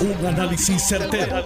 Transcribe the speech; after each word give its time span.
Un 0.00 0.26
análisis 0.26 0.82
certero, 0.88 1.44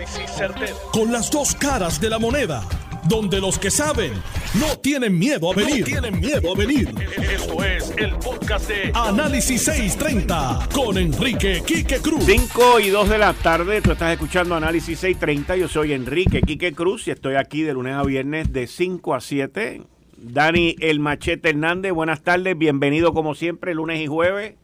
Con 0.92 1.10
las 1.10 1.28
dos 1.28 1.56
caras 1.56 2.00
de 2.00 2.08
la 2.08 2.20
moneda. 2.20 2.62
Donde 3.08 3.40
los 3.40 3.58
que 3.58 3.68
saben 3.68 4.12
no 4.60 4.78
tienen 4.78 5.18
miedo 5.18 5.50
a 5.50 5.56
venir. 5.56 5.84
tienen 5.84 6.20
miedo 6.20 6.54
a 6.54 6.56
venir. 6.56 6.94
Esto 7.20 7.64
es 7.64 7.92
el 7.96 8.14
podcast 8.14 8.68
de 8.68 8.92
Análisis 8.94 9.64
630 9.64 10.68
con 10.72 10.96
Enrique 10.98 11.64
Quique 11.66 11.98
Cruz. 11.98 12.24
5 12.24 12.78
y 12.78 12.90
2 12.90 13.08
de 13.08 13.18
la 13.18 13.32
tarde, 13.32 13.82
tú 13.82 13.90
estás 13.90 14.12
escuchando 14.12 14.54
Análisis 14.54 15.00
630. 15.00 15.56
Yo 15.56 15.66
soy 15.66 15.92
Enrique 15.92 16.40
Quique 16.40 16.72
Cruz 16.72 17.08
y 17.08 17.10
estoy 17.10 17.34
aquí 17.34 17.62
de 17.62 17.72
lunes 17.72 17.94
a 17.94 18.04
viernes 18.04 18.52
de 18.52 18.68
5 18.68 19.14
a 19.14 19.20
7. 19.20 19.82
Dani 20.16 20.76
El 20.78 21.00
Machete 21.00 21.50
Hernández, 21.50 21.92
buenas 21.92 22.22
tardes, 22.22 22.56
bienvenido 22.56 23.12
como 23.14 23.34
siempre, 23.34 23.74
lunes 23.74 24.00
y 24.00 24.06
jueves. 24.06 24.54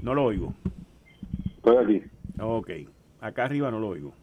No 0.00 0.14
lo 0.14 0.24
oigo. 0.24 0.54
Estoy 1.58 1.76
aquí. 1.76 2.02
Ok, 2.40 2.70
acá 3.20 3.44
arriba 3.44 3.70
no 3.70 3.80
lo 3.80 3.88
oigo. 3.88 4.14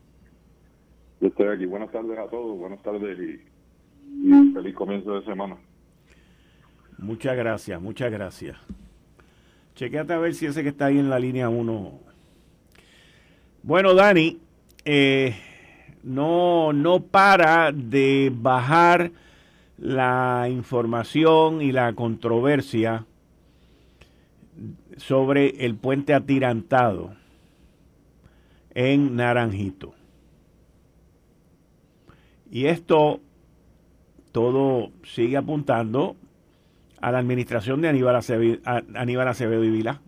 Yo 1.20 1.28
estoy 1.28 1.48
aquí. 1.48 1.66
Buenas 1.66 1.92
tardes 1.92 2.18
a 2.18 2.28
todos, 2.28 2.58
buenas 2.58 2.82
tardes 2.82 3.18
y, 3.20 4.54
feliz 4.54 4.76
comienzo 4.76 5.20
de 5.20 5.26
semana. 5.26 5.58
Muchas 6.98 7.36
gracias, 7.36 7.82
muchas 7.82 8.12
gracias. 8.12 8.58
Chequéate 9.76 10.14
a 10.14 10.18
ver 10.18 10.34
si 10.34 10.46
ese 10.46 10.64
que 10.64 10.70
está 10.70 10.86
ahí 10.86 10.98
en 10.98 11.10
la 11.10 11.20
línea 11.20 11.50
1. 11.50 12.00
Bueno, 13.64 13.94
Dani, 13.94 14.40
eh, 14.86 15.36
no, 16.04 16.72
no 16.72 17.02
para 17.02 17.74
de 17.74 18.32
bajar 18.34 19.12
la 19.78 20.48
información 20.50 21.62
y 21.62 21.74
la 21.74 21.92
controversia 21.94 23.06
sobre 24.96 25.66
el 25.66 25.76
puente 25.76 26.14
atirantado 26.14 27.12
en 28.76 29.16
Naranjito. 29.16 29.94
Y 32.52 32.68
esto 32.68 33.22
todo 34.32 34.92
sigue 35.04 35.38
apuntando 35.38 36.16
a 37.02 37.12
la 37.12 37.20
administración 37.20 37.82
de 37.82 37.88
Aníbal 37.88 38.16
Acevedo, 38.18 38.60
Aníbal 38.94 39.28
Acevedo 39.28 39.64
y 39.64 39.72
Vila. 39.72 40.02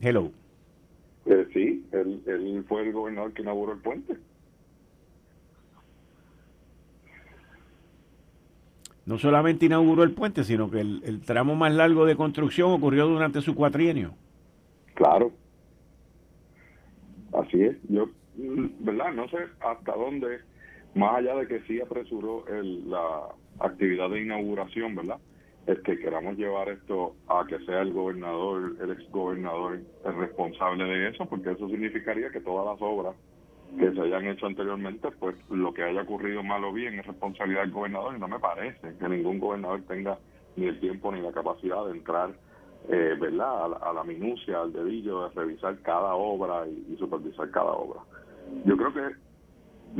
Hello. 0.00 0.30
Eh, 1.26 1.46
sí, 1.52 1.84
él, 1.92 2.22
él 2.26 2.64
fue 2.68 2.82
el 2.82 2.92
gobernador 2.92 3.32
que 3.32 3.42
inauguró 3.42 3.72
el 3.72 3.78
puente. 3.78 4.16
No 9.06 9.18
solamente 9.18 9.66
inauguró 9.66 10.02
el 10.02 10.12
puente, 10.12 10.42
sino 10.42 10.68
que 10.68 10.80
el, 10.80 11.20
tramo 11.24 11.54
más 11.54 11.72
largo 11.72 12.04
de 12.04 12.16
construcción 12.16 12.72
ocurrió 12.72 13.06
durante 13.06 13.40
su 13.40 13.54
cuatrienio. 13.54 14.14
Claro. 14.94 15.30
Así 17.32 17.62
es. 17.62 17.76
Yo, 17.88 18.08
¿verdad? 18.36 19.12
No 19.12 19.28
sé 19.28 19.38
hasta 19.60 19.92
dónde, 19.92 20.40
más 20.94 21.16
allá 21.16 21.36
de 21.36 21.46
que 21.46 21.60
sí 21.62 21.80
apresuró 21.80 22.46
el, 22.48 22.90
la 22.90 23.28
actividad 23.60 24.10
de 24.10 24.22
inauguración, 24.22 24.96
¿verdad? 24.96 25.18
Es 25.68 25.78
que 25.80 25.98
queramos 25.98 26.36
llevar 26.36 26.68
esto 26.68 27.14
a 27.28 27.46
que 27.46 27.58
sea 27.64 27.82
el 27.82 27.92
gobernador, 27.92 28.76
el 28.80 28.90
ex 28.90 29.08
gobernador, 29.10 29.80
el 30.04 30.16
responsable 30.16 30.84
de 30.84 31.08
eso, 31.10 31.26
porque 31.26 31.52
eso 31.52 31.68
significaría 31.68 32.30
que 32.30 32.40
todas 32.40 32.66
las 32.66 32.82
obras 32.82 33.14
que 33.78 33.92
se 33.92 34.00
hayan 34.00 34.26
hecho 34.26 34.46
anteriormente, 34.46 35.10
pues 35.18 35.36
lo 35.50 35.72
que 35.74 35.82
haya 35.82 36.02
ocurrido 36.02 36.42
mal 36.42 36.64
o 36.64 36.72
bien 36.72 36.98
es 36.98 37.06
responsabilidad 37.06 37.62
del 37.62 37.72
gobernador 37.72 38.16
y 38.16 38.20
no 38.20 38.28
me 38.28 38.38
parece 38.38 38.96
que 38.98 39.08
ningún 39.08 39.38
gobernador 39.38 39.82
tenga 39.86 40.18
ni 40.56 40.66
el 40.66 40.80
tiempo 40.80 41.12
ni 41.12 41.20
la 41.20 41.32
capacidad 41.32 41.84
de 41.86 41.92
entrar, 41.92 42.30
eh, 42.88 43.16
¿verdad?, 43.20 43.74
a 43.82 43.92
la, 43.92 44.04
minucia, 44.04 44.62
al 44.62 44.72
dedillo, 44.72 45.28
de 45.28 45.34
revisar 45.34 45.78
cada 45.82 46.14
obra 46.14 46.66
y, 46.66 46.96
supervisar 46.96 47.50
cada 47.50 47.72
obra. 47.72 48.00
Yo 48.64 48.76
creo 48.76 48.94
que 48.94 49.16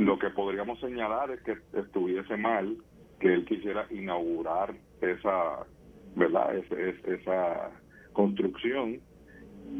lo 0.01 0.17
que 0.17 0.29
podríamos 0.31 0.79
señalar 0.79 1.29
es 1.31 1.41
que 1.41 1.57
estuviese 1.73 2.35
mal 2.37 2.77
que 3.19 3.33
él 3.33 3.45
quisiera 3.45 3.85
inaugurar 3.91 4.73
esa, 5.01 5.65
¿verdad?, 6.15 6.55
esa 6.55 7.71
construcción 8.13 8.99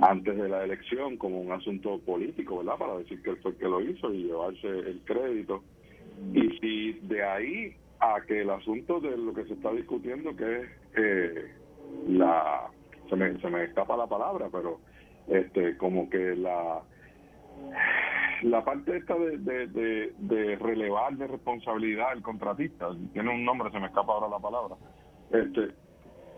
antes 0.01 0.37
de 0.37 0.49
la 0.49 0.63
elección 0.63 1.17
como 1.17 1.41
un 1.41 1.51
asunto 1.51 1.99
político, 1.99 2.59
¿verdad? 2.59 2.77
Para 2.77 2.97
decir 2.97 3.21
que 3.21 3.31
él 3.31 3.37
fue 3.41 3.51
el 3.51 3.57
que 3.57 3.65
lo 3.65 3.81
hizo 3.81 4.13
y 4.13 4.25
llevarse 4.25 4.67
el 4.67 5.01
crédito. 5.05 5.63
Y 6.33 6.57
si 6.59 6.93
de 7.07 7.23
ahí 7.23 7.75
a 7.99 8.21
que 8.27 8.41
el 8.41 8.49
asunto 8.49 8.99
de 8.99 9.17
lo 9.17 9.33
que 9.33 9.45
se 9.45 9.53
está 9.53 9.71
discutiendo, 9.71 10.35
que 10.35 10.61
es 10.61 10.69
eh, 10.97 11.51
la... 12.09 12.69
Se 13.09 13.15
me, 13.15 13.39
se 13.39 13.49
me 13.49 13.63
escapa 13.63 13.95
la 13.95 14.07
palabra, 14.07 14.49
pero 14.51 14.79
este 15.27 15.77
como 15.77 16.09
que 16.09 16.35
la 16.35 16.81
la 18.43 18.63
parte 18.63 18.97
esta 18.97 19.15
de, 19.15 19.37
de, 19.37 20.13
de, 20.17 20.55
relevar 20.57 21.15
de 21.17 21.27
responsabilidad 21.27 22.11
al 22.11 22.21
contratista, 22.21 22.89
tiene 23.13 23.33
un 23.33 23.43
nombre, 23.43 23.71
se 23.71 23.79
me 23.79 23.87
escapa 23.87 24.13
ahora 24.13 24.27
la 24.27 24.39
palabra, 24.39 24.75
este 25.31 25.73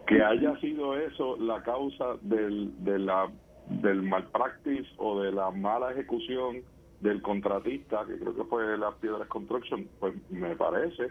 que 0.10 0.24
haya 0.24 0.60
sido 0.60 0.98
eso 0.98 1.38
la 1.38 1.62
causa 1.62 2.16
del, 2.22 2.74
de 2.84 2.98
la 2.98 3.30
del 3.70 4.02
malpractice 4.02 4.90
o 4.98 5.22
de 5.22 5.32
la 5.32 5.52
mala 5.52 5.92
ejecución 5.92 6.64
del 7.00 7.22
contratista, 7.22 8.04
que 8.08 8.18
creo 8.18 8.36
que 8.36 8.44
fue 8.46 8.76
la 8.76 8.92
Piedras 8.94 9.28
Construction, 9.28 9.88
pues 10.00 10.16
me 10.32 10.56
parece 10.56 11.10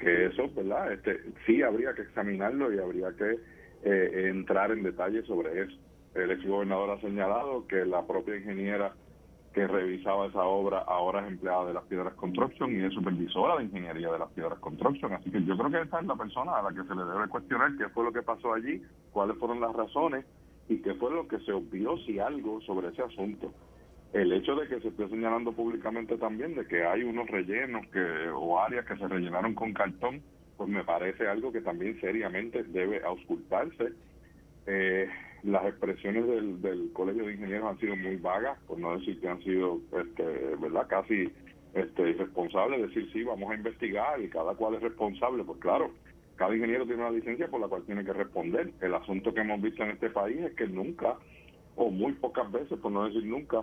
que 0.00 0.26
eso, 0.26 0.50
¿verdad? 0.52 0.92
Este, 0.92 1.20
sí 1.46 1.62
habría 1.62 1.94
que 1.94 2.02
examinarlo 2.02 2.74
y 2.74 2.78
habría 2.80 3.12
que 3.12 3.38
eh, 3.84 4.28
entrar 4.28 4.72
en 4.72 4.82
detalle 4.82 5.22
sobre 5.22 5.62
eso. 5.62 5.76
El 6.16 6.32
ex 6.32 6.44
gobernador 6.44 6.90
ha 6.90 7.00
señalado 7.00 7.68
que 7.68 7.84
la 7.84 8.04
propia 8.04 8.34
ingeniera 8.34 8.94
que 9.54 9.68
revisaba 9.68 10.26
esa 10.26 10.42
obra 10.42 10.80
ahora 10.80 11.20
es 11.20 11.28
empleada 11.28 11.66
de 11.66 11.74
las 11.74 11.84
Piedras 11.84 12.12
Construction 12.14 12.74
y 12.74 12.84
es 12.84 12.92
supervisora 12.92 13.56
de 13.56 13.64
ingeniería 13.64 14.10
de 14.10 14.18
las 14.18 14.28
Piedras 14.30 14.58
Construction. 14.58 15.12
Así 15.12 15.30
que 15.30 15.44
yo 15.44 15.56
creo 15.56 15.70
que 15.70 15.80
esa 15.80 16.00
es 16.00 16.06
la 16.06 16.16
persona 16.16 16.56
a 16.56 16.62
la 16.62 16.70
que 16.70 16.86
se 16.86 16.94
le 16.94 17.04
debe 17.04 17.28
cuestionar 17.28 17.70
qué 17.78 17.88
fue 17.90 18.04
lo 18.04 18.12
que 18.12 18.22
pasó 18.22 18.52
allí, 18.52 18.82
cuáles 19.12 19.38
fueron 19.38 19.60
las 19.60 19.72
razones 19.72 20.26
y 20.68 20.78
qué 20.78 20.94
fue 20.94 21.12
lo 21.12 21.28
que 21.28 21.38
se 21.40 21.52
obvió, 21.52 21.96
si 21.98 22.18
algo, 22.18 22.60
sobre 22.62 22.88
ese 22.88 23.02
asunto. 23.02 23.52
El 24.12 24.32
hecho 24.32 24.56
de 24.56 24.66
que 24.66 24.80
se 24.80 24.88
esté 24.88 25.08
señalando 25.08 25.52
públicamente 25.52 26.16
también 26.18 26.56
de 26.56 26.66
que 26.66 26.84
hay 26.84 27.04
unos 27.04 27.28
rellenos 27.28 27.86
que 27.88 28.28
o 28.30 28.58
áreas 28.58 28.84
que 28.86 28.96
se 28.96 29.06
rellenaron 29.06 29.54
con 29.54 29.72
cartón, 29.72 30.20
pues 30.56 30.68
me 30.68 30.82
parece 30.82 31.28
algo 31.28 31.52
que 31.52 31.60
también 31.60 32.00
seriamente 32.00 32.64
debe 32.64 33.04
auscultarse. 33.04 33.92
Eh, 34.66 35.08
las 35.44 35.66
expresiones 35.66 36.26
del, 36.26 36.62
del 36.62 36.90
Colegio 36.92 37.26
de 37.26 37.34
Ingenieros 37.34 37.68
han 37.68 37.78
sido 37.78 37.96
muy 37.96 38.16
vagas, 38.16 38.58
por 38.66 38.78
no 38.78 38.98
decir 38.98 39.20
que 39.20 39.28
han 39.28 39.42
sido, 39.42 39.78
este, 39.92 40.24
¿verdad?, 40.56 40.86
casi 40.88 41.30
este, 41.74 42.10
irresponsables, 42.10 42.80
decir 42.80 43.10
sí, 43.12 43.24
vamos 43.24 43.50
a 43.50 43.54
investigar 43.54 44.20
y 44.22 44.28
cada 44.28 44.54
cual 44.54 44.74
es 44.74 44.82
responsable, 44.82 45.44
pues 45.44 45.58
claro, 45.60 45.90
cada 46.36 46.54
ingeniero 46.54 46.86
tiene 46.86 47.02
una 47.02 47.10
licencia 47.10 47.48
por 47.48 47.60
la 47.60 47.68
cual 47.68 47.82
tiene 47.84 48.04
que 48.04 48.12
responder. 48.12 48.72
El 48.80 48.94
asunto 48.94 49.34
que 49.34 49.40
hemos 49.40 49.60
visto 49.60 49.82
en 49.82 49.90
este 49.90 50.10
país 50.10 50.38
es 50.40 50.54
que 50.54 50.66
nunca, 50.66 51.16
o 51.76 51.90
muy 51.90 52.12
pocas 52.14 52.50
veces, 52.50 52.78
por 52.78 52.90
no 52.90 53.04
decir 53.04 53.24
nunca, 53.24 53.62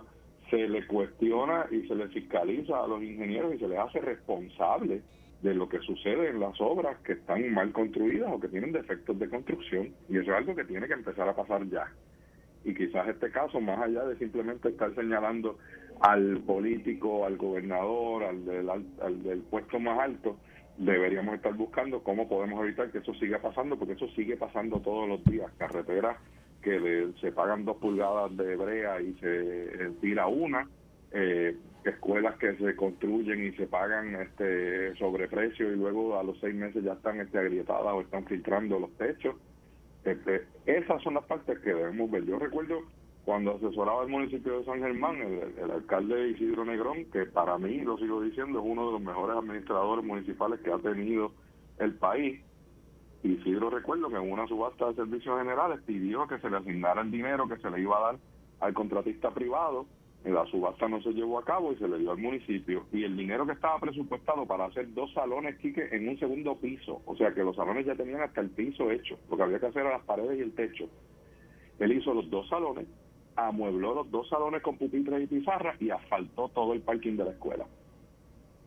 se 0.50 0.68
le 0.68 0.86
cuestiona 0.86 1.66
y 1.72 1.88
se 1.88 1.96
le 1.96 2.10
fiscaliza 2.10 2.84
a 2.84 2.88
los 2.88 3.02
ingenieros 3.02 3.56
y 3.56 3.58
se 3.58 3.68
les 3.68 3.80
hace 3.80 4.00
responsable 4.02 5.02
de 5.42 5.54
lo 5.56 5.68
que 5.68 5.80
sucede 5.80 6.30
en 6.30 6.40
las 6.40 6.60
obras 6.62 6.98
que 7.00 7.14
están 7.14 7.52
mal 7.54 7.72
construidas 7.72 8.32
o 8.32 8.40
que 8.40 8.48
tienen 8.48 8.72
defectos 8.72 9.18
de 9.18 9.30
construcción. 9.30 9.94
Y 10.10 10.18
eso 10.18 10.32
es 10.32 10.38
algo 10.38 10.56
que 10.56 10.66
tiene 10.66 10.88
que 10.88 10.94
empezar 10.94 11.28
a 11.28 11.36
pasar 11.36 11.68
ya. 11.68 11.92
Y 12.64 12.76
quizás 12.76 13.08
este 13.08 13.32
caso, 13.32 13.60
más 13.60 13.80
allá 13.80 14.06
de 14.06 14.18
simplemente 14.18 14.70
estar 14.70 14.94
señalando 14.94 15.58
al 16.00 16.40
político, 16.42 17.26
al 17.26 17.38
gobernador, 17.38 18.24
al 18.24 18.46
del, 18.46 18.70
al 18.70 19.24
del 19.24 19.40
puesto 19.40 19.80
más 19.80 20.00
alto, 20.00 20.38
deberíamos 20.78 21.36
estar 21.36 21.54
buscando 21.54 22.04
cómo 22.04 22.28
podemos 22.28 22.64
evitar 22.64 22.92
que 22.92 23.00
eso 23.00 23.14
siga 23.16 23.40
pasando, 23.40 23.78
porque 23.78 23.94
eso 23.94 24.08
sigue 24.10 24.38
pasando 24.38 24.80
todos 24.80 25.08
los 25.10 25.24
días. 25.26 25.52
Carreteras 25.58 26.18
que 26.62 27.10
se 27.20 27.32
pagan 27.32 27.66
dos 27.66 27.78
pulgadas 27.78 28.36
de 28.38 28.56
brea 28.56 29.02
y 29.02 29.14
se 29.16 29.92
tira 30.00 30.28
una, 30.28 30.68
eh, 31.12 31.58
escuelas 31.84 32.38
que 32.38 32.56
se 32.58 32.76
construyen 32.76 33.44
y 33.46 33.52
se 33.54 33.68
pagan 33.68 34.16
este 34.16 34.96
sobreprecio 34.98 35.72
y 35.72 35.76
luego 35.76 36.20
a 36.20 36.24
los 36.24 36.40
seis 36.40 36.54
meses 36.54 36.84
ya 36.84 36.94
están 36.94 37.20
este, 37.20 37.40
agrietadas 37.40 37.94
o 37.94 38.02
están 38.02 38.26
filtrando 38.26 38.80
los 38.80 38.92
techos. 38.98 39.36
Este, 40.04 40.46
esas 40.66 41.02
son 41.04 41.16
las 41.16 41.26
partes 41.26 41.60
que 41.60 41.74
debemos 41.74 42.10
ver. 42.12 42.26
Yo 42.26 42.38
recuerdo 42.40 42.82
cuando 43.26 43.56
asesoraba 43.56 44.04
el 44.04 44.10
municipio 44.10 44.60
de 44.60 44.66
San 44.66 44.80
Germán, 44.80 45.22
el, 45.22 45.72
alcalde 45.72 46.30
Isidro 46.30 46.66
Negrón, 46.66 47.06
que 47.06 47.26
para 47.26 47.58
mí, 47.58 47.80
lo 47.82 47.98
sigo 47.98 48.22
diciendo, 48.22 48.60
es 48.60 48.66
uno 48.66 48.88
de 48.88 48.92
los 48.94 49.02
mejores 49.02 49.38
administradores 49.38 50.04
municipales 50.04 50.60
que 50.62 50.72
ha 50.72 50.80
tenido 50.80 51.32
el 51.80 51.96
país. 51.96 52.42
Isidro 53.24 53.70
recuerdo 53.70 54.10
que 54.10 54.16
en 54.16 54.32
una 54.32 54.48
subasta 54.48 54.88
de 54.88 54.96
servicios 54.96 55.38
generales 55.38 55.80
pidió 55.86 56.28
que 56.28 56.40
se 56.40 56.50
le 56.50 56.58
asignara 56.58 57.02
el 57.02 57.12
dinero 57.12 57.48
que 57.48 57.58
se 57.58 57.70
le 57.70 57.82
iba 57.82 57.98
a 57.98 58.12
dar 58.12 58.20
al 58.60 58.74
contratista 58.74 59.32
privado 59.32 59.86
la 60.30 60.46
subasta 60.46 60.88
no 60.88 61.02
se 61.02 61.14
llevó 61.14 61.40
a 61.40 61.46
cabo 61.46 61.72
y 61.72 61.78
se 61.78 61.88
le 61.88 61.98
dio 61.98 62.12
al 62.12 62.18
municipio. 62.18 62.86
Y 62.92 63.04
el 63.04 63.18
dinero 63.18 63.46
que 63.46 63.54
estaba 63.54 63.80
presupuestado 63.80 64.46
para 64.46 64.66
hacer 64.66 64.94
dos 64.94 65.12
salones, 65.14 65.58
Quique, 65.58 65.88
en 65.92 66.08
un 66.08 66.20
segundo 66.20 66.56
piso, 66.56 67.02
o 67.06 67.16
sea 67.16 67.34
que 67.34 67.44
los 67.44 67.56
salones 67.56 67.86
ya 67.86 67.96
tenían 67.96 68.22
hasta 68.22 68.42
el 68.42 68.52
piso 68.52 68.92
hecho, 68.92 69.18
lo 69.30 69.38
que 69.38 69.44
había 69.44 69.60
que 69.60 69.66
hacer 69.66 69.82
era 69.82 69.98
las 69.98 70.06
paredes 70.06 70.38
y 70.38 70.42
el 70.42 70.54
techo. 70.54 70.88
Él 71.80 71.94
hizo 71.94 72.14
los 72.14 72.30
dos 72.30 72.48
salones, 72.50 72.86
amuebló 73.36 73.96
los 73.96 74.12
dos 74.12 74.30
salones 74.30 74.62
con 74.62 74.78
pupitres 74.78 75.24
y 75.24 75.28
pizarras 75.28 75.82
y 75.82 75.90
asfaltó 75.90 76.50
todo 76.50 76.74
el 76.74 76.82
parking 76.82 77.18
de 77.18 77.26
la 77.26 77.32
escuela. 77.32 77.66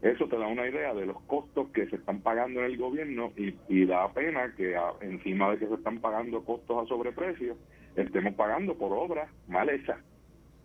Eso 0.03 0.27
te 0.27 0.37
da 0.37 0.49
una 0.49 0.69
idea 0.69 0.93
de 0.93 1.07
los 1.07 1.21
costos 1.23 1.69
que 1.69 1.87
se 1.87 1.97
están 1.97 2.21
pagando 2.21 2.61
en 2.61 2.67
el 2.67 2.77
gobierno 2.77 3.33
y, 3.37 3.87
da 3.87 4.13
pena 4.13 4.53
que 4.57 4.77
encima 5.01 5.53
de 5.53 5.59
que 5.59 5.69
se 5.69 5.75
están 5.75 6.01
pagando 6.01 6.45
costos 6.45 6.85
a 6.85 6.89
sobreprecio, 6.89 7.57
estemos 7.95 8.35
pagando 8.35 8.75
por 8.75 8.93
obras 8.93 9.31
mal 9.47 9.71
hechas 9.71 9.99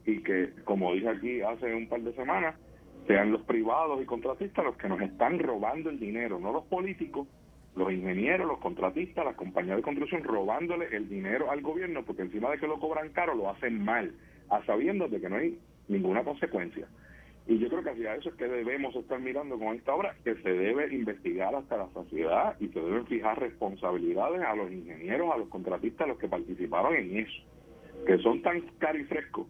y 0.10 0.24
que, 0.24 0.50
como 0.64 0.94
dije 0.94 1.10
aquí 1.10 1.42
hace 1.42 1.74
un 1.74 1.88
par 1.88 2.02
de 2.02 2.14
semanas, 2.14 2.56
sean 3.08 3.32
los 3.32 3.42
privados 3.44 4.02
y 4.02 4.06
contratistas 4.06 4.66
los 4.66 4.78
que 4.78 4.90
nos 4.90 5.02
están 5.02 5.40
robando 5.40 5.90
el 5.90 6.00
dinero, 6.00 6.40
no 6.40 6.52
los 6.52 6.66
políticos, 6.66 7.28
los 7.76 7.92
ingenieros, 7.92 8.48
los 8.48 8.60
contratistas, 8.60 9.24
las 9.24 9.36
compañías 9.36 9.78
de 9.78 9.84
construcción 9.84 10.24
robándole 10.24 10.88
el 10.96 11.08
dinero 11.08 11.52
al 11.52 11.62
gobierno 11.62 12.04
porque 12.04 12.24
encima 12.24 12.50
de 12.52 12.58
que 12.58 12.68
lo 12.68 12.80
cobran 12.80 13.10
caro 13.10 13.36
lo 13.36 13.50
hacen 13.50 13.84
mal, 13.84 14.14
a 14.50 14.64
sabiendas 14.66 15.12
de 15.12 15.22
que 15.22 15.30
no 15.30 15.38
hay 15.38 15.60
ninguna 15.88 16.24
consecuencia. 16.24 16.88
Y 17.48 17.58
yo 17.58 17.68
creo 17.68 17.84
que 17.84 17.90
hacia 17.90 18.16
eso 18.16 18.30
es 18.30 18.36
que 18.36 18.48
debemos 18.48 18.96
estar 18.96 19.20
mirando 19.20 19.58
con 19.58 19.76
esta 19.76 19.96
obra, 19.96 20.16
que 20.24 20.36
se 20.36 20.50
debe 20.52 20.94
investigar 20.94 21.56
hasta 21.56 21.78
la 21.78 21.90
sociedad 21.94 22.56
y 22.60 22.68
se 22.68 22.80
deben 22.80 23.08
fijar 23.08 23.40
responsabilidades 23.40 24.42
a 24.42 24.56
los 24.56 24.72
ingenieros, 24.72 25.32
a 25.34 25.38
los 25.38 25.50
contratistas, 25.50 26.06
a 26.06 26.10
los 26.10 26.20
que 26.20 26.28
participaron 26.28 26.96
en 26.96 27.18
eso, 27.18 27.42
que 28.06 28.20
son 28.20 28.44
tan 28.44 28.62
carifrescos 28.78 29.48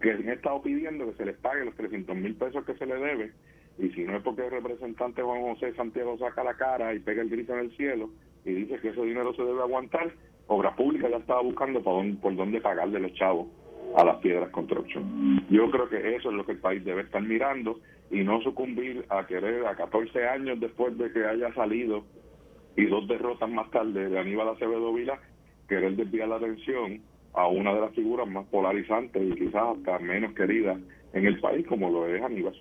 que 0.00 0.12
han 0.12 0.28
estado 0.28 0.62
pidiendo 0.62 1.06
que 1.06 1.16
se 1.16 1.26
les 1.26 1.36
pague 1.36 1.64
los 1.64 1.74
300 1.74 2.16
mil 2.16 2.34
pesos 2.34 2.64
que 2.64 2.74
se 2.74 2.86
le 2.86 2.94
debe, 2.94 3.32
y 3.78 3.88
si 3.90 4.04
no 4.04 4.16
es 4.16 4.22
porque 4.22 4.44
el 4.44 4.50
representante 4.50 5.22
Juan 5.22 5.42
José 5.42 5.74
Santiago 5.74 6.18
saca 6.18 6.44
la 6.44 6.54
cara 6.54 6.94
y 6.94 6.98
pega 7.00 7.22
el 7.22 7.30
grito 7.30 7.52
en 7.54 7.60
el 7.60 7.76
cielo 7.76 8.10
y 8.44 8.52
dice 8.52 8.78
que 8.80 8.88
ese 8.88 9.02
dinero 9.02 9.34
se 9.34 9.42
debe 9.42 9.60
aguantar, 9.60 10.10
Obra 10.46 10.74
Pública 10.74 11.08
ya 11.08 11.18
estaba 11.18 11.42
buscando 11.42 11.82
por 11.82 11.94
dónde, 11.94 12.20
por 12.20 12.34
dónde 12.34 12.60
pagarle 12.60 13.00
los 13.00 13.14
chavos 13.14 13.48
a 13.96 14.04
las 14.04 14.16
piedras 14.16 14.50
construction. 14.50 15.46
Yo 15.50 15.70
creo 15.70 15.88
que 15.88 16.16
eso 16.16 16.30
es 16.30 16.36
lo 16.36 16.44
que 16.44 16.52
el 16.52 16.58
país 16.58 16.84
debe 16.84 17.02
estar 17.02 17.22
mirando 17.22 17.80
y 18.10 18.22
no 18.22 18.40
sucumbir 18.42 19.04
a 19.08 19.26
querer 19.26 19.66
a 19.66 19.76
14 19.76 20.26
años 20.28 20.58
después 20.60 20.96
de 20.98 21.12
que 21.12 21.24
haya 21.24 21.52
salido 21.54 22.04
y 22.76 22.86
dos 22.86 23.06
derrotas 23.08 23.48
más 23.48 23.70
tarde 23.70 24.08
de 24.08 24.18
Aníbal 24.18 24.48
Acevedo 24.48 24.92
Vila, 24.92 25.20
querer 25.68 25.96
desviar 25.96 26.28
la 26.28 26.36
atención 26.36 27.00
a 27.32 27.46
una 27.46 27.74
de 27.74 27.80
las 27.80 27.94
figuras 27.94 28.28
más 28.28 28.46
polarizantes 28.46 29.22
y 29.22 29.34
quizás 29.34 29.76
hasta 29.76 29.98
menos 29.98 30.34
queridas 30.34 30.78
en 31.12 31.26
el 31.26 31.40
país 31.40 31.66
como 31.66 31.90
lo 31.90 32.06
es 32.06 32.22
Aníbal. 32.22 32.54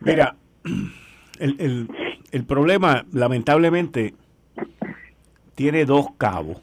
Mira, 0.00 0.36
el, 1.38 1.56
el, 1.58 1.88
el 2.30 2.44
problema 2.44 3.04
lamentablemente 3.12 4.14
tiene 5.54 5.84
dos 5.84 6.06
cabos 6.16 6.62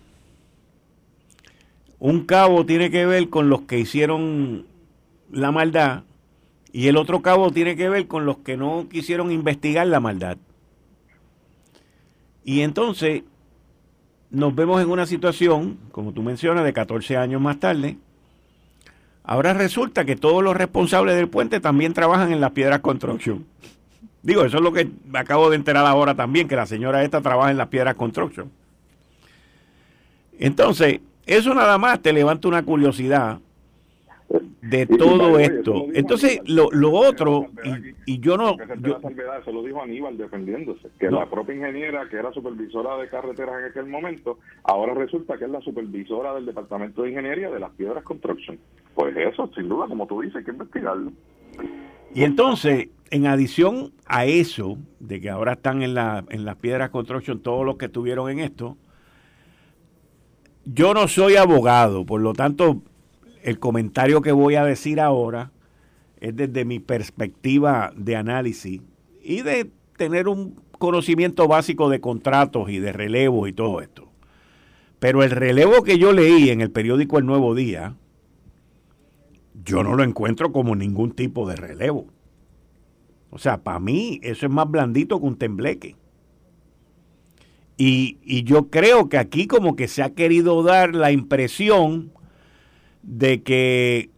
un 2.00 2.26
cabo 2.26 2.66
tiene 2.66 2.92
que 2.92 3.06
ver 3.06 3.30
con 3.30 3.50
los 3.50 3.62
que 3.62 3.80
hicieron 3.80 4.66
la 5.32 5.52
maldad 5.52 6.04
y 6.72 6.88
el 6.88 6.98
otro 6.98 7.22
cabo 7.22 7.52
tiene 7.52 7.76
que 7.76 7.90
ver 7.90 8.08
con 8.08 8.26
los 8.26 8.38
que 8.38 8.58
no 8.58 8.88
quisieron 8.90 9.32
investigar 9.32 9.88
la 9.88 10.00
maldad. 10.00 10.38
Y 12.44 12.62
entonces 12.62 13.24
nos 14.36 14.54
vemos 14.54 14.82
en 14.82 14.92
una 14.92 15.06
situación, 15.06 15.78
como 15.94 16.12
tú 16.12 16.22
mencionas, 16.22 16.66
de 16.66 16.74
14 16.74 17.16
años 17.16 17.42
más 17.42 17.58
tarde. 17.58 17.98
Ahora 19.24 19.54
resulta 19.54 20.04
que 20.04 20.18
todos 20.18 20.44
los 20.44 20.56
responsables 20.56 21.16
del 21.16 21.30
puente 21.30 21.62
también 21.62 21.94
trabajan 21.94 22.34
en 22.34 22.42
las 22.42 22.52
piedras 22.52 22.82
construction. 22.82 23.46
Digo, 24.22 24.44
eso 24.44 24.58
es 24.58 24.64
lo 24.64 24.74
que 24.74 24.90
acabo 25.14 25.50
de 25.50 25.56
enterar 25.56 25.86
ahora 25.86 26.16
también, 26.16 26.50
que 26.50 26.56
la 26.58 26.66
señora 26.66 27.04
esta 27.04 27.22
trabaja 27.22 27.50
en 27.50 27.58
las 27.58 27.70
piedras 27.70 27.96
construction. 27.96 28.52
Entonces, 30.38 31.00
eso 31.26 31.54
nada 31.54 31.78
más 31.78 32.02
te 32.02 32.12
levanta 32.12 32.50
una 32.50 32.64
curiosidad 32.64 33.40
de 34.62 34.88
todo 34.88 35.38
esto. 35.38 35.88
Entonces, 35.94 36.42
lo, 36.46 36.72
lo 36.72 36.92
otro, 36.92 37.48
y, 38.06 38.20
yo 38.20 38.38
no... 38.38 38.58
Yo, 38.82 39.00
eso 39.40 39.52
lo 39.52 39.64
dijo 39.64 39.82
Aníbal 39.82 40.18
defendiéndose, 40.18 40.90
que 41.00 41.12
la 41.12 41.30
propia 41.30 41.56
ingeniera, 41.56 42.08
que 42.10 42.18
era 42.18 42.32
supervisora 42.34 42.98
de 42.98 43.08
carreteras 43.08 43.60
en 43.60 43.66
aquel 43.66 43.86
momento, 43.86 44.40
ahora 44.64 44.94
resulta 44.94 45.38
que 45.38 45.46
es 45.46 45.52
la 45.52 45.62
supervisora 45.62 46.34
del 46.34 46.46
Departamento 46.46 47.04
de 47.04 47.10
Ingeniería 47.10 47.50
de 47.52 47.60
las 47.60 47.72
Piedras 47.72 48.04
Construction. 48.04 48.58
Pues 48.96 49.16
eso, 49.16 49.50
sin 49.56 49.70
duda, 49.70 49.88
como 49.88 50.08
tú 50.08 50.22
dices, 50.22 50.38
hay 50.38 50.44
que 50.44 50.52
investigarlo. 50.52 51.12
Y 52.14 52.24
entonces, 52.24 52.90
en 53.12 53.28
adición 53.28 53.92
a 54.08 54.26
eso, 54.26 54.78
de 55.00 55.22
que 55.22 55.30
ahora 55.30 55.54
están 55.54 55.84
en, 55.84 55.94
la, 55.94 56.26
en 56.30 56.46
las 56.46 56.56
Piedras 56.56 56.90
Construction 56.90 57.40
todos 57.40 57.66
los 57.66 57.78
que 57.78 57.86
estuvieron 57.86 58.30
en 58.32 58.40
esto, 58.40 58.78
yo 60.66 60.96
no 60.96 61.08
soy 61.08 61.36
abogado, 61.36 62.06
por 62.06 62.22
lo 62.22 62.34
tanto, 62.34 62.82
el 63.46 63.60
comentario 63.60 64.24
que 64.24 64.32
voy 64.32 64.56
a 64.56 64.66
decir 64.66 65.00
ahora 65.00 65.52
es 66.20 66.36
desde 66.36 66.66
mi 66.66 66.80
perspectiva 66.80 67.94
de 67.96 68.16
análisis 68.16 68.82
y 69.22 69.44
de 69.44 69.70
tener 69.98 70.28
un 70.28 70.60
conocimiento 70.80 71.48
básico 71.48 71.88
de 71.92 72.02
contratos 72.02 72.72
y 72.72 72.80
de 72.80 72.92
relevo 72.92 73.46
y 73.48 73.54
todo 73.54 73.82
esto. 73.82 74.10
Pero 74.98 75.22
el 75.22 75.30
relevo 75.30 75.84
que 75.84 76.00
yo 76.00 76.12
leí 76.12 76.50
en 76.50 76.62
el 76.62 76.72
periódico 76.72 77.20
El 77.20 77.28
Nuevo 77.28 77.54
Día, 77.54 77.96
yo 79.64 79.84
no 79.84 79.94
lo 79.94 80.02
encuentro 80.02 80.52
como 80.52 80.76
ningún 80.76 81.12
tipo 81.12 81.48
de 81.48 81.56
relevo. 81.56 82.08
O 83.30 83.38
sea, 83.38 83.62
para 83.62 83.80
mí 83.80 84.20
eso 84.24 84.48
es 84.48 84.52
más 84.52 84.72
blandito 84.72 85.20
que 85.20 85.28
un 85.28 85.38
tembleque. 85.38 85.96
Y, 87.78 88.44
yo 88.44 88.70
creo 88.70 89.10
que 89.10 89.18
aquí 89.18 89.46
como 89.46 89.76
que 89.76 89.88
se 89.88 90.02
ha 90.02 90.12
querido 90.12 90.64
dar 90.64 90.96
la 90.96 91.12
impresión 91.12 92.12
de 93.06 93.44
que 93.44 94.10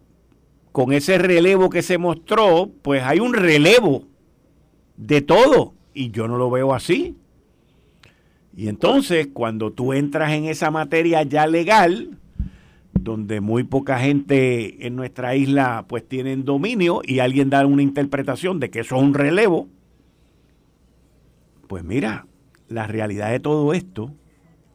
con 0.71 0.93
ese 0.93 1.17
relevo 1.17 1.69
que 1.69 1.81
se 1.81 1.97
mostró, 1.97 2.71
pues 2.81 3.03
hay 3.03 3.19
un 3.19 3.33
relevo 3.33 4.03
de 4.95 5.21
todo. 5.21 5.73
Y 5.93 6.11
yo 6.11 6.27
no 6.27 6.37
lo 6.37 6.49
veo 6.49 6.73
así. 6.73 7.15
Y 8.55 8.69
entonces, 8.69 9.27
cuando 9.33 9.71
tú 9.71 9.93
entras 9.93 10.31
en 10.33 10.45
esa 10.45 10.71
materia 10.71 11.23
ya 11.23 11.47
legal, 11.47 12.17
donde 12.93 13.41
muy 13.41 13.63
poca 13.63 13.99
gente 13.99 14.85
en 14.85 14.95
nuestra 14.95 15.35
isla 15.35 15.85
pues 15.87 16.07
tienen 16.07 16.43
dominio 16.43 17.01
y 17.03 17.19
alguien 17.19 17.49
da 17.49 17.65
una 17.65 17.81
interpretación 17.81 18.59
de 18.59 18.69
que 18.69 18.79
eso 18.79 18.97
es 18.97 19.01
un 19.01 19.13
relevo, 19.13 19.67
pues 21.67 21.83
mira, 21.83 22.25
la 22.67 22.87
realidad 22.87 23.31
de 23.31 23.39
todo 23.39 23.73
esto 23.73 24.11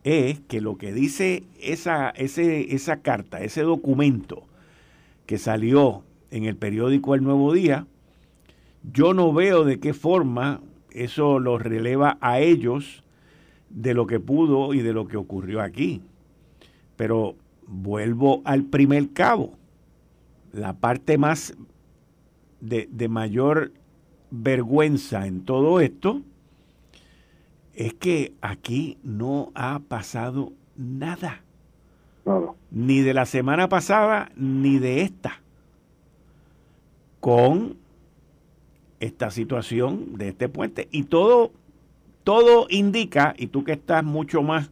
es 0.05 0.41
que 0.41 0.61
lo 0.61 0.77
que 0.77 0.93
dice 0.93 1.45
esa, 1.61 2.11
ese, 2.11 2.75
esa 2.75 3.03
carta, 3.03 3.41
ese 3.41 3.63
documento 3.63 4.45
que 5.27 5.39
salió 5.39 6.03
en 6.31 6.45
el 6.45 6.57
periódico 6.57 7.15
El 7.15 7.23
Nuevo 7.23 7.53
Día, 7.53 7.87
yo 8.93 9.15
no 9.15 9.33
veo 9.33 9.65
de 9.65 9.79
qué 9.79 9.95
forma 9.95 10.61
eso 10.91 11.39
los 11.39 11.63
releva 11.63 12.19
a 12.21 12.41
ellos 12.41 13.05
de 13.71 13.95
lo 13.95 14.07
que 14.07 14.19
pudo 14.21 14.75
y 14.75 14.81
de 14.81 14.93
lo 14.93 15.07
que 15.07 15.17
ocurrió 15.17 15.61
aquí. 15.61 16.03
Pero 16.97 17.37
vuelvo 17.67 18.43
al 18.45 18.65
primer 18.65 19.13
cabo. 19.13 19.55
La 20.53 20.75
parte 20.75 21.17
más 21.17 21.55
de, 22.61 22.89
de 22.91 23.09
mayor 23.09 23.73
vergüenza 24.31 25.27
en 25.27 25.45
todo 25.45 25.81
esto 25.81 26.23
es 27.75 27.95
que 27.95 28.33
aquí 28.41 28.99
no 29.03 29.51
ha 29.55 29.81
pasado 29.81 30.53
nada. 30.77 31.43
Ni 32.71 33.01
de 33.01 33.15
la 33.15 33.27
semana 33.27 33.69
pasada, 33.69 34.31
ni 34.37 34.79
de 34.79 35.03
esta. 35.03 35.41
Con 37.21 37.77
esta 39.01 39.31
situación 39.31 40.17
de 40.17 40.29
este 40.29 40.49
puente. 40.49 40.89
Y 40.93 41.05
todo, 41.05 41.53
todo 42.25 42.67
indica, 42.71 43.35
y 43.37 43.49
tú 43.49 43.65
que 43.65 43.73
estás 43.73 44.05
mucho 44.05 44.43
más 44.43 44.71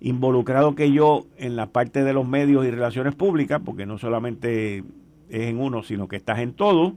involucrado 0.00 0.74
que 0.74 0.92
yo 0.92 1.26
en 1.36 1.56
la 1.56 1.66
parte 1.66 2.04
de 2.04 2.12
los 2.12 2.26
medios 2.26 2.64
y 2.64 2.70
relaciones 2.70 3.14
públicas, 3.14 3.60
porque 3.64 3.84
no 3.84 3.98
solamente 3.98 4.78
es 5.28 5.42
en 5.42 5.60
uno, 5.60 5.82
sino 5.82 6.08
que 6.08 6.16
estás 6.16 6.38
en 6.38 6.54
todo, 6.54 6.94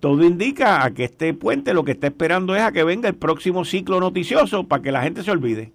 todo 0.00 0.24
indica 0.24 0.84
a 0.84 0.90
que 0.92 1.04
este 1.04 1.32
puente 1.34 1.74
lo 1.74 1.84
que 1.84 1.92
está 1.92 2.08
esperando 2.08 2.54
es 2.54 2.62
a 2.62 2.72
que 2.72 2.84
venga 2.84 3.08
el 3.08 3.14
próximo 3.14 3.64
ciclo 3.64 4.00
noticioso 4.00 4.64
para 4.64 4.82
que 4.82 4.92
la 4.92 5.02
gente 5.02 5.22
se 5.22 5.30
olvide. 5.30 5.72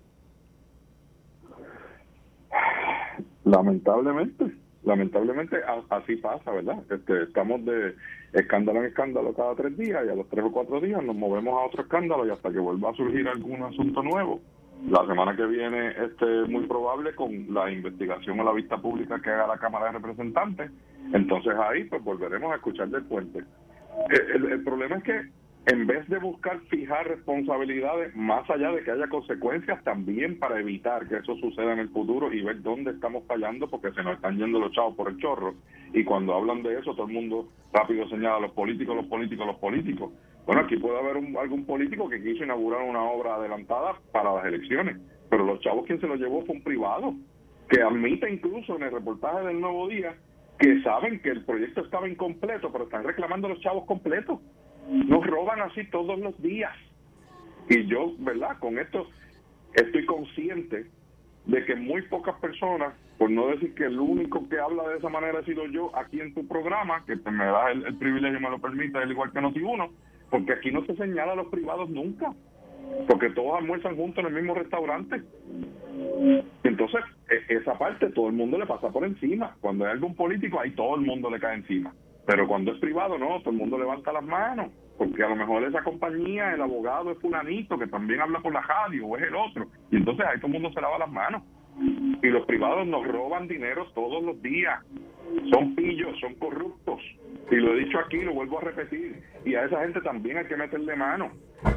Lamentablemente, 3.44 4.46
lamentablemente 4.84 5.58
así 5.90 6.16
pasa, 6.18 6.52
¿verdad? 6.52 6.80
Este, 6.90 7.24
estamos 7.24 7.66
de 7.66 7.96
escándalo 8.34 8.80
en 8.80 8.86
escándalo 8.86 9.34
cada 9.34 9.56
tres 9.56 9.78
días 9.78 10.04
y 10.06 10.10
a 10.10 10.16
los 10.16 10.30
tres 10.30 10.46
o 10.46 10.52
cuatro 10.52 10.80
días 10.80 11.04
nos 11.04 11.16
movemos 11.16 11.54
a 11.60 11.66
otro 11.66 11.82
escándalo 11.82 12.26
y 12.26 12.30
hasta 12.30 12.52
que 12.52 12.60
vuelva 12.60 12.92
a 12.92 12.94
surgir 12.94 13.28
algún 13.28 13.62
asunto 13.64 14.04
nuevo, 14.04 14.40
la 14.90 15.06
semana 15.06 15.36
que 15.36 15.46
viene 15.46 15.90
este 15.90 16.26
muy 16.48 16.66
probable 16.66 17.14
con 17.16 17.54
la 17.54 17.70
investigación 17.72 18.40
o 18.40 18.44
la 18.44 18.54
vista 18.54 18.78
pública 18.78 19.20
que 19.22 19.30
haga 19.30 19.48
la 19.48 19.58
Cámara 19.58 19.88
de 19.88 19.94
Representantes 19.94 20.72
entonces 21.14 21.54
ahí 21.56 21.84
pues 21.86 22.04
volveremos 22.04 22.52
a 22.52 22.56
escuchar 22.56 22.88
del 22.90 23.04
puente 23.04 23.44
eh, 24.10 24.52
el, 24.52 24.64
problema 24.64 24.98
es 24.98 25.04
que 25.04 25.22
en 25.68 25.86
vez 25.86 26.08
de 26.10 26.18
buscar 26.18 26.60
fijar 26.70 27.08
responsabilidades 27.08 28.16
más 28.16 28.50
allá 28.50 28.72
de 28.72 28.84
que 28.84 28.92
haya 28.92 29.08
consecuencias 29.08 29.84
también 29.84 30.40
para 30.40 30.60
evitar 30.60 31.08
que 31.08 31.18
eso 31.18 31.36
suceda 31.38 31.74
en 31.74 31.80
el 31.80 31.90
futuro 31.90 32.34
y 32.34 32.42
ver 32.42 32.62
dónde 32.62 32.92
estamos 32.92 33.24
fallando 33.28 33.70
porque 33.70 33.92
se 33.92 34.04
nos 34.04 34.16
están 34.16 34.38
yendo 34.38 34.60
los 34.60 34.72
chavos 34.72 34.96
por 34.96 35.10
el 35.10 35.18
chorro. 35.18 35.54
Y 35.94 36.04
cuando 36.04 36.34
hablan 36.34 36.64
de 36.64 36.80
eso 36.80 36.96
todo 36.96 37.08
el 37.08 37.14
mundo 37.14 37.50
rápido 37.72 38.08
señala 38.10 38.38
a 38.38 38.42
los 38.42 38.52
políticos, 38.52 38.96
los 38.96 39.06
políticos, 39.06 39.46
los 39.46 39.58
políticos. 39.58 40.12
Bueno, 40.46 40.62
aquí 40.62 40.78
puede 40.78 40.98
haber 40.98 41.18
algún 41.18 41.66
político 41.66 42.10
que 42.10 42.22
quiso 42.22 42.44
inaugurar 42.44 42.82
una 42.82 43.04
obra 43.04 43.36
adelantada 43.36 43.96
para 44.12 44.34
las 44.34 44.46
elecciones, 44.46 44.98
pero 45.30 45.46
los 45.46 45.60
chavos 45.60 45.86
quien 45.86 46.02
se 46.02 46.08
lo 46.08 46.16
llevó 46.16 46.44
fue 46.46 46.56
un 46.56 46.64
privado, 46.64 47.14
que 47.70 47.82
admite 47.82 48.30
incluso 48.30 48.76
en 48.76 48.84
el 48.84 48.92
reportaje 48.92 49.46
del 49.46 49.62
Nuevo 49.62 49.88
Día 49.88 50.16
que 50.62 50.80
saben 50.84 51.20
que 51.22 51.32
el 51.32 51.44
proyecto 51.44 51.82
estaba 51.82 52.08
incompleto, 52.08 52.72
pero 52.72 52.84
están 52.84 53.04
reclamando 53.04 53.50
los 53.50 53.60
chavos 53.62 53.86
completos. 53.86 54.40
Nos 54.88 55.26
roban 55.26 55.60
así 55.62 55.86
todos 55.90 56.20
los 56.20 56.40
días. 56.40 56.74
Y 57.68 57.88
yo, 57.88 58.14
¿verdad? 58.20 58.60
Con 58.60 58.78
esto 58.78 59.08
estoy 59.74 60.06
consciente 60.06 60.86
de 61.46 61.66
que 61.66 61.76
muy 61.76 62.04
pocas 62.04 62.40
personas, 62.40 62.94
por 63.18 63.32
no 63.32 63.48
decir 63.48 63.74
que 63.74 63.86
el 63.86 64.00
único 64.00 64.48
que 64.48 64.60
habla 64.60 64.88
de 64.90 65.00
esa 65.00 65.10
manera 65.10 65.40
he 65.40 65.46
sido 65.46 65.66
yo 65.66 65.96
aquí 65.98 66.22
en 66.22 66.34
tu 66.36 66.48
programa, 66.48 67.04
que 67.06 67.16
me 67.16 67.46
da 67.46 67.72
el, 67.72 67.98
privilegio 67.98 68.38
y 68.38 68.42
me 68.44 68.50
lo 68.52 68.60
permite, 68.60 69.00
al 69.00 69.10
igual 69.10 69.32
que 69.32 69.42
Noti 69.42 69.62
Uno, 69.62 69.90
porque 70.30 70.54
aquí 70.54 70.70
no 70.70 70.86
se 70.86 70.96
señala 70.96 71.32
a 71.32 71.38
los 71.38 71.48
privados 71.48 71.90
nunca, 71.90 72.34
porque 73.08 73.30
todos 73.32 73.58
almuerzan 73.58 73.96
juntos 73.96 74.24
en 74.24 74.28
el 74.28 74.42
mismo 74.42 74.54
restaurante. 74.54 75.22
Entonces, 76.64 77.02
e, 77.30 77.56
esa 77.56 77.78
parte 77.78 78.10
todo 78.12 78.28
el 78.28 78.34
mundo 78.34 78.58
le 78.58 78.66
pasa 78.66 78.90
por 78.90 79.06
encima. 79.06 79.56
Cuando 79.62 79.86
hay 79.86 79.92
algún 79.92 80.16
político, 80.16 80.60
ahí 80.60 80.72
todo 80.72 80.96
el 80.96 81.02
mundo 81.02 81.30
le 81.30 81.40
cae 81.40 81.56
encima. 81.56 81.94
Pero 82.26 82.48
cuando 82.48 82.72
es 82.72 82.80
privado, 82.80 83.18
no, 83.18 83.40
todo 83.40 83.50
el 83.50 83.58
mundo 83.58 83.78
levanta 83.78 84.14
las 84.14 84.24
manos, 84.24 84.72
porque 84.98 85.24
a 85.24 85.30
lo 85.30 85.36
mejor 85.36 85.64
esa 85.64 85.84
compañía, 85.84 86.54
el 86.54 86.62
abogado 86.62 87.12
es 87.12 87.20
fulanito, 87.20 87.78
que 87.78 87.88
también 87.88 88.22
habla 88.22 88.40
por 88.40 88.54
la 88.54 88.62
radio, 88.62 89.08
o 89.08 89.18
es 89.18 89.24
el 89.24 89.36
otro. 89.36 89.68
Y 89.92 89.98
entonces 89.98 90.26
ahí 90.26 90.38
todo 90.38 90.48
el 90.48 90.54
mundo 90.54 90.72
se 90.72 90.82
lava 90.82 91.00
las 91.00 91.12
manos. 91.12 91.44
Y 92.22 92.28
los 92.28 92.46
privados 92.46 92.86
nos 92.86 93.08
roban 93.08 93.48
dinero 93.48 93.88
todos 93.96 94.24
los 94.24 94.42
días. 94.42 94.80
Son 95.52 95.76
pillos, 95.76 96.20
son 96.20 96.36
corruptos. 96.36 97.02
Y 97.52 97.56
lo 97.58 97.74
he 97.74 97.84
dicho 97.84 98.00
aquí, 98.00 98.22
lo 98.22 98.34
vuelvo 98.34 98.60
a 98.60 98.64
repetir. 98.64 99.22
Y 99.44 99.56
a 99.56 99.66
esa 99.66 99.82
gente 99.82 100.00
también 100.02 100.38
hay 100.38 100.46
que 100.46 100.56
meterle 100.56 100.96
mano. 100.96 101.32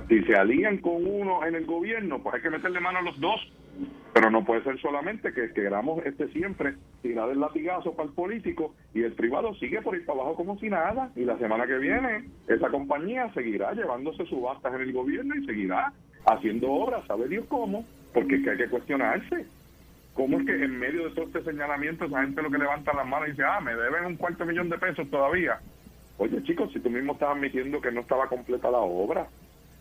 Si 0.08 0.22
se 0.22 0.34
alían 0.34 0.78
con 0.78 1.04
uno 1.04 1.44
en 1.44 1.56
el 1.56 1.66
gobierno, 1.66 2.22
pues 2.22 2.36
hay 2.36 2.42
que 2.42 2.50
meterle 2.50 2.78
mano 2.78 3.00
a 3.00 3.02
los 3.02 3.18
dos. 3.20 3.40
Pero 4.12 4.30
no 4.30 4.44
puede 4.44 4.62
ser 4.62 4.80
solamente 4.80 5.32
que 5.32 5.52
queramos 5.52 6.06
este 6.06 6.28
siempre 6.28 6.74
tirar 7.02 7.28
el 7.30 7.40
latigazo 7.40 7.92
para 7.96 8.08
el 8.08 8.14
político 8.14 8.72
y 8.94 9.02
el 9.02 9.12
privado 9.14 9.52
sigue 9.56 9.82
por 9.82 9.96
ir 9.96 10.06
para 10.06 10.20
abajo 10.20 10.36
como 10.36 10.56
si 10.60 10.70
nada. 10.70 11.10
Y 11.16 11.24
la 11.24 11.36
semana 11.38 11.66
que 11.66 11.78
viene, 11.78 12.28
esa 12.46 12.68
compañía 12.68 13.32
seguirá 13.34 13.72
llevándose 13.72 14.24
subastas 14.26 14.74
en 14.74 14.82
el 14.82 14.92
gobierno 14.92 15.34
y 15.34 15.44
seguirá 15.44 15.92
haciendo 16.26 16.70
obras, 16.70 17.04
sabe 17.08 17.26
Dios 17.26 17.46
cómo, 17.48 17.84
porque 18.12 18.36
es 18.36 18.44
que 18.44 18.50
hay 18.50 18.58
que 18.58 18.68
cuestionarse. 18.68 19.46
¿Cómo 20.14 20.38
es 20.38 20.46
que 20.46 20.52
en 20.52 20.78
medio 20.78 21.08
de 21.08 21.14
todo 21.14 21.26
este 21.26 21.42
señalamiento 21.42 22.04
esa 22.04 22.22
gente 22.22 22.40
lo 22.40 22.50
que 22.50 22.58
levanta 22.58 22.94
las 22.94 23.06
manos 23.06 23.28
y 23.28 23.30
dice, 23.32 23.42
ah, 23.44 23.60
me 23.60 23.74
deben 23.74 24.04
un 24.04 24.16
cuarto 24.16 24.46
millón 24.46 24.70
de 24.70 24.78
pesos 24.78 25.10
todavía? 25.10 25.58
Oye, 26.18 26.40
chicos, 26.44 26.72
si 26.72 26.78
tú 26.78 26.88
mismo 26.88 27.14
estás 27.14 27.30
admitiendo 27.30 27.80
que 27.80 27.90
no 27.90 28.00
estaba 28.00 28.28
completa 28.28 28.70
la 28.70 28.78
obra, 28.78 29.26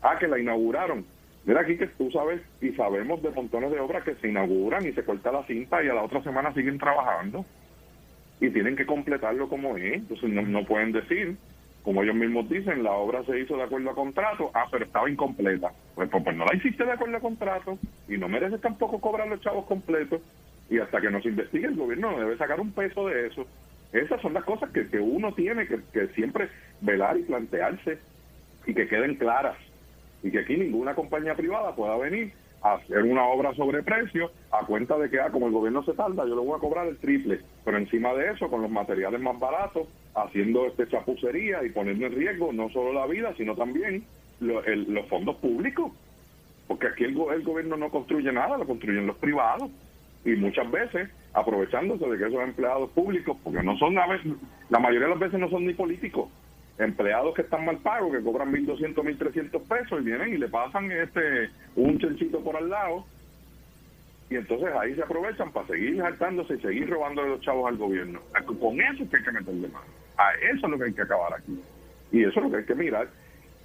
ah, 0.02 0.18
que 0.18 0.26
la 0.26 0.40
inauguraron. 0.40 1.06
Mira 1.44 1.60
aquí 1.60 1.76
que 1.76 1.86
tú 1.86 2.10
sabes 2.10 2.40
y 2.60 2.70
sabemos 2.70 3.22
de 3.22 3.30
montones 3.30 3.70
de 3.70 3.78
obras 3.78 4.02
que 4.02 4.16
se 4.16 4.28
inauguran 4.28 4.84
y 4.86 4.92
se 4.92 5.04
corta 5.04 5.30
la 5.30 5.46
cinta 5.46 5.84
y 5.84 5.88
a 5.88 5.94
la 5.94 6.02
otra 6.02 6.22
semana 6.22 6.52
siguen 6.52 6.78
trabajando 6.78 7.44
y 8.40 8.50
tienen 8.50 8.74
que 8.74 8.86
completarlo 8.86 9.48
como 9.48 9.76
es. 9.76 9.94
Entonces 9.94 10.30
no, 10.30 10.42
no 10.42 10.64
pueden 10.64 10.90
decir 10.90 11.36
como 11.84 12.02
ellos 12.02 12.14
mismos 12.14 12.48
dicen, 12.48 12.82
la 12.82 12.92
obra 12.92 13.22
se 13.24 13.38
hizo 13.38 13.58
de 13.58 13.64
acuerdo 13.64 13.90
a 13.90 13.94
contrato, 13.94 14.50
ah, 14.54 14.66
pero 14.70 14.86
estaba 14.86 15.10
incompleta. 15.10 15.70
Pues, 15.94 16.08
pues, 16.08 16.24
pues, 16.24 16.34
no 16.34 16.46
la 16.46 16.56
hiciste 16.56 16.82
de 16.82 16.92
acuerdo 16.92 17.18
a 17.18 17.20
contrato 17.20 17.78
y 18.08 18.16
no 18.16 18.26
mereces 18.26 18.60
tampoco 18.62 18.98
cobrar 19.00 19.28
los 19.28 19.42
chavos 19.42 19.66
completos 19.66 20.22
y 20.70 20.78
hasta 20.78 20.98
que 20.98 21.10
nos 21.10 21.24
investigue 21.26 21.66
el 21.66 21.76
gobierno 21.76 22.18
debe 22.18 22.38
sacar 22.38 22.58
un 22.58 22.72
peso 22.72 23.06
de 23.08 23.26
eso. 23.26 23.46
Esas 23.92 24.20
son 24.22 24.32
las 24.32 24.44
cosas 24.44 24.70
que, 24.70 24.88
que 24.88 24.98
uno 24.98 25.34
tiene 25.34 25.66
que, 25.66 25.78
que 25.92 26.08
siempre 26.14 26.48
velar 26.80 27.18
y 27.18 27.22
plantearse 27.24 27.98
y 28.66 28.74
que 28.74 28.88
queden 28.88 29.16
claras 29.16 29.58
y 30.22 30.30
que 30.30 30.38
aquí 30.38 30.56
ninguna 30.56 30.94
compañía 30.94 31.34
privada 31.34 31.76
pueda 31.76 31.98
venir 31.98 32.32
hacer 32.64 33.02
una 33.02 33.24
obra 33.24 33.54
sobre 33.54 33.82
precio 33.82 34.30
a 34.50 34.64
cuenta 34.64 34.98
de 34.98 35.10
que, 35.10 35.20
ah, 35.20 35.30
como 35.30 35.46
el 35.46 35.52
gobierno 35.52 35.84
se 35.84 35.92
tarda, 35.92 36.26
yo 36.26 36.34
le 36.34 36.40
voy 36.40 36.56
a 36.56 36.60
cobrar 36.60 36.86
el 36.86 36.96
triple. 36.96 37.40
Pero 37.62 37.76
encima 37.76 38.14
de 38.14 38.32
eso, 38.32 38.48
con 38.48 38.62
los 38.62 38.70
materiales 38.70 39.20
más 39.20 39.38
baratos, 39.38 39.86
haciendo 40.14 40.66
este 40.66 40.88
chapucería 40.88 41.62
y 41.62 41.70
poniendo 41.70 42.06
en 42.06 42.14
riesgo 42.14 42.52
no 42.52 42.70
solo 42.70 42.94
la 42.94 43.06
vida, 43.06 43.34
sino 43.36 43.54
también 43.54 44.04
los 44.40 45.06
fondos 45.08 45.36
públicos. 45.36 45.92
Porque 46.66 46.86
aquí 46.86 47.04
el, 47.04 47.10
el 47.10 47.42
gobierno 47.42 47.76
no 47.76 47.90
construye 47.90 48.32
nada, 48.32 48.56
lo 48.56 48.66
construyen 48.66 49.06
los 49.06 49.16
privados. 49.16 49.70
Y 50.24 50.30
muchas 50.30 50.70
veces 50.70 51.10
aprovechándose 51.34 52.08
de 52.08 52.16
que 52.16 52.28
esos 52.28 52.42
empleados 52.42 52.88
públicos, 52.92 53.36
porque 53.44 53.62
no 53.62 53.76
son, 53.76 53.98
a 53.98 54.06
veces, 54.06 54.32
la 54.70 54.78
mayoría 54.78 55.08
de 55.08 55.10
las 55.10 55.20
veces 55.20 55.38
no 55.38 55.50
son 55.50 55.66
ni 55.66 55.74
políticos, 55.74 56.30
empleados 56.78 57.34
que 57.34 57.42
están 57.42 57.64
mal 57.64 57.78
pagos, 57.78 58.12
que 58.12 58.22
cobran 58.22 58.52
1.200, 58.52 58.94
1.300 58.94 59.62
pesos 59.68 60.00
y 60.00 60.04
vienen 60.04 60.34
y 60.34 60.38
le 60.38 60.48
pasan 60.48 60.90
este 60.90 61.50
un 61.76 61.98
chenchito 61.98 62.40
por 62.42 62.56
al 62.56 62.68
lado. 62.68 63.04
Y 64.30 64.36
entonces 64.36 64.68
ahí 64.74 64.94
se 64.94 65.02
aprovechan 65.02 65.52
para 65.52 65.66
seguir 65.66 65.98
saltándose 65.98 66.54
y 66.54 66.60
seguir 66.60 66.90
robándole 66.90 67.30
los 67.30 67.40
chavos 67.40 67.68
al 67.68 67.76
gobierno. 67.76 68.20
Con 68.58 68.80
eso 68.80 69.04
es 69.04 69.10
que 69.10 69.16
hay 69.18 69.22
que 69.22 69.32
meterle 69.32 69.68
mano. 69.68 69.86
A 70.16 70.32
eso 70.34 70.66
es 70.66 70.70
lo 70.70 70.78
que 70.78 70.84
hay 70.84 70.94
que 70.94 71.02
acabar 71.02 71.34
aquí. 71.34 71.60
Y 72.10 72.22
eso 72.22 72.40
es 72.40 72.44
lo 72.44 72.50
que 72.50 72.56
hay 72.58 72.64
que 72.64 72.74
mirar. 72.74 73.08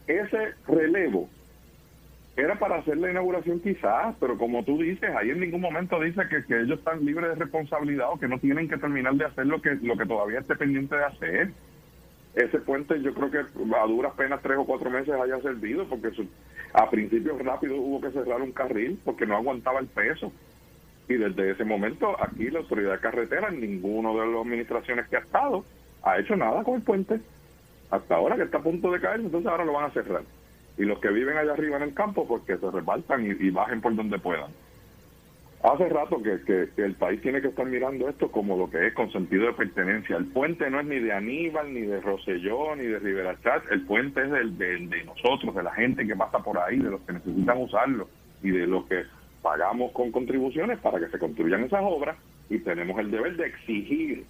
Ese 0.06 0.54
relevo 0.68 1.30
era 2.36 2.58
para 2.58 2.78
hacer 2.78 2.98
la 2.98 3.12
inauguración 3.12 3.60
quizás, 3.60 4.16
pero 4.20 4.38
como 4.38 4.64
tú 4.64 4.78
dices, 4.78 5.10
ahí 5.16 5.30
en 5.30 5.40
ningún 5.40 5.62
momento 5.62 6.00
dice 6.00 6.22
que, 6.30 6.44
que 6.46 6.62
ellos 6.62 6.80
están 6.80 7.06
libres 7.06 7.30
de 7.30 7.36
responsabilidad 7.36 8.12
o 8.12 8.20
que 8.20 8.28
no 8.28 8.40
tienen 8.40 8.70
que 8.70 8.78
terminar 8.78 9.14
de 9.16 9.26
hacer 9.26 9.46
lo 9.46 9.62
que, 9.62 9.76
lo 9.82 9.98
que 9.98 10.06
todavía 10.06 10.40
esté 10.40 10.56
pendiente 10.56 10.96
de 10.96 11.04
hacer 11.04 11.52
ese 12.36 12.60
puente 12.60 13.02
yo 13.02 13.14
creo 13.14 13.32
que 13.32 13.40
a 13.40 13.86
duras 13.88 14.14
penas 14.16 14.42
tres 14.42 14.58
o 14.58 14.66
cuatro 14.66 14.90
meses 14.90 15.14
haya 15.14 15.42
servido 15.42 15.86
porque 15.86 16.12
a 16.74 16.90
principios 16.90 17.44
rápido 17.44 17.76
hubo 17.76 18.02
que 18.02 18.12
cerrar 18.12 18.42
un 18.42 18.52
carril 18.52 19.00
porque 19.04 19.26
no 19.26 19.36
aguantaba 19.36 19.80
el 19.80 19.88
peso. 19.88 20.32
Y 21.08 21.16
desde 21.16 21.52
ese 21.52 21.66
momento 21.66 22.16
aquí 22.22 22.50
la 22.52 22.60
autoridad 22.60 22.94
de 22.94 23.00
carretera 23.00 23.50
ninguno 23.50 24.14
de 24.20 24.28
las 24.28 24.42
administraciones 24.42 25.08
que 25.08 25.18
ha 25.18 25.22
estado 25.22 25.66
ha 26.04 26.20
hecho 26.20 26.36
nada 26.36 26.64
con 26.64 26.76
el 26.76 26.82
puente. 26.82 27.20
Hasta 27.90 28.16
ahora 28.16 28.36
que 28.36 28.44
está 28.44 28.60
a 28.60 28.64
punto 28.64 28.92
de 28.92 29.02
caer 29.02 29.22
entonces 29.22 29.50
ahora 29.50 29.66
lo 29.66 29.74
van 29.74 29.86
a 29.86 29.94
cerrar. 29.94 30.22
Y 30.78 30.84
los 30.84 31.00
que 31.00 31.10
viven 31.10 31.36
allá 31.36 31.54
arriba 31.54 31.78
en 31.78 31.84
el 31.84 31.94
campo 31.94 32.28
porque 32.28 32.58
se 32.58 32.72
rebaltan 32.72 33.26
y 33.26 33.50
bajen 33.50 33.82
por 33.82 33.96
donde 33.96 34.20
puedan 34.20 34.52
Hace 35.62 35.90
rato 35.90 36.24
que, 36.24 36.40
que, 36.46 36.86
el 36.86 36.96
país 36.96 37.22
tiene 37.22 37.42
que 37.42 37.50
estar 37.50 37.66
mirando 37.66 38.08
esto 38.08 38.32
como 38.32 38.56
lo 38.56 38.70
que 38.70 38.88
es 38.88 38.94
con 38.94 39.12
sentido 39.12 39.48
de 39.48 39.54
pertenencia. 39.54 40.16
El 40.16 40.28
puente 40.28 40.70
no 40.70 40.80
es 40.80 40.86
ni 40.86 41.00
de 41.00 41.12
Aníbal, 41.12 41.74
ni 41.74 41.82
de 41.82 42.00
Roselló, 42.00 42.78
ni 42.78 42.86
de 42.86 42.98
Rivera 42.98 43.38
Chat. 43.44 43.70
El 43.70 43.82
puente 43.82 44.22
es 44.24 44.32
del, 44.32 44.58
de 44.58 45.04
nosotros, 45.04 45.54
de 45.54 45.64
la 45.64 45.74
gente 45.74 46.08
que 46.08 46.16
pasa 46.16 46.40
por 46.40 46.58
ahí, 46.58 46.78
de 46.78 46.90
los 46.90 47.02
que 47.02 47.12
necesitan 47.12 47.58
usarlo 47.58 48.08
y 48.42 48.52
de 48.52 48.68
los 48.68 48.86
que 48.86 49.04
pagamos 49.42 49.92
con 49.92 50.14
contribuciones 50.14 50.80
para 50.80 50.98
que 50.98 51.10
se 51.10 51.20
construyan 51.20 51.66
esas 51.66 51.82
obras. 51.84 52.16
Y 52.50 52.60
tenemos 52.60 52.98
el 52.98 53.12
deber 53.12 53.36
de 53.36 53.48
exigir, 53.48 54.24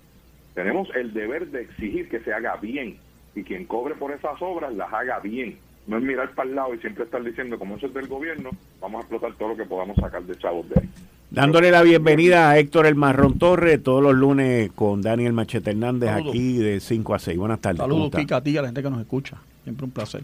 tenemos 0.55 0.89
el 0.95 1.13
deber 1.13 1.45
de 1.51 1.61
exigir 1.61 2.09
que 2.09 2.21
se 2.21 2.33
haga 2.33 2.55
bien. 2.55 2.97
Y 3.35 3.43
quien 3.43 3.65
cobre 3.65 3.93
por 3.93 4.11
esas 4.11 4.41
obras 4.41 4.73
las 4.73 4.91
haga 4.91 5.19
bien. 5.19 5.59
No 5.85 5.97
es 5.97 6.03
mirar 6.03 6.33
para 6.33 6.49
el 6.49 6.55
lado 6.55 6.73
y 6.73 6.79
siempre 6.79 7.03
estar 7.03 7.23
diciendo, 7.23 7.59
como 7.59 7.75
eso 7.75 7.85
es 7.85 7.93
del 7.93 8.07
gobierno, 8.07 8.49
vamos 8.81 8.97
a 8.97 9.01
explotar 9.01 9.35
todo 9.35 9.49
lo 9.49 9.57
que 9.57 9.65
podamos 9.65 9.95
sacar 9.97 10.23
de 10.23 10.35
chavos 10.35 10.67
de 10.69 10.81
ahí. 10.81 10.89
Dándole 11.39 11.71
la 11.71 11.83
bienvenida 11.83 12.49
a 12.49 12.59
Héctor 12.59 12.85
El 12.85 12.95
Marrón 12.95 13.39
Torre 13.39 13.77
todos 13.77 14.03
los 14.03 14.13
lunes 14.13 14.71
con 14.75 15.01
Daniel 15.01 15.31
Machete 15.31 15.69
Hernández 15.69 16.09
aquí 16.09 16.57
de 16.57 16.81
5 16.81 17.15
a 17.15 17.19
6. 17.19 17.37
Buenas 17.37 17.61
tardes. 17.61 17.79
Saludos, 17.79 18.11
Kika, 18.13 18.35
a 18.35 18.43
ti 18.43 18.57
a 18.57 18.61
la 18.61 18.67
gente 18.67 18.83
que 18.83 18.89
nos 18.89 18.99
escucha. 18.99 19.37
Siempre 19.63 19.85
un 19.85 19.91
placer. 19.91 20.23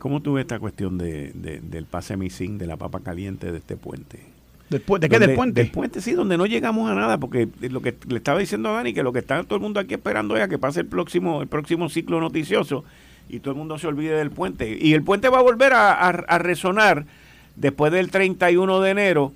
¿Cómo 0.00 0.20
tú 0.20 0.32
ves 0.32 0.42
esta 0.42 0.58
cuestión 0.58 0.98
de, 0.98 1.30
del 1.62 1.84
pase 1.84 2.16
misín, 2.16 2.58
de 2.58 2.66
la 2.66 2.76
papa 2.76 2.98
caliente 2.98 3.52
de 3.52 3.58
este 3.58 3.76
puente? 3.76 4.18
¿Después, 4.70 5.00
¿De 5.00 5.08
qué? 5.08 5.20
¿Del 5.20 5.36
puente? 5.36 5.62
Del 5.62 5.70
puente, 5.70 6.00
sí, 6.00 6.14
donde 6.14 6.36
no 6.36 6.46
llegamos 6.46 6.90
a 6.90 6.96
nada, 6.96 7.18
porque 7.18 7.48
lo 7.60 7.80
que 7.80 7.94
le 8.08 8.16
estaba 8.16 8.40
diciendo 8.40 8.70
a 8.70 8.72
Dani, 8.72 8.92
que 8.92 9.04
lo 9.04 9.12
que 9.12 9.20
está 9.20 9.40
todo 9.44 9.54
el 9.54 9.62
mundo 9.62 9.78
aquí 9.78 9.94
esperando 9.94 10.36
es 10.36 10.42
a 10.42 10.48
que 10.48 10.58
pase 10.58 10.80
el 10.80 10.86
próximo, 10.86 11.42
el 11.42 11.48
próximo 11.48 11.88
ciclo 11.88 12.20
noticioso 12.20 12.82
y 13.28 13.38
todo 13.38 13.52
el 13.52 13.58
mundo 13.58 13.78
se 13.78 13.86
olvide 13.86 14.16
del 14.16 14.32
puente. 14.32 14.76
Y 14.80 14.94
el 14.94 15.04
puente 15.04 15.28
va 15.28 15.38
a 15.38 15.42
volver 15.42 15.72
a, 15.74 15.92
a 15.92 16.38
resonar 16.38 17.06
después 17.54 17.92
del 17.92 18.10
31 18.10 18.80
de 18.80 18.90
enero 18.90 19.32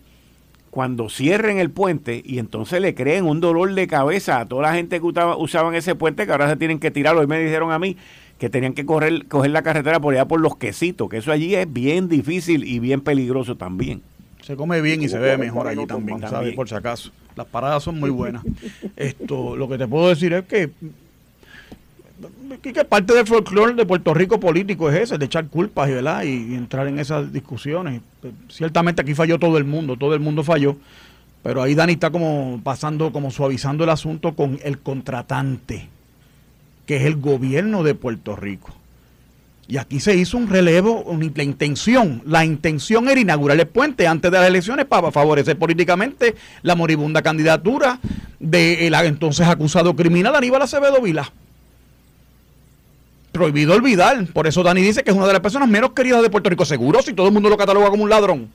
cuando 0.77 1.09
cierren 1.09 1.57
el 1.57 1.71
puente 1.71 2.21
y 2.23 2.39
entonces 2.39 2.83
le 2.83 2.95
creen 2.95 3.25
un 3.25 3.41
dolor 3.41 3.73
de 3.73 3.87
cabeza 3.87 4.41
a 4.41 4.45
toda 4.45 4.61
la 4.61 4.75
gente 4.75 5.01
que 5.01 5.07
usaban 5.07 5.75
ese 5.75 5.95
puente 5.95 6.27
que 6.27 6.33
ahora 6.33 6.51
se 6.51 6.57
tienen 6.57 6.79
que 6.81 6.91
tirar. 6.91 7.17
Hoy 7.17 7.27
me 7.27 7.39
dijeron 7.39 7.73
a 7.73 7.79
mí 7.79 7.97
que 8.39 8.51
tenían 8.51 8.75
que 8.75 8.85
correr, 8.85 9.27
coger 9.27 9.53
la 9.53 9.63
carretera 9.63 10.01
por 10.01 10.13
allá 10.13 10.29
por 10.29 10.39
los 10.39 10.59
quesitos, 10.59 11.09
que 11.09 11.17
eso 11.17 11.33
allí 11.33 11.55
es 11.55 11.73
bien 11.73 12.11
difícil 12.11 12.63
y 12.65 12.79
bien 12.79 13.01
peligroso 13.01 13.57
también. 13.57 14.03
Se 14.43 14.55
come 14.55 14.83
bien 14.83 15.03
y 15.03 15.09
se 15.09 15.19
ve 15.19 15.39
mejor 15.39 15.67
allí 15.67 15.87
también, 15.87 16.21
¿sabes? 16.21 16.55
Por 16.55 16.69
si 16.69 16.75
acaso. 16.75 17.11
Las 17.37 17.47
paradas 17.47 17.83
son 17.83 17.99
muy 17.99 18.11
buenas. 18.11 18.45
Esto, 18.97 19.57
lo 19.57 19.71
que 19.71 19.79
te 19.79 19.89
puedo 19.89 20.11
decir 20.11 20.35
es 20.35 20.45
que 20.45 20.69
que 22.63 22.85
parte 22.85 23.15
del 23.15 23.27
folclore 23.27 23.75
de 23.75 23.87
Puerto 23.87 24.15
Rico 24.15 24.41
político 24.41 24.91
es 24.91 25.03
ese, 25.03 25.19
de 25.19 25.27
echar 25.27 25.47
culpas 25.49 25.89
¿verdad? 25.89 26.25
Y, 26.25 26.55
entrar 26.55 26.87
en 26.87 26.99
esas 26.99 27.33
discusiones. 27.33 28.01
Ciertamente 28.49 29.03
aquí 29.03 29.15
falló 29.15 29.39
todo 29.39 29.59
el 29.59 29.65
mundo, 29.65 29.97
todo 29.97 30.15
el 30.15 30.21
mundo 30.21 30.43
falló, 30.43 30.77
pero 31.43 31.63
ahí 31.63 31.75
Dani 31.75 31.95
está 31.95 32.11
como 32.11 32.61
pasando, 32.63 33.13
como 33.13 33.31
suavizando 33.31 33.85
el 33.85 33.91
asunto 33.91 34.35
con 34.35 34.59
el 34.65 34.79
contratante, 34.79 35.89
que 36.87 36.97
es 36.97 37.03
el 37.05 37.17
gobierno 37.17 37.83
de 37.83 37.95
Puerto 37.95 38.37
Rico. 38.37 38.75
Y 39.69 39.79
aquí 39.79 39.99
se 39.99 40.15
hizo 40.15 40.39
un 40.39 40.49
relevo, 40.49 41.05
la 41.35 41.43
intención, 41.43 42.23
la 42.25 42.45
intención 42.45 43.09
era 43.09 43.21
inaugurar 43.21 43.59
el 43.59 43.67
puente 43.67 44.07
antes 44.07 44.31
de 44.31 44.39
las 44.39 44.47
elecciones 44.47 44.87
para 44.87 45.11
favorecer 45.11 45.59
políticamente 45.59 46.37
la 46.63 46.77
moribunda 46.77 47.21
candidatura 47.21 47.99
del 48.39 48.95
entonces 48.95 49.47
acusado 49.49 49.97
criminal 49.97 50.37
Aníbal 50.37 50.63
Acevedo 50.63 51.01
Vila. 51.03 51.33
Prohibido 53.37 53.75
olvidar, 53.75 54.27
por 54.33 54.47
eso 54.47 54.63
Dani 54.63 54.81
dice 54.81 55.05
que 55.05 55.11
es 55.11 55.17
una 55.17 55.27
de 55.27 55.35
las 55.35 55.43
personas 55.43 55.69
menos 55.69 55.91
queridas 55.93 56.23
de 56.23 56.31
Puerto 56.31 56.49
Rico, 56.49 56.65
seguro, 56.65 57.03
si 57.03 57.13
todo 57.13 57.27
el 57.27 57.35
mundo 57.35 57.51
lo 57.51 57.57
cataloga 57.59 57.91
como 57.91 58.03
un 58.03 58.09
ladrón. 58.09 58.49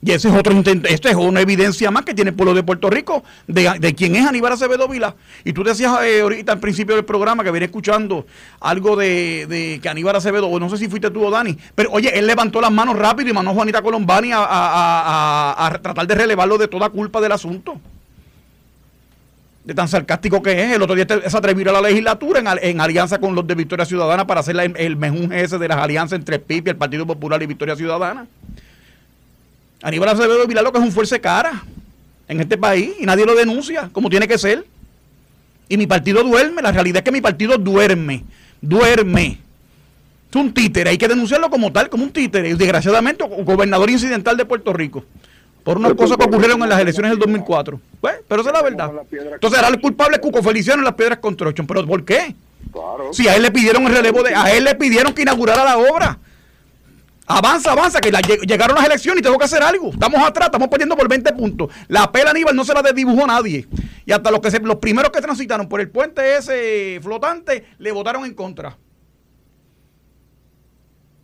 Y 0.00 0.12
ese 0.12 0.28
es 0.28 0.34
otro 0.34 0.54
esto 0.84 1.08
es 1.08 1.14
una 1.16 1.42
evidencia 1.42 1.90
más 1.90 2.04
que 2.04 2.14
tiene 2.14 2.30
el 2.30 2.36
pueblo 2.36 2.54
de 2.54 2.62
Puerto 2.62 2.88
Rico 2.88 3.24
de, 3.46 3.94
quién 3.94 4.16
es 4.16 4.26
Aníbal 4.26 4.52
Acevedo 4.52 4.88
Vila. 4.88 5.14
Y 5.44 5.52
tú 5.52 5.62
decías 5.62 5.92
eh, 6.04 6.22
ahorita 6.22 6.52
al 6.52 6.60
principio 6.60 6.94
del 6.94 7.04
programa 7.04 7.44
que 7.44 7.50
venía 7.50 7.66
escuchando 7.66 8.24
algo 8.60 8.96
de, 8.96 9.78
que 9.82 9.88
Aníbal 9.90 10.16
Acevedo, 10.16 10.58
no 10.58 10.70
sé 10.70 10.78
si 10.78 10.88
fuiste 10.88 11.10
tú 11.10 11.26
o 11.26 11.30
Dani, 11.30 11.58
pero 11.74 11.90
oye, 11.92 12.16
él 12.18 12.26
levantó 12.26 12.60
las 12.60 12.70
manos 12.70 12.96
rápido 12.96 13.28
y 13.28 13.32
mandó 13.34 13.50
a 13.50 13.54
Juanita 13.54 13.82
Colombani 13.82 14.30
a, 14.32 15.78
tratar 15.82 16.06
de 16.06 16.14
relevarlo 16.14 16.56
de 16.56 16.68
toda 16.68 16.88
culpa 16.88 17.20
del 17.20 17.32
asunto. 17.32 17.78
De 19.68 19.74
tan 19.74 19.86
sarcástico 19.86 20.42
que 20.42 20.64
es. 20.64 20.72
El 20.72 20.80
otro 20.80 20.94
día 20.96 21.06
se 21.06 21.36
atrevió 21.36 21.68
a 21.68 21.74
la 21.74 21.82
legislatura 21.82 22.40
en, 22.62 22.80
alianza 22.80 23.18
con 23.18 23.34
los 23.34 23.46
de 23.46 23.54
Victoria 23.54 23.84
Ciudadana 23.84 24.26
para 24.26 24.40
hacer 24.40 24.58
el, 24.58 24.74
el 24.74 24.96
mejunje 24.96 25.42
ese 25.42 25.58
de 25.58 25.68
las 25.68 25.76
alianzas 25.76 26.18
entre 26.18 26.38
PIP 26.38 26.68
y 26.68 26.70
el 26.70 26.76
Partido 26.76 27.06
Popular 27.06 27.42
y 27.42 27.46
Victoria 27.46 27.76
Ciudadana. 27.76 28.26
Aníbal 29.82 30.08
Acevedo 30.08 30.46
Vilá 30.46 30.62
lo 30.62 30.72
que 30.72 30.78
es 30.78 30.84
un 30.84 30.90
fuerza 30.90 31.18
cara 31.18 31.64
en 32.28 32.40
este 32.40 32.56
país 32.56 32.92
y 32.98 33.04
nadie 33.04 33.26
lo 33.26 33.34
denuncia 33.34 33.90
como 33.92 34.08
tiene 34.08 34.26
que 34.26 34.38
ser. 34.38 34.64
Y 35.68 35.76
mi 35.76 35.86
partido 35.86 36.22
duerme, 36.22 36.62
la 36.62 36.72
realidad 36.72 37.00
es 37.00 37.02
que 37.02 37.12
mi 37.12 37.20
partido 37.20 37.58
duerme, 37.58 38.24
duerme. 38.62 39.38
Es 40.30 40.36
un 40.36 40.54
títere, 40.54 40.88
hay 40.88 40.96
que 40.96 41.08
denunciarlo 41.08 41.50
como 41.50 41.70
tal, 41.72 41.90
como 41.90 42.04
un 42.04 42.10
títere. 42.10 42.54
Desgraciadamente, 42.54 43.22
gobernador 43.22 43.90
incidental 43.90 44.34
de 44.38 44.46
Puerto 44.46 44.72
Rico. 44.72 45.04
Por 45.68 45.76
unas 45.76 45.92
cosas 45.92 46.16
que 46.16 46.24
ocurrieron 46.24 46.62
en 46.62 46.68
las 46.70 46.80
elecciones 46.80 47.10
del 47.10 47.18
2004. 47.18 47.78
Pues, 48.00 48.14
pero 48.26 48.40
esa 48.40 48.48
es 48.48 48.56
la 48.56 48.62
verdad. 48.62 48.90
Entonces, 49.34 49.58
era 49.58 49.68
el 49.68 49.78
culpable 49.78 50.18
Cuco 50.18 50.42
Feliciano 50.42 50.80
en 50.80 50.86
las 50.86 50.94
piedras 50.94 51.18
construction. 51.18 51.66
¿Pero 51.66 51.86
por 51.86 52.06
qué? 52.06 52.34
Si 53.12 53.28
a 53.28 53.36
él 53.36 53.42
le 53.42 53.50
pidieron 53.50 53.84
el 53.84 53.94
relevo 53.94 54.22
de. 54.22 54.34
A 54.34 54.50
él 54.50 54.64
le 54.64 54.74
pidieron 54.76 55.12
que 55.12 55.20
inaugurara 55.20 55.64
la 55.64 55.76
obra. 55.76 56.18
Avanza, 57.26 57.72
avanza, 57.72 58.00
que 58.00 58.10
llegaron 58.46 58.76
las 58.76 58.86
elecciones 58.86 59.20
y 59.20 59.22
tengo 59.22 59.36
que 59.36 59.44
hacer 59.44 59.62
algo. 59.62 59.90
Estamos 59.90 60.26
atrás, 60.26 60.46
estamos 60.46 60.68
perdiendo 60.68 60.96
por 60.96 61.06
20 61.06 61.34
puntos. 61.34 61.70
La 61.86 62.10
pela 62.10 62.30
Aníbal 62.30 62.56
no 62.56 62.64
se 62.64 62.72
la 62.72 62.80
desdibujó 62.80 63.26
nadie. 63.26 63.68
Y 64.06 64.12
hasta 64.12 64.30
los, 64.30 64.40
que 64.40 64.50
se, 64.50 64.60
los 64.60 64.76
primeros 64.76 65.10
que 65.10 65.20
transitaron 65.20 65.68
por 65.68 65.82
el 65.82 65.90
puente 65.90 66.38
ese 66.38 66.98
flotante 67.02 67.66
le 67.76 67.92
votaron 67.92 68.24
en 68.24 68.32
contra. 68.32 68.78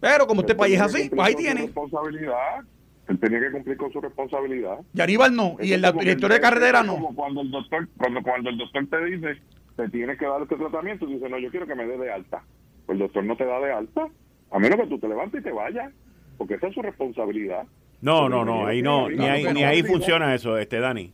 Pero 0.00 0.26
como 0.26 0.42
este 0.42 0.54
país 0.54 0.74
es 0.74 0.82
así, 0.82 1.08
pues 1.08 1.26
ahí 1.26 1.34
tiene. 1.34 1.62
Responsabilidad. 1.62 2.62
Él 3.08 3.18
tenía 3.18 3.40
que 3.40 3.50
cumplir 3.50 3.76
con 3.76 3.92
su 3.92 4.00
responsabilidad. 4.00 4.78
Y 4.94 5.00
Aníbal 5.00 5.34
no, 5.34 5.56
y 5.61 5.73
el 5.73 5.82
director 5.82 6.32
de 6.32 6.40
carretera 6.40 6.82
no. 6.82 7.11
cuando 7.14 7.42
el 7.42 7.50
doctor, 7.50 7.88
cuando, 7.99 8.23
cuando 8.23 8.50
el 8.50 8.58
doctor 8.58 8.87
te 8.87 9.04
dice, 9.04 9.40
te 9.76 9.88
tienes 9.90 10.18
que 10.18 10.26
dar 10.26 10.40
este 10.42 10.56
tratamiento, 10.56 11.06
y 11.06 11.14
dice, 11.14 11.28
no, 11.28 11.38
yo 11.38 11.50
quiero 11.50 11.66
que 11.66 11.75
me 11.75 11.87
dé 11.87 11.99
de 11.99 12.12
alta. 12.12 12.42
Pues 12.87 12.96
el 12.96 13.00
doctor 13.00 13.25
no 13.25 13.37
te 13.37 13.44
da 13.44 13.61
de 13.61 13.73
alta 13.73 14.08
a 14.50 14.58
menos 14.58 14.78
que 14.78 14.87
tú 14.87 14.99
te 14.99 15.08
levantes 15.08 15.40
y 15.40 15.44
te 15.44 15.52
vayas, 15.52 15.92
porque 16.38 16.54
esa 16.54 16.68
es 16.68 16.75
su 16.75 16.82
responsabilidad. 16.82 17.66
No, 18.00 18.28
no, 18.28 18.44
no, 18.44 18.66
ahí 18.66 18.82
no, 18.82 19.08
ni 19.08 19.26
ahí, 19.26 19.52
ni 19.52 19.64
ahí 19.64 19.82
funciona 19.82 20.34
eso, 20.34 20.56
este 20.58 20.78
Dani. 20.78 21.12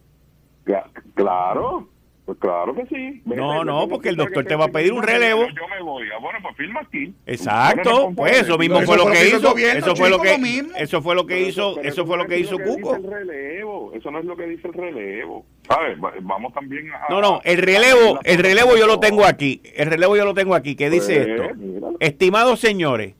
Claro, 1.15 1.89
pues 2.25 2.39
claro 2.39 2.75
que 2.75 2.87
sí. 2.87 3.23
No, 3.25 3.65
no, 3.65 3.89
porque 3.89 4.11
el 4.11 4.17
doctor 4.17 4.45
te 4.45 4.55
va 4.55 4.67
a 4.67 4.69
pedir 4.69 4.93
un 4.93 5.03
relevo. 5.03 5.47
Yo 5.49 5.69
me 5.69 5.83
voy. 5.83 6.07
Ah, 6.15 6.19
bueno, 6.21 6.39
pues 6.43 6.57
firma 6.57 6.81
aquí. 6.81 7.15
Exacto, 7.27 8.13
pues 8.15 8.43
eso 8.43 8.57
mismo 8.59 8.81
fue 8.83 8.97
lo 8.97 9.07
que 9.07 9.29
hizo. 9.29 9.57
Eso 9.57 9.97
fue 9.97 10.11
lo 10.11 10.21
que 10.21 10.35
eso 10.77 11.03
fue 11.03 11.15
lo 11.15 11.27
que 11.27 11.41
hizo, 11.41 11.81
eso 11.81 12.07
fue 12.07 12.17
lo 12.17 12.27
que 12.27 12.39
hizo 12.39 12.59
Cuco. 12.59 12.97
El 12.97 13.05
relevo, 13.05 13.93
eso 13.95 14.11
no 14.11 14.19
es 14.19 14.25
lo 14.25 14.37
que 14.37 14.47
dice 14.47 14.69
el 14.69 14.75
relevo. 14.75 15.45
¿Sabes? 15.67 15.99
Vamos 16.23 16.53
también 16.53 16.91
a 16.93 17.09
No, 17.09 17.21
no, 17.21 17.41
el 17.45 17.59
relevo, 17.59 18.21
el 18.25 18.39
relevo 18.39 18.77
yo 18.77 18.87
lo 18.87 19.01
tengo 19.01 19.25
aquí. 19.25 19.61
El 19.75 19.89
relevo 19.89 20.17
yo 20.17 20.25
lo 20.25 20.35
tengo 20.35 20.55
aquí, 20.55 20.77
¿Qué 20.77 20.91
dice 20.91 21.37
pues, 21.37 21.51
esto. 21.51 21.97
Estimados 22.01 22.61
señores, 22.61 23.15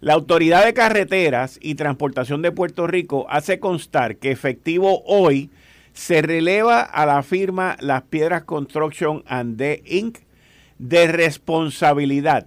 la 0.00 0.14
Autoridad 0.14 0.64
de 0.64 0.74
Carreteras 0.74 1.58
y 1.60 1.74
Transportación 1.74 2.40
de 2.42 2.52
Puerto 2.52 2.86
Rico 2.86 3.26
hace 3.28 3.58
constar 3.58 4.16
que 4.16 4.30
efectivo 4.30 5.02
hoy 5.04 5.50
se 5.98 6.22
releva 6.22 6.80
a 6.80 7.06
la 7.06 7.24
firma 7.24 7.76
Las 7.80 8.02
Piedras 8.02 8.44
Construction 8.44 9.24
and 9.26 9.58
the 9.58 9.82
Inc. 9.84 10.18
de 10.78 11.08
responsabilidad 11.08 12.46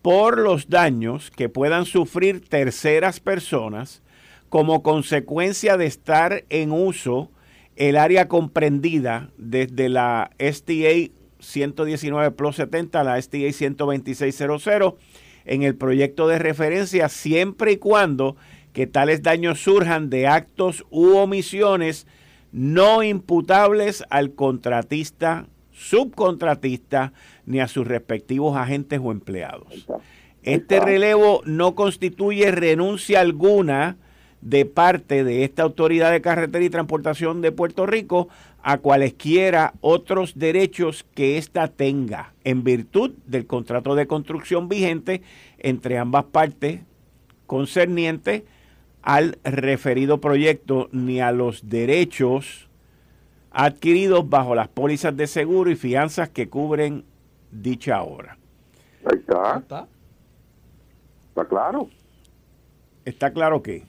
por 0.00 0.38
los 0.38 0.70
daños 0.70 1.30
que 1.30 1.50
puedan 1.50 1.84
sufrir 1.84 2.40
terceras 2.48 3.20
personas 3.20 4.02
como 4.48 4.82
consecuencia 4.82 5.76
de 5.76 5.84
estar 5.84 6.44
en 6.48 6.72
uso 6.72 7.30
el 7.76 7.98
área 7.98 8.28
comprendida 8.28 9.28
desde 9.36 9.90
la 9.90 10.30
STA 10.38 11.12
119 11.40 12.30
Plus 12.30 12.56
70 12.56 12.98
a 12.98 13.04
la 13.04 13.20
STA 13.20 13.52
12600 13.52 14.94
en 15.44 15.64
el 15.64 15.76
proyecto 15.76 16.28
de 16.28 16.38
referencia 16.38 17.10
siempre 17.10 17.72
y 17.72 17.76
cuando 17.76 18.36
que 18.72 18.86
tales 18.86 19.22
daños 19.22 19.62
surjan 19.62 20.08
de 20.08 20.28
actos 20.28 20.86
u 20.88 21.16
omisiones 21.16 22.06
no 22.54 23.02
imputables 23.02 24.04
al 24.10 24.34
contratista, 24.34 25.48
subcontratista, 25.72 27.12
ni 27.46 27.58
a 27.58 27.66
sus 27.66 27.84
respectivos 27.84 28.56
agentes 28.56 29.00
o 29.02 29.10
empleados. 29.10 29.88
Este 30.44 30.78
relevo 30.78 31.42
no 31.46 31.74
constituye 31.74 32.52
renuncia 32.52 33.20
alguna 33.20 33.96
de 34.40 34.66
parte 34.66 35.24
de 35.24 35.42
esta 35.42 35.64
Autoridad 35.64 36.12
de 36.12 36.20
Carretera 36.20 36.64
y 36.64 36.70
Transportación 36.70 37.40
de 37.40 37.50
Puerto 37.50 37.86
Rico 37.86 38.28
a 38.62 38.78
cualesquiera 38.78 39.74
otros 39.80 40.38
derechos 40.38 41.04
que 41.14 41.38
ésta 41.38 41.66
tenga 41.66 42.34
en 42.44 42.62
virtud 42.62 43.14
del 43.26 43.46
contrato 43.46 43.96
de 43.96 44.06
construcción 44.06 44.68
vigente 44.68 45.22
entre 45.58 45.98
ambas 45.98 46.26
partes 46.26 46.82
concerniente 47.46 48.44
al 49.04 49.38
referido 49.44 50.18
proyecto 50.18 50.88
ni 50.90 51.20
a 51.20 51.30
los 51.30 51.68
derechos 51.68 52.70
adquiridos 53.50 54.28
bajo 54.28 54.54
las 54.54 54.68
pólizas 54.68 55.14
de 55.14 55.26
seguro 55.26 55.70
y 55.70 55.76
fianzas 55.76 56.30
que 56.30 56.48
cubren 56.48 57.04
dicha 57.50 58.02
obra. 58.02 58.38
Ahí 59.04 59.18
está. 59.18 59.58
Está, 59.58 59.86
está 61.28 61.44
claro. 61.44 61.88
¿Está 63.04 63.30
claro 63.30 63.62
qué? 63.62 63.84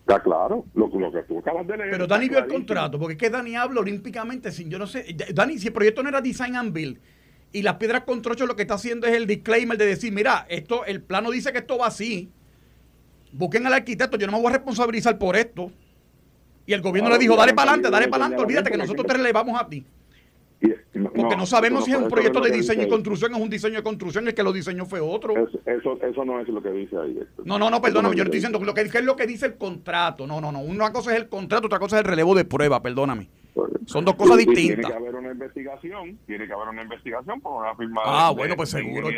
Está 0.00 0.22
claro, 0.22 0.66
lo, 0.74 0.88
que 0.88 1.22
tú 1.22 1.38
acabas 1.38 1.66
de 1.66 1.78
leer. 1.78 1.90
Pero 1.90 2.06
Dani 2.06 2.28
vio 2.28 2.38
el 2.38 2.46
contrato, 2.46 2.98
porque 2.98 3.14
es 3.14 3.18
que 3.18 3.30
Dani 3.30 3.56
habla 3.56 3.80
olímpicamente 3.80 4.52
sin, 4.52 4.70
yo 4.70 4.78
no 4.78 4.86
sé, 4.86 5.16
Dani, 5.34 5.58
si 5.58 5.68
el 5.68 5.72
proyecto 5.72 6.02
no 6.02 6.10
era 6.10 6.20
Design 6.20 6.54
and 6.54 6.72
Build 6.72 7.00
y 7.52 7.62
las 7.62 7.76
piedras 7.76 8.04
con 8.04 8.22
trocho 8.22 8.46
lo 8.46 8.54
que 8.54 8.62
está 8.62 8.74
haciendo 8.74 9.06
es 9.06 9.14
el 9.14 9.26
disclaimer 9.26 9.78
de 9.78 9.86
decir, 9.86 10.12
mira, 10.12 10.46
esto, 10.48 10.84
el 10.84 11.02
plano 11.02 11.30
dice 11.30 11.52
que 11.52 11.58
esto 11.58 11.78
va 11.78 11.86
así, 11.86 12.30
busquen 13.32 13.66
al 13.66 13.74
arquitecto, 13.74 14.16
yo 14.16 14.26
no 14.26 14.32
me 14.34 14.38
voy 14.38 14.48
a 14.48 14.54
responsabilizar 14.54 15.18
por 15.18 15.36
esto. 15.36 15.70
Y 16.66 16.72
el 16.72 16.82
gobierno 16.82 17.10
le 17.10 17.18
dijo, 17.18 17.36
dale 17.36 17.54
para 17.54 17.70
adelante, 17.70 17.90
dale 17.90 18.08
para 18.08 18.24
adelante, 18.24 18.44
olvídate 18.44 18.70
que 18.70 18.76
nosotros 18.76 19.06
te 19.06 19.14
relevamos 19.14 19.60
a 19.60 19.68
ti. 19.68 19.84
Porque 21.14 21.36
no, 21.36 21.44
sabemos 21.44 21.84
si 21.84 21.92
es 21.92 21.98
un 21.98 22.08
proyecto 22.08 22.40
de 22.40 22.50
diseño 22.50 22.84
y 22.84 22.88
construcción, 22.88 23.34
es 23.34 23.40
un 23.40 23.50
diseño 23.50 23.76
de 23.76 23.82
construcción, 23.82 24.26
el 24.26 24.34
que 24.34 24.42
lo 24.42 24.52
diseñó 24.52 24.86
fue 24.86 25.00
otro. 25.00 25.34
Eso, 25.36 25.98
eso, 26.02 26.24
no 26.24 26.40
es 26.40 26.48
lo 26.48 26.62
que 26.62 26.70
dice 26.70 26.96
ahí. 26.96 27.20
No, 27.44 27.58
no, 27.58 27.70
no, 27.70 27.82
perdóname, 27.82 28.16
yo 28.16 28.22
estoy 28.22 28.38
diciendo 28.38 28.58
lo 28.58 28.72
que 28.72 28.80
es 28.80 29.04
lo 29.04 29.16
que 29.16 29.26
dice 29.26 29.46
el 29.46 29.56
contrato. 29.56 30.26
No, 30.26 30.40
no, 30.40 30.50
no. 30.50 30.60
Una 30.60 30.92
cosa 30.92 31.12
es 31.12 31.20
el 31.20 31.28
contrato, 31.28 31.66
otra 31.66 31.78
cosa 31.78 31.96
es 31.96 32.00
el 32.00 32.08
relevo 32.08 32.34
de 32.34 32.46
prueba, 32.46 32.82
perdóname. 32.82 33.28
Son 33.86 34.04
dos 34.04 34.14
cosas 34.14 34.38
distintas. 34.38 34.76
Tiene 34.76 34.82
que 34.82 34.94
haber 34.94 35.14
una 35.14 35.32
investigación, 35.32 36.18
tiene 36.26 36.46
que 36.46 36.52
haber 36.52 36.68
una 36.68 36.82
investigación 36.82 37.40
por 37.40 37.62
una 37.62 37.74
firma 37.74 38.02
ah, 38.04 38.32
bueno, 38.36 38.56
pues 38.56 38.70
seguro, 38.70 39.08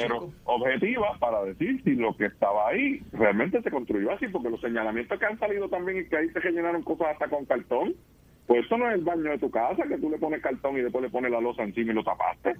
objetiva 0.44 1.18
para 1.18 1.44
decir 1.44 1.82
si 1.82 1.94
lo 1.94 2.16
que 2.16 2.26
estaba 2.26 2.68
ahí 2.68 3.02
realmente 3.12 3.60
se 3.62 3.70
construyó 3.70 4.12
así, 4.12 4.28
porque 4.28 4.50
los 4.50 4.60
señalamientos 4.60 5.18
que 5.18 5.26
han 5.26 5.38
salido 5.38 5.68
también 5.68 5.98
y 5.98 6.08
que 6.08 6.16
ahí 6.16 6.28
se 6.30 6.40
generaron 6.40 6.82
cosas 6.82 7.08
hasta 7.08 7.28
con 7.28 7.44
cartón 7.46 7.94
pues 8.48 8.64
eso 8.64 8.78
no 8.78 8.88
es 8.88 8.94
el 8.94 9.04
baño 9.04 9.30
de 9.30 9.38
tu 9.38 9.50
casa, 9.50 9.86
que 9.86 9.98
tú 9.98 10.08
le 10.08 10.18
pones 10.18 10.40
cartón 10.40 10.78
y 10.78 10.80
después 10.80 11.02
le 11.02 11.10
pones 11.10 11.30
la 11.30 11.38
losa 11.38 11.62
encima 11.62 11.92
y 11.92 11.94
lo 11.94 12.02
tapaste. 12.02 12.54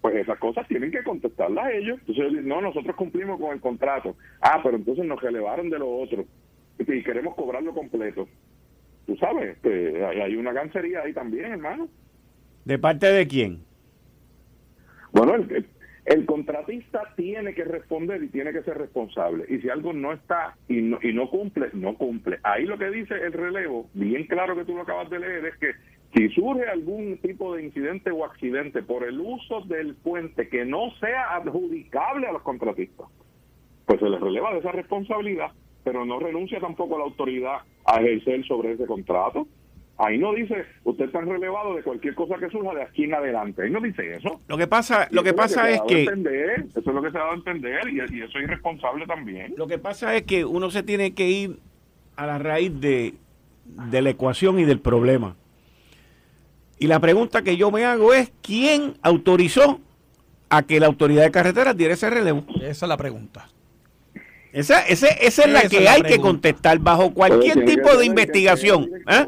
pues 0.00 0.16
esas 0.16 0.36
cosas 0.40 0.66
tienen 0.66 0.90
que 0.90 1.04
contestarlas 1.04 1.72
ellos. 1.74 2.00
Entonces, 2.00 2.44
no, 2.44 2.60
nosotros 2.60 2.96
cumplimos 2.96 3.40
con 3.40 3.52
el 3.52 3.60
contrato. 3.60 4.16
Ah, 4.40 4.58
pero 4.64 4.76
entonces 4.76 5.04
nos 5.04 5.22
relevaron 5.22 5.70
de 5.70 5.78
lo 5.78 5.88
otro 5.96 6.24
y 6.80 7.04
queremos 7.04 7.36
cobrarlo 7.36 7.72
completo. 7.72 8.28
Tú 9.06 9.16
sabes, 9.16 9.58
que 9.58 10.04
hay 10.04 10.36
una 10.36 10.54
cancería 10.54 11.00
ahí 11.02 11.12
también, 11.12 11.52
hermano. 11.52 11.88
¿De 12.64 12.78
parte 12.78 13.06
de 13.06 13.26
quién? 13.26 13.62
Bueno, 15.12 15.34
el, 15.34 15.66
el 16.06 16.26
contratista 16.26 17.02
tiene 17.16 17.54
que 17.54 17.64
responder 17.64 18.22
y 18.22 18.28
tiene 18.28 18.52
que 18.52 18.62
ser 18.62 18.76
responsable. 18.76 19.44
Y 19.48 19.58
si 19.60 19.70
algo 19.70 19.92
no 19.92 20.12
está 20.12 20.56
y 20.68 20.82
no, 20.82 20.98
y 21.02 21.12
no 21.12 21.30
cumple, 21.30 21.68
no 21.72 21.94
cumple. 21.96 22.38
Ahí 22.42 22.66
lo 22.66 22.78
que 22.78 22.90
dice 22.90 23.14
el 23.14 23.32
relevo, 23.32 23.88
bien 23.94 24.26
claro 24.26 24.54
que 24.56 24.64
tú 24.64 24.74
lo 24.74 24.82
acabas 24.82 25.08
de 25.08 25.18
leer, 25.18 25.46
es 25.46 25.56
que 25.56 25.72
si 26.14 26.28
surge 26.28 26.66
algún 26.68 27.18
tipo 27.18 27.54
de 27.54 27.64
incidente 27.64 28.10
o 28.10 28.24
accidente 28.24 28.82
por 28.82 29.02
el 29.04 29.18
uso 29.18 29.62
del 29.62 29.94
puente 29.96 30.48
que 30.48 30.64
no 30.64 30.90
sea 31.00 31.36
adjudicable 31.36 32.26
a 32.26 32.32
los 32.32 32.42
contratistas, 32.42 33.08
pues 33.86 33.98
se 33.98 34.08
les 34.08 34.20
releva 34.20 34.52
de 34.52 34.60
esa 34.60 34.72
responsabilidad, 34.72 35.52
pero 35.82 36.04
no 36.04 36.20
renuncia 36.20 36.60
tampoco 36.60 36.96
a 36.96 36.98
la 36.98 37.04
autoridad 37.04 37.58
a 37.84 38.00
ejercer 38.00 38.44
sobre 38.46 38.72
ese 38.72 38.86
contrato. 38.86 39.46
Ahí 39.96 40.18
no 40.18 40.34
dice, 40.34 40.64
usted 40.82 41.04
está 41.04 41.20
relevado 41.20 41.76
de 41.76 41.82
cualquier 41.82 42.16
cosa 42.16 42.36
que 42.38 42.50
surja 42.50 42.74
de 42.74 42.82
aquí 42.82 43.04
en 43.04 43.14
adelante. 43.14 43.62
Ahí 43.62 43.70
no 43.70 43.80
dice 43.80 44.14
eso. 44.14 44.40
Lo 44.48 44.58
que 44.58 44.66
pasa, 44.66 45.06
lo 45.12 45.22
que 45.22 45.34
pasa 45.34 45.70
es 45.70 45.80
que... 45.82 46.02
eso 46.02 46.80
es 46.80 46.86
lo 46.86 47.02
que 47.02 47.12
se 47.12 47.16
ha 47.16 47.20
dado 47.20 47.32
a 47.32 47.36
entender 47.36 47.88
y, 47.88 47.98
y, 47.98 48.22
eso 48.22 48.38
es 48.38 48.44
irresponsable 48.44 49.06
también. 49.06 49.54
Lo 49.56 49.68
que 49.68 49.78
pasa 49.78 50.16
es 50.16 50.22
que 50.22 50.44
uno 50.44 50.70
se 50.70 50.82
tiene 50.82 51.14
que 51.14 51.28
ir 51.28 51.58
a 52.16 52.26
la 52.26 52.38
raíz 52.38 52.80
de, 52.80 53.14
de 53.66 54.02
la 54.02 54.10
ecuación 54.10 54.58
y 54.58 54.64
del 54.64 54.80
problema. 54.80 55.36
Y 56.78 56.88
la 56.88 56.98
pregunta 56.98 57.42
que 57.42 57.56
yo 57.56 57.70
me 57.70 57.84
hago 57.84 58.12
es, 58.14 58.32
¿quién 58.42 58.94
autorizó 59.02 59.80
a 60.48 60.62
que 60.62 60.80
la 60.80 60.86
autoridad 60.86 61.22
de 61.22 61.30
carreteras 61.30 61.76
diera 61.76 61.94
ese 61.94 62.10
relevo? 62.10 62.44
Esa 62.56 62.86
es 62.86 62.88
la 62.88 62.96
pregunta. 62.96 63.48
Esa, 64.54 64.80
esa, 64.86 65.08
esa 65.08 65.42
es 65.42 65.52
la 65.52 65.68
que 65.68 65.88
hay 65.88 66.02
que 66.02 66.18
contestar 66.18 66.78
bajo 66.78 67.12
cualquier 67.12 67.64
tipo 67.64 67.96
de 67.96 68.06
investigación. 68.06 68.88
¿eh? 69.08 69.26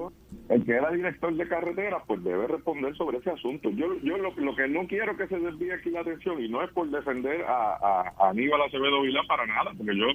el 0.49 0.65
que 0.65 0.73
era 0.73 0.91
director 0.91 1.35
de 1.35 1.49
carretera, 1.49 2.03
pues 2.07 2.23
debe 2.23 2.47
responder 2.47 2.97
sobre 2.97 3.19
ese 3.19 3.31
asunto. 3.31 3.71
Yo, 3.71 3.99
yo 4.03 4.17
lo, 4.17 4.55
que 4.55 4.69
no 4.69 4.87
quiero 4.87 5.17
que 5.17 5.27
se 5.27 5.39
desvíe 5.39 5.73
aquí 5.73 5.91
la 5.91 6.01
atención, 6.01 6.41
y 6.43 6.49
no 6.49 6.63
es 6.63 6.71
por 6.71 6.89
defender 6.91 7.45
a, 7.49 8.13
Aníbal 8.31 8.63
Acevedo 8.63 9.03
Vilá 9.03 9.23
para 9.27 9.47
nada, 9.47 9.73
porque 9.77 9.97
yo, 9.97 10.07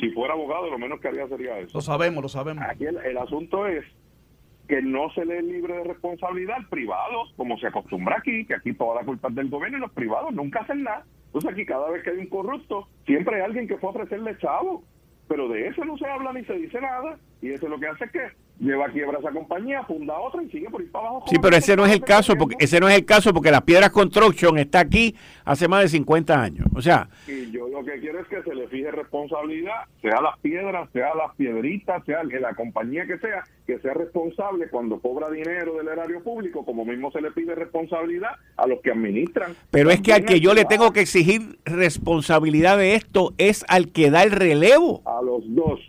si, 0.00 0.10
fuera 0.10 0.34
abogado, 0.34 0.68
lo 0.70 0.78
menos 0.78 1.00
que 1.00 1.08
haría 1.08 1.28
sería 1.28 1.58
eso. 1.58 1.78
Lo 1.78 1.80
sabemos, 1.80 2.22
lo 2.22 2.28
sabemos. 2.28 2.64
Aquí 2.68 2.84
el, 2.86 3.18
asunto 3.18 3.66
es 3.66 3.84
que 4.68 4.82
no 4.82 5.12
se 5.14 5.24
le 5.24 5.42
libre 5.42 5.74
de 5.74 5.84
responsabilidad 5.84 6.56
al 6.56 6.68
privado, 6.68 7.24
como 7.36 7.56
se 7.58 7.68
acostumbra 7.68 8.16
aquí, 8.18 8.44
que 8.46 8.54
aquí 8.54 8.72
toda 8.74 8.96
la 8.96 9.06
culpa 9.06 9.28
es 9.28 9.34
del 9.34 9.48
gobierno 9.48 9.78
y 9.78 9.80
los 9.82 9.92
privados 9.92 10.32
nunca 10.32 10.60
hacen 10.60 10.82
nada. 10.82 11.04
Entonces 11.32 11.50
aquí 11.50 11.64
cada 11.64 11.88
vez 11.88 12.02
que 12.02 12.10
hay 12.10 12.18
un 12.18 12.26
corrupto, 12.26 12.88
siempre 13.06 13.36
hay 13.36 13.42
alguien 13.42 13.66
que 13.66 13.74
a 13.74 13.78
ofrecerle 13.80 14.36
chavo, 14.36 14.84
pero 15.28 15.48
de 15.48 15.68
eso 15.68 15.82
no 15.82 15.96
se 15.96 16.06
habla 16.06 16.30
ni 16.34 16.44
se 16.44 16.52
dice 16.52 16.78
nada, 16.78 17.18
y 17.40 17.52
eso 17.52 17.64
es 17.64 17.70
lo 17.70 17.80
que 17.80 17.86
hace 17.86 18.10
que 18.10 18.28
lleva 18.58 18.86
a 18.86 18.90
quiebra 18.90 19.18
esa 19.18 19.30
compañía, 19.30 19.82
funda 19.84 20.18
otra 20.18 20.42
y 20.42 20.50
sigue 20.50 20.70
por 20.70 20.82
ir 20.82 20.90
para 20.90 21.08
abajo. 21.08 21.24
Sí, 21.28 21.36
pero 21.40 21.56
ese 21.56 21.76
no 21.76 21.84
es 21.84 21.92
el 21.92 22.00
caso, 22.00 22.34
porque 22.36 22.56
ese 22.58 22.80
no 22.80 22.88
es 22.88 22.96
el 22.96 23.04
caso 23.04 23.32
porque 23.32 23.50
las 23.50 23.62
Piedras 23.62 23.90
Construction 23.90 24.58
está 24.58 24.80
aquí 24.80 25.14
hace 25.44 25.68
más 25.68 25.82
de 25.82 25.88
50 25.88 26.40
años. 26.40 26.66
O 26.74 26.80
sea, 26.80 27.08
y 27.26 27.50
yo 27.50 27.68
lo 27.68 27.84
que 27.84 27.98
quiero 28.00 28.20
es 28.20 28.26
que 28.28 28.42
se 28.42 28.54
le 28.54 28.68
fije 28.68 28.90
responsabilidad, 28.90 29.84
sea 30.00 30.20
las 30.20 30.38
piedras, 30.38 30.88
sea 30.92 31.14
las 31.14 31.34
piedritas, 31.36 32.04
sea 32.04 32.22
la 32.22 32.54
compañía 32.54 33.06
que 33.06 33.18
sea, 33.18 33.44
que 33.66 33.78
sea 33.80 33.94
responsable 33.94 34.68
cuando 34.68 35.00
cobra 35.00 35.30
dinero 35.30 35.74
del 35.74 35.88
erario 35.88 36.22
público, 36.22 36.64
como 36.64 36.84
mismo 36.84 37.10
se 37.10 37.20
le 37.20 37.30
pide 37.32 37.54
responsabilidad 37.54 38.30
a 38.56 38.66
los 38.66 38.80
que 38.80 38.90
administran. 38.90 39.54
Pero 39.70 39.90
es 39.90 40.00
que 40.00 40.12
al 40.12 40.24
que 40.24 40.40
yo 40.40 40.54
le 40.54 40.64
tengo 40.64 40.92
que 40.92 41.00
exigir 41.00 41.58
responsabilidad 41.64 42.78
de 42.78 42.94
esto 42.94 43.34
es 43.38 43.64
al 43.68 43.90
que 43.90 44.10
da 44.10 44.22
el 44.22 44.30
relevo. 44.30 45.02
A 45.04 45.22
los 45.22 45.42
dos. 45.48 45.80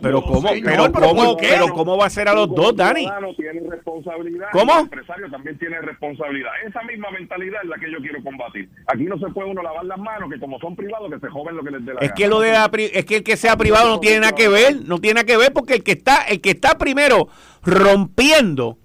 pero 0.00 0.22
¿cómo? 0.22 0.50
pero, 0.62 0.92
¿cómo, 0.92 1.36
pero 1.36 1.68
¿cómo 1.74 1.96
va 1.96 2.06
a 2.06 2.10
ser 2.10 2.21
a 2.28 2.34
los 2.34 2.54
dos, 2.54 2.76
Dani? 2.76 3.06
tiene 3.36 3.60
responsabilidad. 3.70 4.48
¿Cómo? 4.52 4.72
El 4.74 4.80
empresario 4.80 5.30
también 5.30 5.58
tiene 5.58 5.80
responsabilidad. 5.80 6.50
Esa 6.66 6.82
misma 6.82 7.10
mentalidad 7.10 7.60
es 7.62 7.68
la 7.68 7.78
que 7.78 7.90
yo 7.90 7.98
quiero 7.98 8.22
combatir. 8.22 8.68
Aquí 8.86 9.04
no 9.04 9.18
se 9.18 9.28
puede 9.28 9.50
uno 9.50 9.62
lavar 9.62 9.84
las 9.84 9.98
manos, 9.98 10.30
que 10.30 10.38
como 10.38 10.58
son 10.58 10.76
privados, 10.76 11.10
que 11.12 11.20
se 11.20 11.28
joven 11.28 11.56
lo 11.56 11.62
que 11.62 11.70
les 11.70 11.84
dé 11.84 11.94
la 11.94 12.00
es 12.00 12.12
Que 12.12 12.28
lo 12.28 12.40
de 12.40 12.52
es 12.92 13.04
que 13.04 13.16
el 13.16 13.24
que 13.24 13.36
sea 13.36 13.56
privado 13.56 13.88
no 13.88 14.00
tiene 14.00 14.20
nada 14.20 14.32
que 14.32 14.48
ver, 14.48 14.76
no 14.86 14.98
tiene 14.98 15.14
nada 15.14 15.26
que 15.26 15.36
ver 15.36 15.52
porque 15.52 15.74
el 15.74 15.82
que 15.82 15.92
está, 15.92 16.22
el 16.24 16.40
que 16.40 16.50
está 16.50 16.78
primero 16.78 17.28
rompiendo 17.62 18.78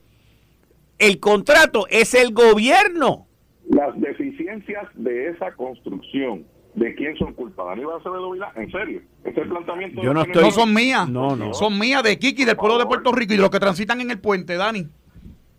el 1.00 1.20
contrato 1.20 1.86
es 1.90 2.14
el 2.14 2.34
gobierno. 2.34 3.28
Las 3.70 4.00
deficiencias 4.00 4.88
de 4.96 5.30
esa 5.30 5.52
construcción, 5.52 6.46
¿de 6.78 6.94
quién 6.94 7.18
son 7.18 7.34
culpables? 7.34 7.74
Aníbal 7.74 8.00
Acevedo 8.00 8.32
Vilá, 8.32 8.52
en 8.56 8.72
serio. 8.72 9.02
Este 9.24 9.42
planteamiento 9.42 10.02
Yo 10.02 10.14
no, 10.14 10.22
estoy... 10.22 10.44
no 10.44 10.52
son 10.52 10.74
mías. 10.74 11.10
No, 11.10 11.36
no. 11.36 11.54
Son 11.54 11.78
mías 11.78 12.04
de 12.04 12.18
Kiki, 12.20 12.46
del 12.46 12.56
pueblo 12.56 12.78
de 12.78 12.86
Puerto 12.86 13.12
Rico 13.12 13.34
y 13.34 13.38
de 13.38 13.42
los 13.42 13.50
que 13.50 13.60
transitan 13.60 14.00
en 14.00 14.12
el 14.12 14.20
puente, 14.20 14.56
Dani. 14.56 14.88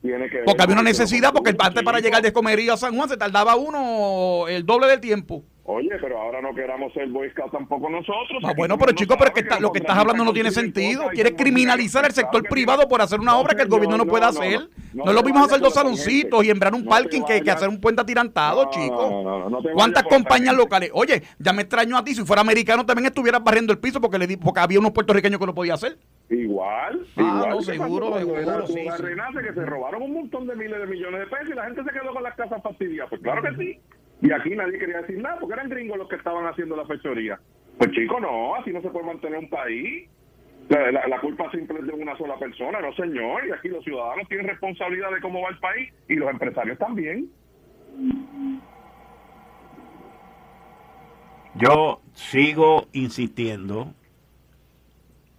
Tiene 0.00 0.30
que 0.30 0.38
porque 0.46 0.62
había 0.62 0.74
una 0.74 0.84
necesidad, 0.84 1.32
porque 1.32 1.56
antes 1.58 1.82
para 1.82 1.98
llegar 1.98 2.22
de 2.22 2.32
Comería 2.32 2.74
a 2.74 2.76
San 2.76 2.94
Juan 2.94 3.08
se 3.08 3.16
tardaba 3.16 3.56
uno 3.56 4.46
el 4.46 4.64
doble 4.64 4.86
del 4.86 5.00
tiempo. 5.00 5.42
Oye, 5.70 5.90
pero 6.00 6.18
ahora 6.18 6.40
no 6.40 6.54
queramos 6.54 6.90
ser 6.94 7.08
Boy 7.08 7.28
Scout 7.28 7.52
tampoco 7.52 7.90
nosotros. 7.90 8.42
Ah, 8.42 8.54
bueno, 8.56 8.78
pero 8.78 8.92
chico, 8.92 9.16
pero 9.18 9.34
que 9.34 9.44
lo 9.60 9.70
que 9.70 9.80
estás 9.80 9.98
hablando 9.98 10.24
no 10.24 10.32
tiene 10.32 10.50
sentido. 10.50 11.10
Quieres 11.12 11.34
criminalizar 11.36 12.06
el 12.06 12.12
sector 12.12 12.42
privado 12.48 12.88
por 12.88 13.02
hacer 13.02 13.20
una 13.20 13.36
obra 13.36 13.54
que 13.54 13.64
el 13.64 13.68
gobierno 13.68 13.98
no, 13.98 14.06
puede 14.06 14.24
hacer. 14.24 14.66
No, 14.94 15.12
lo 15.12 15.22
vimos 15.22 15.44
hacer 15.44 15.60
dos 15.60 15.74
saloncitos 15.74 16.42
y 16.42 16.48
embrar 16.48 16.72
un 16.72 16.86
parking 16.86 17.20
que, 17.22 17.42
que, 17.42 17.50
hacer 17.50 17.68
un 17.68 17.82
puente 17.82 18.00
atirantado, 18.00 18.70
chico. 18.70 19.60
¿Cuántas 19.74 20.04
compañías 20.04 20.56
locales? 20.56 20.90
Oye, 20.94 21.22
ya 21.38 21.52
me 21.52 21.60
extraño 21.60 21.98
a 21.98 22.02
ti. 22.02 22.14
Si 22.14 22.24
fuera 22.24 22.40
americano 22.40 22.86
también 22.86 23.04
estuvieras 23.04 23.44
barriendo 23.44 23.70
el 23.70 23.78
piso 23.78 24.00
porque, 24.00 24.18
le 24.18 24.38
porque 24.38 24.60
había 24.60 24.78
unos 24.78 24.92
puertorriqueños 24.92 25.38
que 25.38 25.46
lo 25.46 25.54
podía 25.54 25.74
hacer. 25.74 25.98
Igual, 26.30 27.06
ah, 27.16 27.44
igual. 27.44 27.62
seguro, 27.62 28.18
seguro, 28.18 28.66
sí, 28.66 28.74
que 28.74 29.52
se 29.52 29.66
robaron 29.66 30.02
un 30.02 30.14
montón 30.14 30.46
de 30.46 30.56
miles 30.56 30.78
de 30.78 30.86
millones 30.86 31.20
de 31.20 31.26
pesos 31.26 31.50
y 31.50 31.54
la 31.54 31.64
gente 31.64 31.84
se 31.84 31.90
quedó 31.90 32.14
con 32.14 32.22
las 32.22 32.34
casas 32.36 32.62
fastidiadas. 32.62 33.10
Pues 33.10 33.20
claro 33.20 33.42
que 33.42 33.54
sí. 33.56 33.80
Y 34.20 34.32
aquí 34.32 34.50
nadie 34.50 34.78
quería 34.78 35.00
decir 35.02 35.18
nada 35.18 35.38
porque 35.38 35.54
eran 35.54 35.68
gringos 35.68 35.98
los 35.98 36.08
que 36.08 36.16
estaban 36.16 36.46
haciendo 36.46 36.76
la 36.76 36.86
fechoría. 36.86 37.38
Pues 37.78 37.92
chico, 37.92 38.18
no, 38.18 38.56
así 38.56 38.72
no 38.72 38.82
se 38.82 38.90
puede 38.90 39.06
mantener 39.06 39.38
un 39.38 39.48
país. 39.48 40.08
La, 40.68 41.20
culpa 41.20 41.50
simple 41.50 41.78
es 41.78 41.86
de 41.86 41.92
una 41.92 42.16
sola 42.18 42.38
persona, 42.38 42.80
no 42.80 42.92
señor. 42.94 43.46
Y 43.46 43.52
aquí 43.52 43.68
los 43.68 43.84
ciudadanos 43.84 44.28
tienen 44.28 44.48
responsabilidad 44.48 45.10
de 45.12 45.20
cómo 45.20 45.40
va 45.40 45.50
el 45.50 45.58
país 45.58 45.92
y 46.08 46.16
los 46.16 46.28
empresarios 46.30 46.78
también. 46.78 47.30
Yo 51.54 52.00
sigo 52.12 52.86
insistiendo 52.92 53.94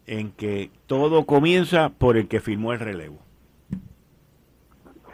en 0.07 0.31
que 0.31 0.71
todo 0.87 1.25
comienza 1.25 1.89
por 1.89 2.17
el 2.17 2.27
que 2.27 2.39
firmó 2.39 2.73
el 2.73 2.79
relevo. 2.79 3.19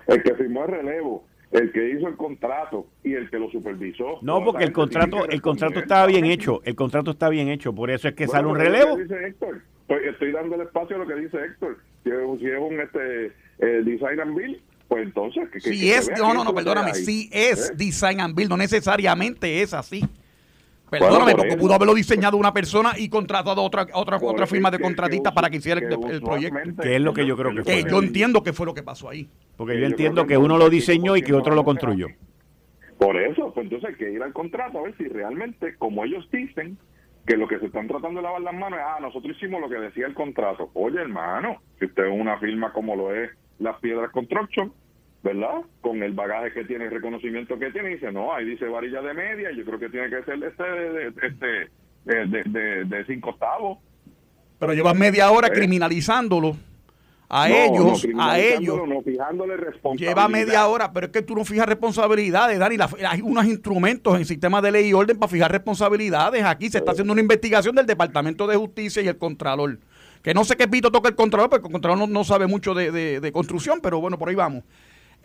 El 0.08 0.24
que 0.24 0.36
firmó 0.36 0.66
el 0.66 0.72
relevo 0.72 1.26
el 1.52 1.72
que 1.72 1.92
hizo 1.92 2.08
el 2.08 2.18
contrato 2.18 2.88
y 3.04 3.14
el 3.14 3.30
que 3.30 3.40
lo 3.40 3.50
supervisó. 3.50 4.20
No, 4.22 4.44
porque 4.44 4.64
el 4.64 4.72
contrato, 4.72 5.28
el 5.28 5.42
contrato 5.42 5.80
estaba 5.80 6.08
bien 6.08 6.26
hecho, 6.26 6.62
el 6.66 6.76
contrato 6.76 7.12
está 7.12 7.30
bien 7.30 7.50
hecho, 7.50 7.74
por 7.74 7.92
eso 7.92 8.08
es 8.08 8.16
que 8.16 8.28
sale 8.28 8.48
un 8.48 8.58
relevo. 8.58 8.98
Dice 8.98 9.28
Héctor. 9.28 9.62
Estoy, 9.88 10.32
dando 10.32 10.56
el 10.56 10.62
espacio 10.62 10.96
a 10.96 11.00
lo 11.00 11.08
que 11.08 11.16
dice 11.16 11.38
Héctor. 11.38 11.78
Si 12.04 12.10
es, 12.10 12.60
un 12.60 12.80
este 12.80 13.28
eh, 13.60 13.82
design 13.84 14.20
and 14.20 14.36
build, 14.36 14.58
pues 14.88 15.04
entonces. 15.04 15.50
Que, 15.50 15.60
si 15.60 15.92
es, 15.92 16.10
no, 16.18 16.34
no, 16.34 16.44
no, 16.44 16.54
perdóname, 16.54 16.94
si 16.96 17.30
es 17.32 17.70
¿Eh? 17.70 17.74
design 17.76 18.20
and 18.20 18.36
build, 18.36 18.50
no 18.50 18.58
necesariamente 18.58 19.62
es 19.62 19.74
así. 19.74 20.04
Perdóname, 20.90 21.36
porque 21.36 21.58
pudo 21.58 21.74
haberlo 21.74 21.94
diseñado 21.94 22.38
una 22.38 22.54
persona 22.54 22.92
y 22.98 23.10
contratado 23.10 23.62
otra 23.62 23.88
otra 23.94 24.18
otra 24.18 24.46
firma 24.46 24.70
de 24.72 24.80
contratista 24.80 25.34
para 25.34 25.50
que 25.50 25.58
hiciera 25.58 25.82
el, 25.82 26.22
proyecto. 26.22 26.82
Que 26.82 26.96
es 26.96 27.02
lo 27.02 27.14
que 27.14 27.26
yo 27.26 27.36
creo 27.36 27.54
que 27.56 27.64
fue. 27.64 27.84
yo 27.90 28.00
entiendo 28.00 28.44
que 28.44 28.54
fue 28.54 28.66
lo 28.66 28.74
que 28.74 28.84
pasó 28.84 29.10
ahí. 29.10 29.28
Porque 29.58 29.80
yo 29.80 29.86
entiendo 29.86 30.28
que 30.28 30.38
uno 30.38 30.58
lo 30.58 30.70
diseñó 30.70 31.16
y 31.18 31.22
que 31.22 31.34
otro 31.34 31.56
lo 31.56 31.64
construyó. 31.64 32.08
Por 32.98 33.18
eso, 33.18 33.52
pues 33.54 33.66
entonces 33.66 33.90
hay 33.90 33.96
que 33.96 34.12
ir 34.12 34.24
al 34.24 34.32
contrato 34.32 34.80
a 34.80 34.84
ver 34.84 34.96
si 34.98 35.06
realmente, 35.06 35.76
como 35.78 36.06
ellos 36.06 36.30
dicen, 36.32 36.78
que 37.26 37.36
lo 37.36 37.48
que 37.48 37.60
se 37.60 37.66
están 37.66 37.88
tratando 37.88 38.20
de 38.20 38.24
lavar 38.24 38.42
las 38.42 38.54
manos 38.54 38.80
es, 38.80 38.86
ah, 38.88 39.00
nosotros 39.02 39.36
hicimos 39.36 39.60
lo 39.60 39.70
que 39.70 39.80
decía 39.80 40.06
el 40.06 40.14
contrato. 40.14 40.70
Oye, 40.74 41.02
hermano, 41.02 41.58
si 41.80 41.86
usted 41.86 42.06
es 42.06 42.12
una 42.12 42.38
firma 42.40 42.72
como 42.72 42.96
lo 42.96 43.14
es 43.14 43.32
Las 43.60 43.80
Piedras 43.80 44.12
Construction, 44.12 44.72
¿verdad? 45.26 45.62
Con 45.82 46.04
el 46.04 46.14
bagaje 46.14 46.54
que 46.54 46.66
tiene, 46.66 46.86
el 46.86 46.92
reconocimiento 46.92 47.58
que 47.58 47.72
tiene, 47.72 47.90
dice, 47.90 48.12
no, 48.12 48.32
ahí 48.32 48.46
dice 48.46 48.66
varilla 48.68 49.02
de 49.02 49.14
media, 49.16 49.50
yo 49.58 49.66
creo 49.66 49.80
que 49.80 49.90
tiene 49.90 50.08
que 50.08 50.22
ser 50.22 50.36
este 50.44 50.64
de, 50.64 51.08
este, 51.08 52.50
de, 52.52 52.86
de, 52.86 53.06
cinco 53.08 53.32
octavos. 53.32 53.80
Pero 54.60 54.74
llevas 54.76 54.96
media 54.96 55.32
hora 55.32 55.50
criminalizándolo. 55.50 56.56
A 57.28 57.50
ellos, 57.50 58.06
a 58.20 58.40
ellos. 58.40 58.80
Lleva 59.98 60.28
media 60.28 60.68
hora, 60.68 60.94
pero 60.94 61.08
es 61.08 61.12
que 61.12 61.24
tú 61.24 61.34
no 61.34 61.44
fijas 61.44 61.66
responsabilidades, 61.66 62.60
Dani. 62.60 62.78
hay 63.10 63.22
unos 63.24 63.46
instrumentos 63.46 64.16
en 64.16 64.26
sistema 64.26 64.62
de 64.62 64.72
ley 64.72 64.90
y 64.90 64.94
orden 64.94 65.18
para 65.18 65.32
fijar 65.32 65.52
responsabilidades. 65.52 66.44
Aquí 66.44 66.70
se 66.70 66.78
está 66.78 66.92
haciendo 66.92 67.14
una 67.14 67.22
investigación 67.24 67.74
del 67.74 67.88
Departamento 67.88 68.46
de 68.46 68.58
Justicia 68.58 69.02
y 69.02 69.08
el 69.08 69.18
Contralor. 69.18 69.80
Que 70.22 70.36
no 70.36 70.44
sé 70.44 70.56
qué 70.56 70.68
pito 70.68 70.92
toca 70.92 71.10
el 71.10 71.16
Contralor, 71.16 71.50
porque 71.50 71.66
el 71.66 71.72
Contralor 71.72 72.08
no, 72.08 72.24
sabe 72.24 72.46
mucho 72.46 72.76
de, 72.76 73.20
de 73.20 73.32
construcción, 73.32 73.80
pero 73.82 74.00
bueno, 74.00 74.20
por 74.20 74.30
ahí 74.30 74.36
vamos. 74.36 74.64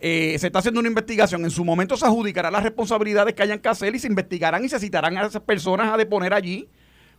Eh, 0.03 0.35
se 0.39 0.47
está 0.47 0.59
haciendo 0.59 0.79
una 0.79 0.89
investigación. 0.89 1.43
En 1.45 1.51
su 1.51 1.63
momento 1.63 1.95
se 1.95 2.05
adjudicará 2.05 2.49
las 2.49 2.63
responsabilidades 2.63 3.35
que 3.35 3.43
hayan 3.43 3.59
que 3.59 3.69
hacer 3.69 3.95
y 3.95 3.99
se 3.99 4.07
investigarán 4.07 4.65
y 4.65 4.69
se 4.69 4.79
citarán 4.79 5.15
a 5.17 5.27
esas 5.27 5.43
personas 5.43 5.93
a 5.93 5.97
deponer 5.97 6.33
allí. 6.33 6.67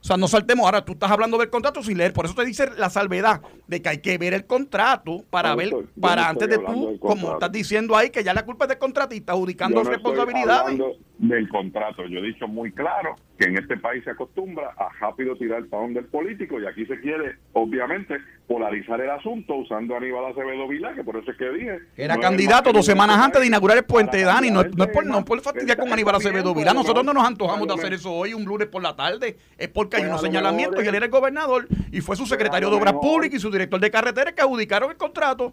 O 0.03 0.05
sea, 0.05 0.17
no 0.17 0.27
saltemos. 0.27 0.67
Ahora, 0.67 0.85
tú 0.85 0.93
estás 0.93 1.13
hablando 1.13 1.39
del 1.39 1.49
contrato 1.49 1.81
sin 1.81 1.97
leer. 1.97 2.13
Por 2.13 2.25
eso 2.25 2.35
te 2.35 2.45
dice 2.45 2.69
la 2.77 2.91
salvedad 2.91 3.41
de 3.69 3.81
que 3.81 3.89
hay 3.89 3.99
que 3.99 4.19
ver 4.19 4.35
el 4.35 4.47
contrato 4.47 5.25
para 5.31 5.55
ver, 5.55 5.71
para 6.01 6.29
antes 6.29 6.49
de 6.49 6.59
tú, 6.59 6.99
como 6.99 7.35
estás 7.35 7.53
diciendo 7.53 7.97
ahí, 7.97 8.11
que 8.11 8.25
ya 8.25 8.35
la 8.35 8.45
culpa 8.45 8.65
es 8.65 8.71
del 8.71 8.79
contratista, 8.79 9.33
adjudicando 9.33 9.85
responsabilidades. 9.85 10.77
del 11.19 11.49
contrato. 11.49 12.05
Yo 12.09 12.19
he 12.19 12.23
dicho 12.23 12.49
muy 12.49 12.73
claro 12.73 13.15
que 13.39 13.45
en 13.45 13.59
este 13.59 13.77
país 13.77 14.03
se 14.03 14.11
acostumbra 14.11 14.75
a 14.77 14.89
rápido 15.01 15.37
tirar 15.37 15.61
el 15.61 15.71
talón 15.71 15.95
del 15.95 16.07
político 16.07 16.61
y 16.61 16.67
aquí 16.67 16.85
se 16.87 17.01
quiere, 17.01 17.37
obviamente, 17.53 18.19
polarizar 18.49 19.01
el 19.01 19.11
asunto 19.11 19.55
usando 19.55 19.95
a 19.95 19.99
Aníbal 19.99 20.33
Acevedo 20.33 20.67
Vila, 20.69 20.95
que 20.95 21.05
por 21.05 21.17
eso 21.17 21.31
es 21.31 21.37
que 21.37 21.49
dije. 21.51 21.79
Era 21.97 22.19
candidato 22.19 22.73
dos 22.73 22.85
semanas 22.85 23.19
antes 23.19 23.41
de 23.41 23.47
inaugurar 23.47 23.79
el 23.79 23.85
puente, 23.85 24.23
Dani. 24.23 24.51
No, 24.51 24.65
no, 24.65 24.85
es 24.85 24.91
por, 24.91 25.07
no 25.07 25.25
por 25.25 25.41
fastidiar 25.41 25.79
con 25.79 25.93
Aníbal 25.93 26.17
Acevedo 26.17 26.55
Vila. 26.55 26.75
Nosotros 26.75 27.05
no 27.05 27.13
nos 27.13 27.25
antojamos 27.25 27.69
de 27.69 27.75
hacer 27.75 27.93
eso 27.95 28.13
hoy, 28.13 28.35
un 28.35 28.45
lunes 28.45 28.69
por 28.69 28.83
la 28.83 28.95
tarde. 28.95 29.37
Es 29.57 29.69
porque 29.93 29.97
hay 29.97 30.03
pues 30.03 30.11
unos 30.11 30.21
señalamientos 30.23 30.85
y 30.85 30.87
él 30.87 30.95
era 30.95 31.05
el 31.05 31.11
gobernador 31.11 31.67
y 31.91 32.01
fue 32.01 32.17
su 32.17 32.23
pues 32.23 32.31
secretario 32.31 32.71
de 32.71 32.77
Obras 32.77 32.95
Públicas 32.95 33.39
y 33.39 33.41
su 33.41 33.51
director 33.51 33.81
de 33.81 33.91
carreteras 33.91 34.35
que 34.35 34.43
adjudicaron 34.43 34.91
el 34.91 34.97
contrato. 34.97 35.53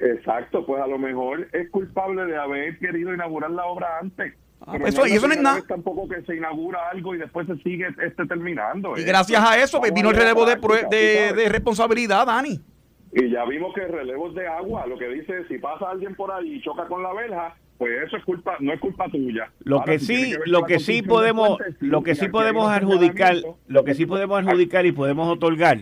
Exacto, 0.00 0.64
pues 0.64 0.82
a 0.82 0.86
lo 0.86 0.98
mejor 0.98 1.48
es 1.52 1.70
culpable 1.70 2.24
de 2.26 2.36
haber 2.36 2.78
querido 2.78 3.12
inaugurar 3.12 3.50
la 3.50 3.64
obra 3.66 3.98
antes. 4.00 4.34
Ah, 4.64 4.76
eso, 4.84 5.06
y 5.08 5.12
eso 5.12 5.26
no 5.26 5.34
es 5.34 5.40
nada. 5.40 5.60
Tampoco 5.66 6.08
que 6.08 6.22
se 6.22 6.36
inaugura 6.36 6.88
algo 6.90 7.16
y 7.16 7.18
después 7.18 7.48
se 7.48 7.56
sigue 7.56 7.88
este 8.00 8.26
terminando. 8.26 8.96
Y 8.96 9.02
gracias 9.02 9.42
a 9.42 9.60
eso 9.60 9.80
vino 9.92 10.10
el 10.10 10.16
relevo 10.16 10.46
de, 10.46 10.56
de, 10.88 11.32
de, 11.32 11.48
responsabilidad, 11.48 12.26
Dani. 12.26 12.60
Y 13.12 13.30
ya 13.30 13.44
vimos 13.44 13.74
que 13.74 13.86
relevos 13.86 14.34
de 14.36 14.46
agua, 14.46 14.86
lo 14.86 14.96
que 14.96 15.08
dice, 15.08 15.44
si 15.48 15.58
pasa 15.58 15.90
alguien 15.90 16.14
por 16.14 16.30
ahí 16.30 16.54
y 16.54 16.62
choca 16.62 16.86
con 16.86 17.02
la 17.02 17.12
verja, 17.12 17.56
pues 17.82 18.00
eso 18.06 18.16
es 18.16 18.24
culpa, 18.24 18.56
no 18.60 18.72
es 18.72 18.78
culpa 18.78 19.08
tuya. 19.08 19.50
Lo 19.64 19.82
que 19.82 19.98
sí, 19.98 20.34
lo 20.46 20.62
que 20.62 20.78
sí 20.78 21.02
podemos, 21.02 21.58
lo 21.80 22.04
que 22.04 22.14
sí 22.14 22.28
podemos 22.28 22.70
adjudicar, 22.70 23.34
lo 23.66 23.82
que 23.82 23.94
sí 23.94 24.06
podemos 24.06 24.38
adjudicar 24.38 24.86
y 24.86 24.92
podemos 24.92 25.26
otorgar 25.26 25.78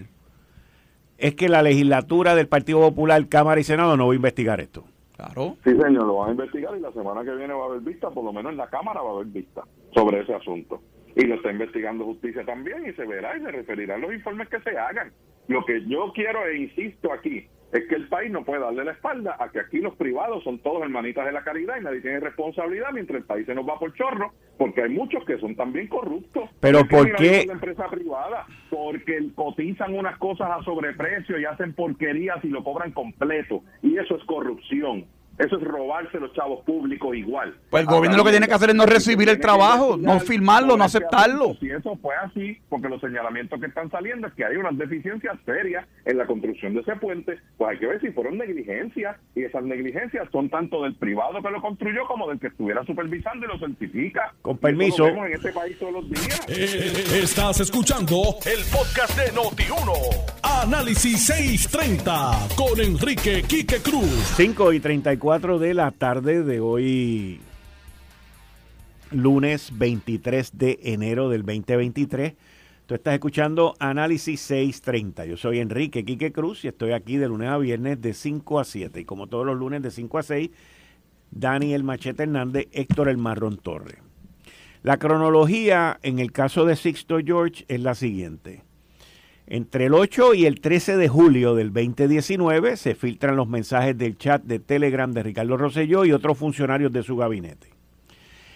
es 1.19 1.35
que 1.35 1.51
la 1.51 1.61
legislatura 1.61 2.35
del 2.35 2.49
Partido 2.49 2.81
Popular, 2.81 3.29
Cámara 3.29 3.61
y 3.61 3.65
Senado 3.65 3.99
no 3.99 4.07
va 4.07 4.15
a 4.15 4.17
investigar 4.17 4.63
esto. 4.63 4.87
Claro. 5.15 5.59
Sí, 5.63 5.73
señor, 5.73 6.07
lo 6.07 6.15
van 6.15 6.29
a 6.29 6.33
investigar 6.33 6.75
y 6.75 6.81
la 6.81 6.91
semana 6.93 7.23
que 7.23 7.37
viene 7.37 7.53
va 7.53 7.65
a 7.65 7.67
haber 7.67 7.81
vista, 7.83 8.09
por 8.09 8.25
lo 8.25 8.33
menos 8.33 8.53
en 8.53 8.57
la 8.57 8.69
Cámara 8.69 9.03
va 9.03 9.11
a 9.11 9.13
haber 9.17 9.27
vista 9.27 9.65
sobre 9.93 10.21
ese 10.21 10.33
asunto. 10.33 10.81
Y 11.17 11.27
lo 11.27 11.35
está 11.35 11.53
investigando 11.53 12.07
justicia 12.07 12.47
también 12.47 12.89
y 12.89 12.95
se 12.95 13.05
verá 13.05 13.37
y 13.37 13.43
se 13.43 13.51
referirán 13.51 14.01
los 14.01 14.15
informes 14.15 14.49
que 14.49 14.61
se 14.61 14.71
hagan. 14.71 15.13
Lo 15.49 15.67
que 15.67 15.87
yo 15.87 16.13
quiero 16.15 16.47
e 16.47 16.61
insisto 16.61 17.13
aquí 17.13 17.47
es 17.73 17.87
que 17.89 17.95
el 17.95 18.09
país 18.09 18.31
no 18.31 18.45
puede 18.45 18.61
darle 18.61 18.85
la 18.85 18.93
espalda 18.93 19.37
a 19.39 19.51
que 19.51 19.61
aquí 19.61 19.79
los 19.79 19.95
privados 19.97 20.43
son 20.43 20.59
todos 20.59 20.83
hermanitas 20.83 21.25
de 21.25 21.33
la 21.33 21.45
caridad 21.45 21.77
y 21.79 21.85
nadie 21.85 22.01
tiene 22.01 22.21
responsabilidad 22.21 22.89
mientras 22.93 23.21
el 23.21 23.27
país 23.27 23.47
se 23.47 23.55
nos 23.55 23.69
va 23.69 23.79
por 23.79 23.95
chorro, 23.95 24.33
porque 24.59 24.83
hay 24.83 24.91
muchos 24.91 25.25
que 25.25 25.39
son 25.39 25.55
también 25.55 25.87
corruptos. 25.87 26.51
Pero 26.61 26.87
¿por 26.87 27.15
qué? 27.17 27.45
La 27.47 27.55
empresa 27.55 27.89
privada, 27.89 28.47
porque 28.69 29.31
cotizan 29.35 29.95
unas 29.95 30.19
cosas 30.19 30.49
a 30.51 30.63
sobreprecio 30.65 31.39
y 31.39 31.45
hacen 31.45 31.73
porquerías 31.75 32.45
y 32.45 32.49
lo 32.49 32.65
cobran 32.65 32.93
completo, 32.93 33.63
y 33.83 33.97
eso 33.97 34.17
es 34.17 34.25
corrupción. 34.25 35.07
Eso 35.41 35.57
es 35.57 35.63
robarse 35.63 36.21
los 36.21 36.35
chavos 36.35 36.63
públicos 36.67 37.17
igual. 37.17 37.57
Pues 37.71 37.85
el 37.85 37.89
gobierno 37.89 38.19
lo 38.19 38.25
que 38.25 38.31
tiene 38.31 38.47
que 38.47 38.53
hacer 38.53 38.71
es 38.71 38.77
no 38.77 38.85
recibir 38.85 39.31
el 39.31 39.41
trabajo, 39.41 39.97
no 39.97 40.21
firmarlo, 40.21 40.77
no 40.77 40.85
aceptarlo. 40.85 41.55
Si 41.59 41.71
eso 41.71 41.97
fue 41.97 42.15
así, 42.17 42.59
porque 42.69 42.91
los 42.91 43.01
señalamientos 43.01 43.59
que 43.59 43.67
están 43.67 43.91
saliendo 43.91 44.27
es 44.27 44.35
que 44.35 44.45
hay 44.45 44.57
unas 44.57 44.77
deficiencias 44.77 45.39
serias 45.47 45.87
en 46.05 46.19
la 46.19 46.27
construcción 46.27 46.75
de 46.75 46.81
ese 46.81 46.95
puente, 46.97 47.39
pues 47.57 47.71
hay 47.71 47.79
que 47.79 47.87
ver 47.87 48.01
si 48.03 48.11
fueron 48.11 48.37
negligencias 48.37 49.17
y 49.35 49.45
esas 49.45 49.65
negligencias 49.65 50.29
son 50.31 50.51
tanto 50.51 50.83
del 50.83 50.95
privado 50.97 51.41
que 51.43 51.51
lo 51.51 51.63
construyó 51.63 52.07
como 52.07 52.29
del 52.29 52.39
que 52.39 52.49
estuviera 52.49 52.85
supervisando 52.85 53.47
y 53.47 53.49
lo 53.49 53.59
certifica. 53.59 54.35
Con 54.43 54.59
permiso. 54.59 55.09
en 55.09 55.33
este 55.33 55.53
país 55.53 55.79
todos 55.79 55.95
los 55.95 56.11
días. 56.11 56.47
Eh, 56.49 57.23
estás 57.23 57.61
escuchando 57.61 58.37
el 58.45 58.63
podcast 58.71 59.19
de 59.19 59.33
Noti1. 59.33 60.41
Análisis 60.43 61.25
630 61.27 62.49
con 62.57 62.79
Enrique 62.79 63.43
Quique 63.49 63.79
Cruz. 63.79 64.35
5 64.37 64.73
y 64.75 64.81
34 64.81 65.30
de 65.39 65.75
la 65.75 65.93
tarde 65.93 66.43
de 66.43 66.59
hoy, 66.59 67.41
lunes 69.13 69.71
23 69.79 70.59
de 70.59 70.81
enero 70.83 71.29
del 71.29 71.43
2023. 71.43 72.35
Tú 72.87 72.97
estás 72.97 73.15
escuchando 73.15 73.77
Análisis 73.79 74.41
630. 74.41 75.27
Yo 75.27 75.37
soy 75.37 75.61
Enrique 75.61 76.05
Quique 76.05 76.33
Cruz 76.33 76.65
y 76.65 76.69
estoy 76.69 76.91
aquí 76.91 77.17
de 77.17 77.29
lunes 77.29 77.49
a 77.49 77.59
viernes 77.59 78.03
de 78.03 78.13
5 78.13 78.59
a 78.59 78.65
7. 78.65 78.99
Y 78.99 79.05
como 79.05 79.29
todos 79.29 79.47
los 79.47 79.57
lunes 79.57 79.83
de 79.83 79.93
5 79.93 80.19
a 80.19 80.23
6, 80.25 80.51
Daniel 81.31 81.85
Machete 81.85 82.25
Hernández, 82.25 82.67
Héctor 82.73 83.09
El 83.09 83.19
Marrón 83.19 83.57
Torre. 83.57 83.99
La 84.83 84.99
cronología 84.99 86.01
en 86.03 86.19
el 86.19 86.33
caso 86.33 86.65
de 86.65 86.75
Sixto 86.75 87.19
George 87.25 87.65
es 87.69 87.81
la 87.81 87.95
siguiente. 87.95 88.65
Entre 89.53 89.87
el 89.87 89.95
8 89.95 90.35
y 90.35 90.47
el 90.47 90.61
13 90.61 90.97
de 90.97 91.09
julio 91.09 91.57
del 91.57 91.73
2019 91.73 92.77
se 92.77 92.95
filtran 92.95 93.35
los 93.35 93.49
mensajes 93.49 93.99
del 93.99 94.17
chat 94.17 94.45
de 94.45 94.61
Telegram 94.61 95.11
de 95.11 95.25
Ricardo 95.25 95.57
Rosselló 95.57 96.05
y 96.05 96.13
otros 96.13 96.39
funcionarios 96.39 96.93
de 96.93 97.03
su 97.03 97.17
gabinete. 97.17 97.67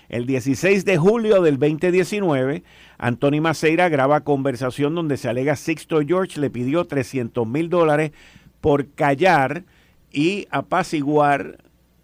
El 0.09 0.24
16 0.24 0.85
de 0.85 0.96
julio 0.96 1.42
del 1.42 1.59
2019, 1.59 2.62
Anthony 2.96 3.40
Maceira 3.40 3.88
graba 3.88 4.20
conversación 4.20 4.94
donde 4.94 5.16
se 5.16 5.28
alega 5.28 5.57
Sixto 5.57 6.00
George 6.07 6.40
le 6.40 6.48
pidió 6.48 6.85
300 6.85 7.44
mil 7.44 7.68
dólares 7.68 8.12
por 8.61 8.88
callar 8.92 9.64
y 10.12 10.46
apaciguar 10.50 11.59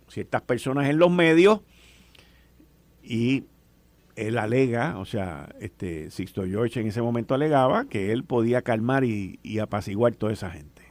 ciertas 0.09 0.43
personas 0.43 0.89
en 0.89 0.99
los 0.99 1.13
medios 1.13 1.61
y 3.05 3.45
él 4.21 4.37
alega, 4.37 4.99
o 4.99 5.07
sea, 5.07 5.49
este 5.61 6.11
Sixto 6.11 6.45
George 6.45 6.79
en 6.79 6.89
ese 6.89 7.01
momento 7.01 7.35
alegaba 7.35 7.87
que 7.87 8.13
él 8.13 8.25
podía 8.25 8.61
calmar 8.61 9.05
y, 9.05 9.39
apaciguar 9.61 10.15
toda 10.15 10.33
esa 10.33 10.51
gente. 10.51 10.83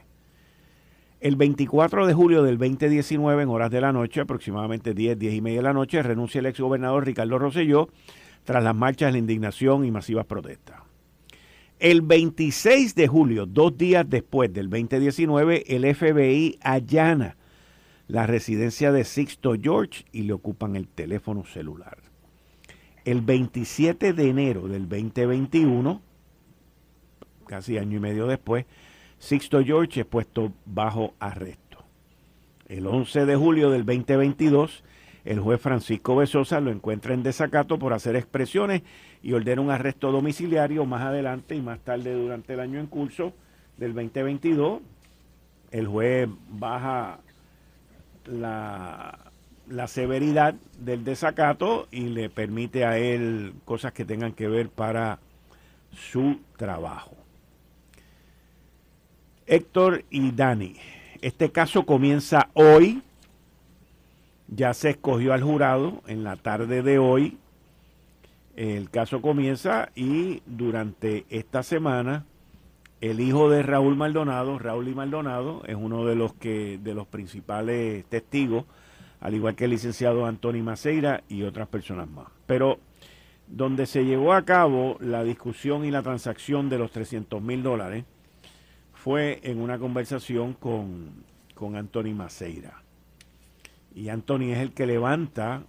El 1.20 1.36
24 1.36 2.06
de 2.06 2.14
julio 2.14 2.42
del 2.42 2.58
2019, 2.58 3.42
en 3.42 3.48
horas 3.48 3.70
de 3.70 3.80
la 3.80 3.92
noche, 3.92 4.20
aproximadamente 4.20 4.94
10, 4.94 5.16
10 5.18 5.34
y 5.34 5.40
media 5.42 5.58
de 5.58 5.64
la 5.64 5.72
noche, 5.72 6.02
renuncia 6.02 6.40
el 6.40 6.46
exgobernador 6.46 7.06
Ricardo 7.06 7.38
Rosselló 7.38 7.88
tras 8.42 8.64
las 8.64 8.74
marchas, 8.74 9.12
la 9.12 9.18
indignación 9.18 9.84
y 9.84 9.92
masivas 9.92 10.26
protestas. 10.26 10.80
El 11.78 12.02
26 12.02 12.94
de 12.94 13.06
julio, 13.06 13.46
dos 13.46 13.76
días 13.76 14.08
después 14.08 14.52
del 14.52 14.68
2019, 14.68 15.76
el 15.76 15.94
FBI 15.94 16.58
allana 16.62 17.36
la 18.08 18.26
residencia 18.26 18.90
de 18.90 19.04
Sixto 19.04 19.54
George 19.60 20.04
y 20.10 20.22
le 20.22 20.32
ocupan 20.32 20.74
el 20.74 20.88
teléfono 20.88 21.44
celular 21.44 22.09
el 23.04 23.20
27 23.20 24.12
de 24.12 24.28
enero 24.28 24.68
del 24.68 24.88
2021, 24.88 26.00
casi 27.46 27.78
año 27.78 27.96
y 27.96 28.00
medio 28.00 28.26
después, 28.26 28.66
Sixto 29.18 29.62
George 29.62 30.00
es 30.00 30.06
puesto 30.06 30.52
bajo 30.64 31.14
arresto. 31.18 31.84
El 32.68 32.86
11 32.86 33.26
de 33.26 33.36
julio 33.36 33.70
del 33.70 33.84
2022, 33.84 34.84
el 35.24 35.40
juez 35.40 35.60
Francisco 35.60 36.16
Besosa 36.16 36.60
lo 36.60 36.70
encuentra 36.70 37.14
en 37.14 37.22
desacato 37.22 37.78
por 37.78 37.92
hacer 37.92 38.16
expresiones 38.16 38.82
y 39.22 39.32
ordena 39.32 39.60
un 39.60 39.70
arresto 39.70 40.10
domiciliario 40.12 40.86
más 40.86 41.02
adelante 41.02 41.54
y 41.54 41.60
más 41.60 41.80
tarde 41.80 42.14
durante 42.14 42.54
el 42.54 42.60
año 42.60 42.80
en 42.80 42.86
curso 42.86 43.34
del 43.76 43.94
2022. 43.94 44.80
El 45.70 45.86
juez 45.86 46.28
baja 46.48 47.18
la 48.26 49.29
la 49.70 49.86
severidad 49.86 50.54
del 50.78 51.04
desacato 51.04 51.86
y 51.90 52.08
le 52.08 52.28
permite 52.28 52.84
a 52.84 52.98
él 52.98 53.54
cosas 53.64 53.92
que 53.92 54.04
tengan 54.04 54.32
que 54.32 54.48
ver 54.48 54.68
para 54.68 55.20
su 55.92 56.40
trabajo. 56.56 57.16
Héctor 59.46 60.04
y 60.10 60.32
Dani, 60.32 60.76
este 61.22 61.50
caso 61.50 61.86
comienza 61.86 62.50
hoy, 62.54 63.02
ya 64.48 64.74
se 64.74 64.90
escogió 64.90 65.32
al 65.32 65.42
jurado 65.42 66.02
en 66.06 66.24
la 66.24 66.36
tarde 66.36 66.82
de 66.82 66.98
hoy, 66.98 67.38
el 68.56 68.90
caso 68.90 69.22
comienza 69.22 69.90
y 69.94 70.42
durante 70.46 71.24
esta 71.30 71.62
semana 71.62 72.26
el 73.00 73.20
hijo 73.20 73.48
de 73.48 73.62
Raúl 73.62 73.96
Maldonado, 73.96 74.58
Raúl 74.58 74.88
y 74.88 74.94
Maldonado, 74.94 75.62
es 75.66 75.76
uno 75.76 76.04
de 76.04 76.16
los 76.16 76.34
que 76.34 76.78
de 76.82 76.94
los 76.94 77.06
principales 77.06 78.04
testigos 78.06 78.66
al 79.20 79.34
igual 79.34 79.54
que 79.54 79.64
el 79.64 79.70
licenciado 79.70 80.26
Antonio 80.26 80.64
Maceira 80.64 81.22
y 81.28 81.42
otras 81.42 81.68
personas 81.68 82.08
más. 82.08 82.28
Pero 82.46 82.78
donde 83.46 83.86
se 83.86 84.04
llevó 84.04 84.32
a 84.32 84.44
cabo 84.44 84.96
la 85.00 85.22
discusión 85.24 85.84
y 85.84 85.90
la 85.90 86.02
transacción 86.02 86.68
de 86.68 86.78
los 86.78 86.90
300 86.90 87.42
mil 87.42 87.62
dólares 87.62 88.04
fue 88.94 89.40
en 89.42 89.60
una 89.60 89.78
conversación 89.78 90.54
con, 90.54 91.24
con 91.54 91.76
Anthony 91.76 92.14
Maceira. 92.14 92.82
Y 93.94 94.08
Anthony 94.08 94.52
es 94.52 94.58
el 94.58 94.72
que 94.72 94.86
levanta 94.86 95.64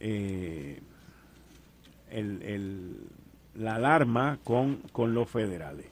eh, 0.00 0.80
la 3.54 3.74
alarma 3.76 4.38
con, 4.44 4.76
con 4.92 5.14
los 5.14 5.30
federales. 5.30 5.86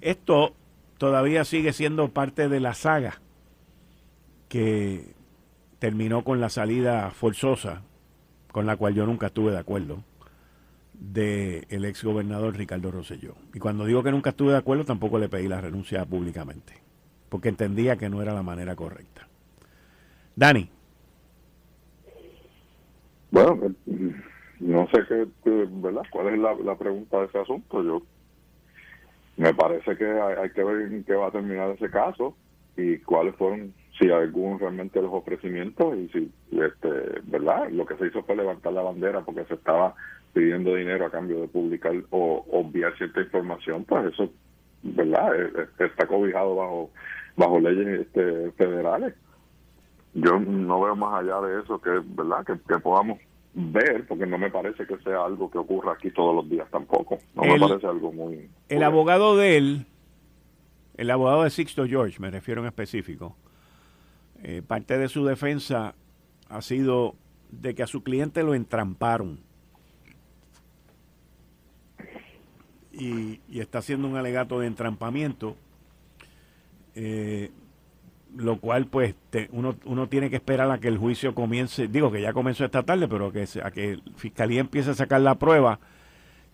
Esto 0.00 0.54
todavía 0.98 1.44
sigue 1.44 1.72
siendo 1.72 2.10
parte 2.10 2.48
de 2.48 2.60
la 2.60 2.74
saga 2.74 3.20
que 4.54 5.16
terminó 5.80 6.22
con 6.22 6.40
la 6.40 6.48
salida 6.48 7.10
forzosa, 7.10 7.82
con 8.52 8.66
la 8.66 8.76
cual 8.76 8.94
yo 8.94 9.04
nunca 9.04 9.26
estuve 9.26 9.50
de 9.50 9.58
acuerdo, 9.58 10.04
del 10.92 11.66
el 11.70 11.84
ex 11.84 12.04
gobernador 12.04 12.56
Ricardo 12.56 12.92
Rosselló. 12.92 13.34
Y 13.52 13.58
cuando 13.58 13.84
digo 13.84 14.04
que 14.04 14.12
nunca 14.12 14.30
estuve 14.30 14.52
de 14.52 14.58
acuerdo, 14.58 14.84
tampoco 14.84 15.18
le 15.18 15.28
pedí 15.28 15.48
la 15.48 15.60
renuncia 15.60 16.06
públicamente, 16.06 16.74
porque 17.30 17.48
entendía 17.48 17.96
que 17.96 18.08
no 18.08 18.22
era 18.22 18.32
la 18.32 18.44
manera 18.44 18.76
correcta. 18.76 19.26
Dani. 20.36 20.70
Bueno, 23.32 23.74
no 24.60 24.86
sé 24.92 25.00
qué, 25.08 25.26
¿verdad? 25.68 26.02
¿Cuál 26.12 26.28
es 26.28 26.38
la, 26.38 26.76
pregunta 26.76 27.18
de 27.18 27.26
ese 27.26 27.40
asunto? 27.40 27.82
Yo 27.82 28.02
me 29.36 29.52
parece 29.52 29.96
que 29.96 30.06
hay, 30.06 30.50
que 30.50 30.62
ver 30.62 30.92
en 30.92 31.02
qué 31.02 31.14
va 31.14 31.26
a 31.26 31.32
terminar 31.32 31.70
ese 31.70 31.90
caso 31.90 32.36
y 32.76 32.98
cuáles 32.98 33.34
fueron, 33.34 33.74
si 33.98 34.10
algunos 34.10 34.60
realmente 34.60 35.00
los 35.00 35.12
ofrecimientos 35.12 35.96
y 35.96 36.08
si, 36.08 36.32
este, 36.50 37.20
¿verdad? 37.24 37.70
Lo 37.70 37.86
que 37.86 37.96
se 37.96 38.06
hizo 38.08 38.22
fue 38.24 38.36
levantar 38.36 38.72
la 38.72 38.82
bandera 38.82 39.20
porque 39.20 39.44
se 39.44 39.54
estaba 39.54 39.94
pidiendo 40.32 40.74
dinero 40.74 41.06
a 41.06 41.10
cambio 41.10 41.40
de 41.40 41.48
publicar 41.48 41.92
o 42.10 42.44
obviar 42.50 42.96
cierta 42.96 43.20
información, 43.20 43.84
pues 43.84 44.12
eso, 44.12 44.32
¿verdad? 44.82 45.34
E, 45.36 45.68
e, 45.82 45.86
está 45.86 46.06
cobijado 46.06 46.56
bajo 46.56 46.90
bajo 47.36 47.60
leyes 47.60 48.00
este, 48.00 48.50
federales. 48.52 49.14
Yo 50.14 50.38
no 50.38 50.80
veo 50.80 50.94
más 50.94 51.22
allá 51.22 51.40
de 51.40 51.60
eso 51.60 51.80
que, 51.80 51.90
¿verdad? 51.90 52.44
Que, 52.46 52.54
que 52.68 52.78
podamos 52.80 53.18
ver, 53.54 54.06
porque 54.06 54.26
no 54.26 54.38
me 54.38 54.50
parece 54.50 54.86
que 54.86 54.96
sea 54.98 55.24
algo 55.24 55.50
que 55.50 55.58
ocurra 55.58 55.92
aquí 55.92 56.10
todos 56.10 56.34
los 56.34 56.48
días 56.48 56.68
tampoco. 56.70 57.18
No 57.34 57.42
me 57.42 57.58
parece 57.58 57.86
algo 57.86 58.12
muy... 58.12 58.48
El 58.68 58.82
abogado 58.82 59.36
de 59.36 59.56
él, 59.56 59.86
el 60.96 61.10
abogado 61.10 61.44
de 61.44 61.50
Sixto 61.50 61.86
George, 61.86 62.20
me 62.20 62.30
refiero 62.30 62.60
en 62.60 62.68
específico, 62.68 63.36
eh, 64.44 64.62
parte 64.64 64.98
de 64.98 65.08
su 65.08 65.24
defensa 65.24 65.94
ha 66.50 66.62
sido 66.62 67.16
de 67.50 67.74
que 67.74 67.82
a 67.82 67.86
su 67.86 68.02
cliente 68.02 68.42
lo 68.42 68.54
entramparon. 68.54 69.40
Y, 72.92 73.40
y 73.48 73.60
está 73.60 73.78
haciendo 73.78 74.06
un 74.06 74.16
alegato 74.16 74.60
de 74.60 74.66
entrampamiento. 74.66 75.56
Eh, 76.94 77.50
lo 78.36 78.60
cual 78.60 78.86
pues 78.86 79.14
uno, 79.50 79.76
uno 79.84 80.08
tiene 80.08 80.28
que 80.28 80.36
esperar 80.36 80.70
a 80.70 80.78
que 80.78 80.88
el 80.88 80.98
juicio 80.98 81.34
comience, 81.34 81.88
digo 81.88 82.10
que 82.12 82.20
ya 82.20 82.32
comenzó 82.32 82.64
esta 82.64 82.82
tarde, 82.82 83.08
pero 83.08 83.32
que 83.32 83.46
a 83.62 83.70
que 83.70 83.98
Fiscalía 84.16 84.60
empiece 84.60 84.90
a 84.90 84.94
sacar 84.94 85.20
la 85.20 85.36
prueba. 85.36 85.78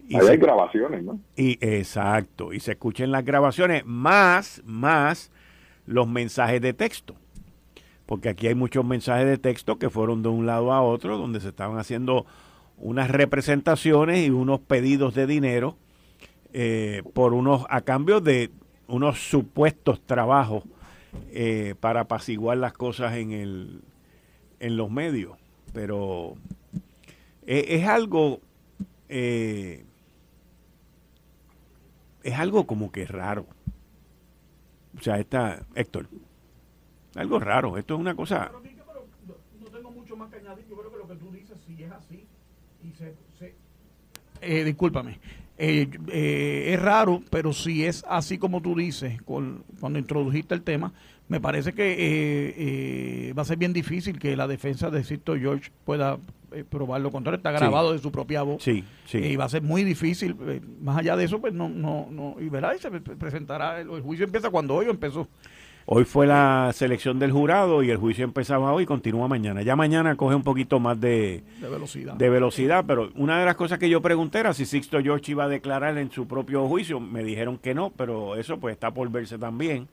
Y 0.08 0.16
hay 0.16 0.36
grabaciones, 0.36 1.02
¿no? 1.02 1.18
Y 1.36 1.58
exacto, 1.60 2.52
y 2.52 2.60
se 2.60 2.72
escuchen 2.72 3.10
las 3.10 3.24
grabaciones 3.24 3.84
más, 3.84 4.62
más 4.64 5.30
los 5.86 6.06
mensajes 6.06 6.60
de 6.60 6.72
texto. 6.72 7.16
Porque 8.10 8.28
aquí 8.28 8.48
hay 8.48 8.56
muchos 8.56 8.84
mensajes 8.84 9.24
de 9.24 9.38
texto 9.38 9.78
que 9.78 9.88
fueron 9.88 10.24
de 10.24 10.28
un 10.28 10.44
lado 10.44 10.72
a 10.72 10.82
otro, 10.82 11.16
donde 11.16 11.38
se 11.38 11.50
estaban 11.50 11.78
haciendo 11.78 12.26
unas 12.76 13.08
representaciones 13.08 14.26
y 14.26 14.30
unos 14.30 14.58
pedidos 14.58 15.14
de 15.14 15.28
dinero 15.28 15.76
eh, 16.52 17.04
por 17.14 17.34
unos, 17.34 17.66
a 17.70 17.82
cambio 17.82 18.20
de 18.20 18.50
unos 18.88 19.20
supuestos 19.20 20.00
trabajos 20.04 20.64
eh, 21.30 21.76
para 21.78 22.00
apaciguar 22.00 22.58
las 22.58 22.72
cosas 22.72 23.14
en, 23.14 23.30
el, 23.30 23.80
en 24.58 24.76
los 24.76 24.90
medios. 24.90 25.38
Pero 25.72 26.34
eh, 27.46 27.64
es 27.68 27.86
algo, 27.86 28.40
es 29.08 29.84
algo 32.34 32.66
como 32.66 32.90
que 32.90 33.06
raro. 33.06 33.46
O 34.98 35.00
sea, 35.00 35.20
está, 35.20 35.64
Héctor, 35.76 36.08
algo 37.14 37.38
raro. 37.38 37.76
Esto 37.76 37.94
es 37.94 38.00
una 38.00 38.14
cosa... 38.14 38.50
No 39.60 39.66
tengo 39.66 39.90
mucho 39.90 40.16
más 40.16 40.30
que 40.30 40.36
añadir. 40.36 40.66
Yo 40.68 40.76
creo 40.76 40.90
que 40.92 40.98
lo 40.98 41.08
que 41.08 41.14
tú 41.16 41.30
dices, 41.30 41.58
si 41.66 41.82
es 41.82 41.92
así, 41.92 42.26
y 42.82 42.92
se, 42.92 43.14
eh, 44.42 44.64
discúlpame, 44.64 45.18
eh, 45.58 45.88
eh, 46.10 46.72
es 46.72 46.80
raro, 46.80 47.22
pero 47.28 47.52
si 47.52 47.84
es 47.84 48.02
así 48.08 48.38
como 48.38 48.62
tú 48.62 48.74
dices, 48.74 49.20
cuando 49.22 49.98
introdujiste 49.98 50.54
el 50.54 50.62
tema, 50.62 50.94
me 51.28 51.38
parece 51.38 51.74
que 51.74 51.94
eh, 52.56 53.32
va 53.34 53.42
a 53.42 53.44
ser 53.44 53.58
bien 53.58 53.74
difícil 53.74 54.18
que 54.18 54.36
la 54.36 54.48
defensa 54.48 54.90
de 54.90 55.04
Sisto 55.04 55.36
George 55.36 55.70
pueda 55.84 56.18
probar 56.70 57.02
lo 57.02 57.12
contrario. 57.12 57.36
Está 57.36 57.52
grabado 57.52 57.92
de 57.92 57.98
su 57.98 58.10
propia 58.10 58.42
voz. 58.42 58.62
Sí, 58.62 58.84
sí. 59.04 59.18
Y 59.18 59.36
va 59.36 59.44
a 59.44 59.48
ser 59.50 59.62
muy 59.62 59.84
difícil. 59.84 60.34
más 60.80 60.96
allá 60.96 61.14
de 61.14 61.24
eso, 61.24 61.40
pues 61.40 61.52
no, 61.52 61.68
no, 61.68 62.08
no. 62.10 62.36
Y 62.40 62.48
verá, 62.48 62.74
y 62.74 62.78
se 62.78 62.90
presentará. 62.90 63.80
El, 63.80 64.00
juicio 64.00 64.24
empieza 64.24 64.48
cuando 64.48 64.74
hoy 64.74 64.86
empezó. 64.88 65.28
Hoy 65.92 66.04
fue 66.04 66.24
la 66.24 66.70
selección 66.72 67.18
del 67.18 67.32
jurado 67.32 67.82
y 67.82 67.90
el 67.90 67.96
juicio 67.96 68.22
empezaba 68.22 68.72
hoy 68.72 68.84
y 68.84 68.86
continúa 68.86 69.26
mañana. 69.26 69.62
Ya 69.62 69.74
mañana 69.74 70.14
coge 70.14 70.36
un 70.36 70.44
poquito 70.44 70.78
más 70.78 71.00
de, 71.00 71.42
velocidad. 71.60 72.14
De 72.14 72.30
velocidad, 72.30 72.84
pero 72.86 73.08
una 73.16 73.40
de 73.40 73.44
las 73.44 73.56
cosas 73.56 73.80
que 73.80 73.90
yo 73.90 74.00
pregunté 74.00 74.38
era 74.38 74.52
si 74.52 74.66
Sixto 74.66 75.00
George 75.00 75.32
iba 75.32 75.46
a 75.46 75.48
declarar 75.48 75.98
en 75.98 76.12
su 76.12 76.28
propio 76.28 76.68
juicio. 76.68 77.00
Me 77.00 77.24
dijeron 77.24 77.58
que 77.58 77.74
no, 77.74 77.90
pero 77.96 78.36
eso 78.36 78.60
pues 78.60 78.74
está 78.74 78.92
por 78.92 79.10
verse 79.10 79.36
también. 79.36 79.88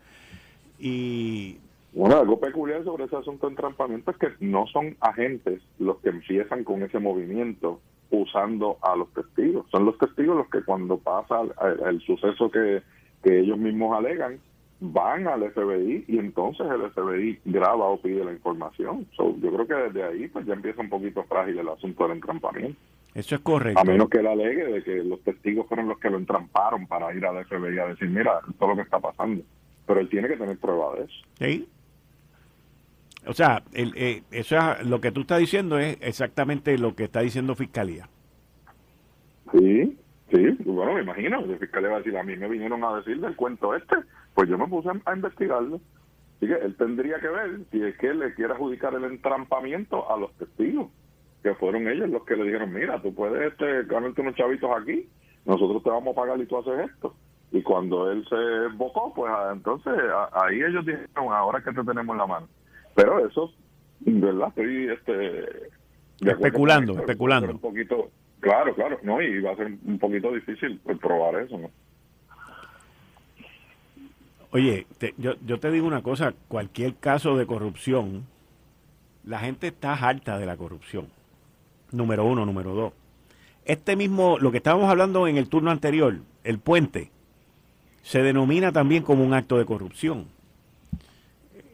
Y 0.77 1.57
bueno, 1.93 2.17
algo 2.17 2.39
peculiar 2.39 2.83
sobre 2.83 3.05
ese 3.05 3.15
asunto 3.15 3.47
de 3.47 3.53
entrampamiento 3.53 4.11
es 4.11 4.17
que 4.17 4.27
no 4.39 4.67
son 4.67 4.95
agentes 4.99 5.63
los 5.79 5.97
que 6.01 6.09
empiezan 6.09 6.63
con 6.63 6.83
ese 6.83 6.99
movimiento 6.99 7.81
usando 8.11 8.77
a 8.83 8.95
los 8.95 9.11
testigos. 9.13 9.65
Son 9.71 9.83
los 9.85 9.97
testigos 9.97 10.37
los 10.37 10.49
que 10.51 10.61
cuando 10.61 10.99
pasa 10.99 11.41
el, 11.87 11.99
suceso 12.01 12.51
que, 12.51 12.83
que 13.23 13.39
ellos 13.39 13.57
mismos 13.57 13.97
alegan, 13.97 14.39
van 14.79 15.27
al 15.27 15.51
FBI 15.51 16.05
y 16.07 16.19
entonces 16.19 16.67
el 16.69 16.91
FBI 16.91 17.39
graba 17.45 17.85
o 17.85 17.99
pide 17.99 18.23
la 18.23 18.31
información. 18.31 19.07
yo 19.17 19.51
creo 19.51 19.67
que 19.67 19.73
desde 19.73 20.03
ahí 20.03 20.27
pues 20.27 20.45
ya 20.45 20.53
empieza 20.53 20.81
un 20.81 20.89
poquito 20.89 21.23
frágil 21.23 21.57
el 21.57 21.69
asunto 21.69 22.03
del 22.03 22.17
entrampamiento. 22.17 22.79
Eso 23.13 23.33
es 23.33 23.41
correcto. 23.41 23.79
A 23.79 23.83
menos 23.83 24.09
que 24.09 24.19
él 24.19 24.27
alegue 24.27 24.65
de 24.65 24.83
que 24.83 25.03
los 25.03 25.19
testigos 25.21 25.67
fueron 25.67 25.87
los 25.87 25.97
que 25.97 26.09
lo 26.09 26.17
entramparon 26.17 26.85
para 26.85 27.11
ir 27.15 27.25
al 27.25 27.43
FBI 27.45 27.79
a 27.79 27.87
decir, 27.87 28.09
mira, 28.09 28.41
todo 28.59 28.69
lo 28.69 28.75
que 28.75 28.83
está 28.83 28.99
pasando. 28.99 29.43
Pero 29.87 29.99
él 29.99 30.09
tiene 30.09 30.27
que 30.27 30.37
tener 30.37 30.57
prueba 30.57 30.95
de 30.95 31.05
eso. 31.05 31.25
Sí. 31.39 31.67
O 33.25 33.33
sea, 33.33 33.63
el, 33.73 33.93
eh, 33.95 34.21
eso 34.29 34.55
es, 34.55 34.85
lo 34.85 35.01
que 35.01 35.11
tú 35.11 35.21
estás 35.21 35.39
diciendo 35.39 35.79
es 35.79 35.97
exactamente 36.01 36.77
lo 36.77 36.95
que 36.95 37.05
está 37.05 37.21
diciendo 37.21 37.55
Fiscalía. 37.55 38.07
Sí, 39.51 39.96
sí, 40.31 40.57
bueno, 40.65 40.93
me 40.93 41.01
imagino, 41.01 41.41
la 41.41 41.57
Fiscalía 41.57 41.89
va 41.89 41.95
a 41.95 41.99
decir, 41.99 42.17
a 42.17 42.23
mí 42.23 42.35
me 42.35 42.49
vinieron 42.49 42.83
a 42.83 42.97
decir 42.97 43.19
del 43.19 43.35
cuento 43.35 43.75
este, 43.75 43.95
pues 44.33 44.49
yo 44.49 44.57
me 44.57 44.67
puse 44.67 44.89
a, 44.89 45.15
investigarlo. 45.15 45.79
Así 46.37 46.47
que 46.47 46.53
él 46.53 46.75
tendría 46.77 47.19
que 47.19 47.27
ver 47.27 47.59
si 47.71 47.81
es 47.81 47.97
que 47.97 48.09
él 48.09 48.19
le 48.19 48.33
quiere 48.35 48.53
adjudicar 48.53 48.93
el 48.93 49.05
entrampamiento 49.05 50.11
a 50.11 50.17
los 50.17 50.31
testigos, 50.37 50.89
que 51.41 51.55
fueron 51.55 51.87
ellos 51.87 52.09
los 52.09 52.23
que 52.25 52.35
le 52.35 52.43
dijeron, 52.43 52.71
mira, 52.71 53.01
tú 53.01 53.13
puedes 53.13 53.51
este, 53.51 53.83
ganarte 53.83 54.21
unos 54.21 54.35
chavitos 54.35 54.69
aquí, 54.79 55.09
nosotros 55.45 55.81
te 55.83 55.89
vamos 55.89 56.15
a 56.15 56.21
pagar 56.21 56.39
y 56.39 56.45
tú 56.45 56.57
haces 56.57 56.91
esto. 56.91 57.15
Y 57.51 57.61
cuando 57.61 58.11
él 58.11 58.25
se 58.29 58.75
bocó, 58.75 59.13
pues 59.13 59.31
ah, 59.33 59.51
entonces 59.53 59.93
ahí 60.33 60.61
ellos 60.61 60.85
dijeron, 60.85 61.07
ahora 61.31 61.61
que 61.61 61.71
te 61.71 61.83
tenemos 61.83 62.13
en 62.13 62.17
la 62.17 62.27
mano. 62.27 62.47
Pero 62.93 63.25
eso, 63.25 63.53
¿verdad? 64.01 64.49
Estoy 64.49 64.89
este, 64.89 65.69
especulando, 66.21 66.93
especulando. 66.99 67.51
Un 67.51 67.59
poquito, 67.59 68.09
claro, 68.39 68.75
claro, 68.75 68.99
no, 69.03 69.21
y 69.21 69.39
va 69.41 69.51
a 69.51 69.55
ser 69.55 69.67
un 69.85 69.99
poquito 69.99 70.31
difícil 70.31 70.79
probar 71.01 71.41
eso, 71.41 71.57
¿no? 71.57 71.69
Oye, 74.51 74.87
yo, 75.17 75.33
yo 75.45 75.59
te 75.59 75.71
digo 75.71 75.85
una 75.85 76.01
cosa, 76.01 76.33
cualquier 76.47 76.95
caso 76.95 77.35
de 77.37 77.45
corrupción, 77.45 78.25
la 79.25 79.39
gente 79.39 79.67
está 79.67 79.93
harta 79.93 80.39
de 80.39 80.45
la 80.45 80.55
corrupción. 80.55 81.07
Número 81.91 82.25
uno, 82.25 82.45
número 82.45 82.73
dos. 82.73 82.93
Este 83.65 83.97
mismo, 83.97 84.37
lo 84.39 84.51
que 84.51 84.57
estábamos 84.57 84.89
hablando 84.89 85.27
en 85.27 85.37
el 85.37 85.49
turno 85.49 85.69
anterior, 85.69 86.15
el 86.45 86.59
puente, 86.59 87.11
se 88.01 88.23
denomina 88.23 88.71
también 88.71 89.03
como 89.03 89.25
un 89.25 89.33
acto 89.33 89.57
de 89.57 89.65
corrupción. 89.65 90.27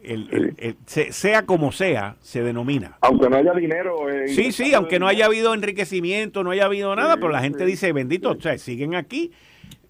El, 0.04 0.76
sea 0.86 1.46
como 1.46 1.72
sea, 1.72 2.16
se 2.20 2.42
denomina. 2.42 2.98
Aunque 3.00 3.28
no 3.28 3.36
haya 3.36 3.52
dinero. 3.54 4.06
sí, 4.26 4.52
sí, 4.52 4.74
aunque 4.74 4.98
no 4.98 5.08
haya 5.08 5.26
habido 5.26 5.54
enriquecimiento, 5.54 6.44
no 6.44 6.50
haya 6.50 6.66
habido 6.66 6.94
nada, 6.94 7.16
pero 7.16 7.30
la 7.30 7.40
gente 7.40 7.64
dice, 7.64 7.92
bendito, 7.92 8.30
o 8.30 8.40
sea, 8.40 8.58
siguen 8.58 8.94
aquí 8.94 9.32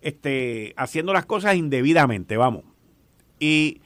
este, 0.04 0.74
haciendo 0.76 1.14
las 1.14 1.24
cosas 1.24 1.56
indebidamente, 1.56 2.36
vamos. 2.36 2.64
Y, 3.40 3.80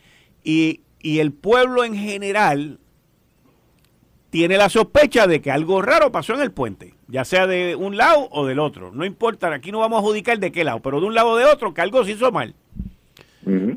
el 1.02 1.32
pueblo 1.32 1.84
en 1.84 1.94
general 1.94 2.80
tiene 4.30 4.56
la 4.56 4.68
sospecha 4.68 5.26
de 5.26 5.40
que 5.40 5.50
algo 5.50 5.80
raro 5.80 6.10
pasó 6.10 6.34
en 6.34 6.40
el 6.40 6.50
puente, 6.50 6.94
ya 7.06 7.24
sea 7.24 7.46
de 7.46 7.76
un 7.76 7.96
lado 7.96 8.28
o 8.32 8.46
del 8.46 8.58
otro. 8.58 8.90
No 8.92 9.04
importa, 9.04 9.52
aquí 9.54 9.70
no 9.70 9.78
vamos 9.78 9.98
a 9.98 10.00
adjudicar 10.00 10.38
de 10.38 10.50
qué 10.50 10.64
lado, 10.64 10.80
pero 10.80 11.00
de 11.00 11.06
un 11.06 11.14
lado 11.14 11.30
o 11.30 11.36
de 11.36 11.44
otro, 11.44 11.72
que 11.72 11.80
algo 11.80 12.04
se 12.04 12.12
hizo 12.12 12.32
mal. 12.32 12.54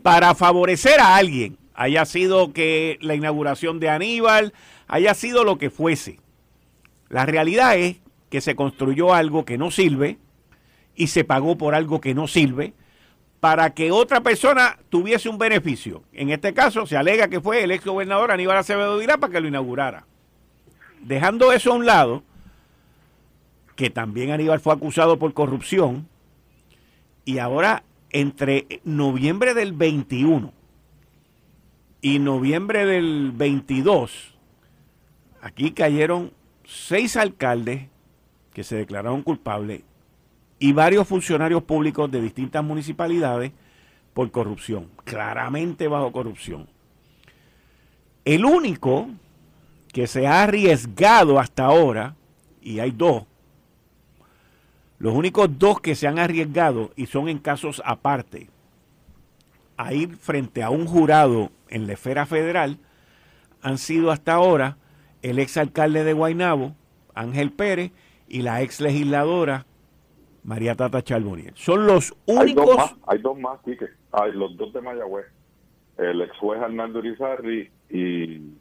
Para 0.01 0.33
favorecer 0.33 0.99
a 0.99 1.15
alguien, 1.15 1.57
haya 1.73 2.05
sido 2.05 2.53
que 2.53 2.97
la 3.01 3.15
inauguración 3.15 3.79
de 3.79 3.89
Aníbal, 3.89 4.53
haya 4.87 5.13
sido 5.13 5.43
lo 5.43 5.57
que 5.57 5.69
fuese. 5.69 6.19
La 7.09 7.25
realidad 7.25 7.77
es 7.77 7.97
que 8.29 8.41
se 8.41 8.55
construyó 8.55 9.13
algo 9.13 9.45
que 9.45 9.57
no 9.57 9.71
sirve 9.71 10.17
y 10.95 11.07
se 11.07 11.23
pagó 11.23 11.57
por 11.57 11.75
algo 11.75 12.01
que 12.01 12.13
no 12.13 12.27
sirve 12.27 12.73
para 13.39 13.71
que 13.73 13.91
otra 13.91 14.21
persona 14.21 14.77
tuviese 14.89 15.27
un 15.27 15.37
beneficio. 15.37 16.03
En 16.13 16.29
este 16.29 16.53
caso 16.53 16.85
se 16.85 16.95
alega 16.95 17.27
que 17.27 17.41
fue 17.41 17.63
el 17.63 17.71
ex 17.71 17.83
gobernador 17.85 18.31
Aníbal 18.31 18.57
Acevedo 18.57 18.97
Vilá 18.97 19.17
para 19.17 19.33
que 19.33 19.41
lo 19.41 19.47
inaugurara. 19.47 20.05
Dejando 21.01 21.51
eso 21.51 21.71
a 21.71 21.75
un 21.75 21.85
lado, 21.85 22.23
que 23.75 23.89
también 23.89 24.31
Aníbal 24.31 24.59
fue 24.59 24.73
acusado 24.73 25.17
por 25.17 25.33
corrupción, 25.33 26.07
y 27.25 27.39
ahora 27.39 27.83
entre 28.11 28.67
noviembre 28.83 29.53
del 29.53 29.73
21 29.73 30.53
y 32.01 32.19
noviembre 32.19 32.85
del 32.85 33.31
22, 33.31 34.33
aquí 35.41 35.71
cayeron 35.71 36.31
seis 36.65 37.15
alcaldes 37.15 37.87
que 38.53 38.63
se 38.63 38.75
declararon 38.75 39.21
culpables 39.21 39.83
y 40.57 40.73
varios 40.73 41.07
funcionarios 41.07 41.63
públicos 41.63 42.09
de 42.11 42.21
distintas 42.21 42.63
municipalidades 42.63 43.51
por 44.13 44.29
corrupción, 44.31 44.89
claramente 45.03 45.87
bajo 45.87 46.11
corrupción. 46.11 46.67
El 48.25 48.45
único 48.45 49.09
que 49.93 50.07
se 50.07 50.27
ha 50.27 50.43
arriesgado 50.43 51.39
hasta 51.39 51.65
ahora, 51.65 52.15
y 52.61 52.79
hay 52.79 52.91
dos, 52.91 53.23
los 54.99 55.13
únicos 55.15 55.49
dos 55.57 55.81
que 55.81 55.95
se 55.95 56.07
han 56.07 56.19
arriesgado 56.19 56.91
y 56.95 57.07
son 57.07 57.27
en 57.27 57.39
casos 57.39 57.81
aparte 57.83 58.50
a 59.85 59.93
ir 59.93 60.15
frente 60.15 60.63
a 60.63 60.69
un 60.69 60.85
jurado 60.85 61.49
en 61.69 61.87
la 61.87 61.93
esfera 61.93 62.25
federal 62.25 62.77
han 63.61 63.77
sido 63.77 64.11
hasta 64.11 64.33
ahora 64.33 64.77
el 65.21 65.39
ex 65.39 65.57
alcalde 65.57 66.03
de 66.03 66.13
Guaynabo, 66.13 66.75
Ángel 67.13 67.51
Pérez, 67.51 67.91
y 68.27 68.41
la 68.41 68.61
ex 68.61 68.79
legisladora 68.79 69.65
María 70.43 70.75
Tata 70.75 71.01
Charboniel. 71.01 71.53
Son 71.55 71.85
los 71.85 72.15
únicos. 72.25 72.95
Hay 73.07 73.19
dos 73.19 73.37
más, 73.37 73.59
Quique. 73.61 73.87
Hay 74.11 74.31
los 74.33 74.55
dos 74.57 74.73
de 74.73 74.81
Mayagüez. 74.81 75.25
El 75.97 76.21
ex 76.21 76.35
juez 76.37 76.61
Arnaldo 76.61 76.99
Urizarri 76.99 77.69
y, 77.89 78.53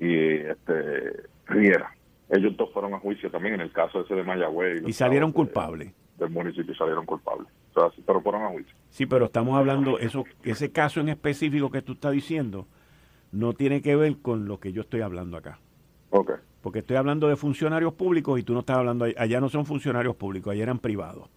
y 0.00 0.36
este 0.36 1.28
Riera. 1.46 1.94
Ellos 2.30 2.56
dos 2.56 2.72
fueron 2.72 2.94
a 2.94 2.98
juicio 2.98 3.30
también 3.30 3.54
en 3.54 3.60
el 3.60 3.72
caso 3.72 4.00
ese 4.00 4.14
de 4.14 4.24
Mayagüez. 4.24 4.82
Y, 4.86 4.92
salieron 4.92 5.30
culpables. 5.30 5.92
Del 6.18 6.30
municipio 6.30 6.74
salieron 6.74 7.06
culpables. 7.06 7.48
O 7.74 7.80
sea, 7.80 8.02
pero 8.06 8.20
fueron 8.20 8.42
a 8.42 8.48
juicio. 8.48 8.74
Sí, 8.90 9.06
pero 9.06 9.26
estamos 9.26 9.56
hablando, 9.58 9.98
eso 9.98 10.24
ese 10.44 10.70
caso 10.70 11.00
en 11.00 11.08
específico 11.08 11.70
que 11.70 11.82
tú 11.82 11.92
estás 11.92 12.12
diciendo 12.12 12.66
no 13.32 13.52
tiene 13.52 13.82
que 13.82 13.96
ver 13.96 14.16
con 14.18 14.46
lo 14.46 14.60
que 14.60 14.72
yo 14.72 14.82
estoy 14.82 15.00
hablando 15.00 15.36
acá. 15.36 15.58
Ok. 16.10 16.32
Porque 16.62 16.78
estoy 16.78 16.96
hablando 16.96 17.28
de 17.28 17.36
funcionarios 17.36 17.92
públicos 17.94 18.38
y 18.38 18.44
tú 18.44 18.54
no 18.54 18.60
estás 18.60 18.78
hablando, 18.78 19.06
allá 19.16 19.40
no 19.40 19.48
son 19.48 19.66
funcionarios 19.66 20.14
públicos, 20.14 20.52
allá 20.52 20.62
eran 20.62 20.78
privados. 20.78 21.28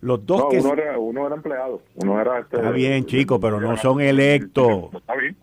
Los 0.00 0.24
dos 0.26 0.42
no, 0.42 0.48
que... 0.50 0.60
Uno 0.60 0.72
era, 0.74 0.98
uno 0.98 1.26
era 1.26 1.36
empleado, 1.36 1.82
uno 1.94 2.20
era... 2.20 2.40
Este, 2.40 2.56
está 2.56 2.70
bien, 2.70 3.06
chico, 3.06 3.40
pero 3.40 3.60
no 3.60 3.76
son 3.78 4.02
electos. 4.02 4.94
Está 4.94 5.16
bien. 5.16 5.36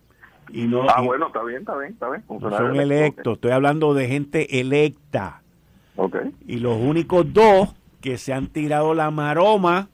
Y 0.49 0.67
no, 0.67 0.87
ah, 0.87 1.01
bueno, 1.01 1.27
está 1.27 1.43
bien, 1.43 1.61
está 1.61 1.75
bien, 1.77 1.93
está 1.93 2.09
bien. 2.11 2.23
No 2.29 2.51
son 2.51 2.75
electos, 2.75 3.33
estoy 3.33 3.51
hablando 3.51 3.95
de 3.95 4.07
gente 4.07 4.59
electa. 4.59 5.41
Ok. 5.95 6.17
Y 6.45 6.59
los 6.59 6.77
únicos 6.77 7.33
dos 7.33 7.73
que 8.03 8.17
se 8.17 8.33
han 8.33 8.47
tirado 8.47 8.93
la 8.93 9.09
maroma 9.11 9.87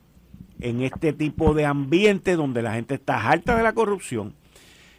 en 0.59 0.81
este 0.81 1.13
tipo 1.13 1.53
de 1.53 1.67
ambiente 1.67 2.35
donde 2.35 2.63
la 2.63 2.73
gente 2.73 2.95
está 2.95 3.29
harta 3.29 3.55
de 3.55 3.61
la 3.61 3.73
corrupción, 3.73 4.33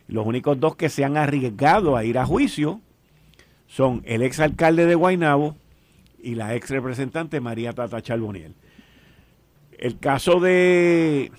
los 0.07 0.25
únicos 0.25 0.61
dos 0.61 0.77
que 0.77 0.89
se 0.89 1.05
han 1.05 1.17
arriesgado 1.17 1.97
a 1.97 2.05
ir 2.05 2.19
a 2.19 2.25
juicio 2.25 2.81
son 3.67 4.03
el 4.05 4.23
ex 4.23 4.39
alcalde 4.39 4.87
de 4.87 4.95
Guaynabo 4.95 5.57
y 6.23 6.37
la 6.37 6.55
ex 6.55 6.71
representante 6.71 7.41
María 7.41 7.73
Tata 7.73 8.01
Charboniel. 8.01 8.55
El 9.77 9.99
caso 9.99 10.39
de, 10.39 11.33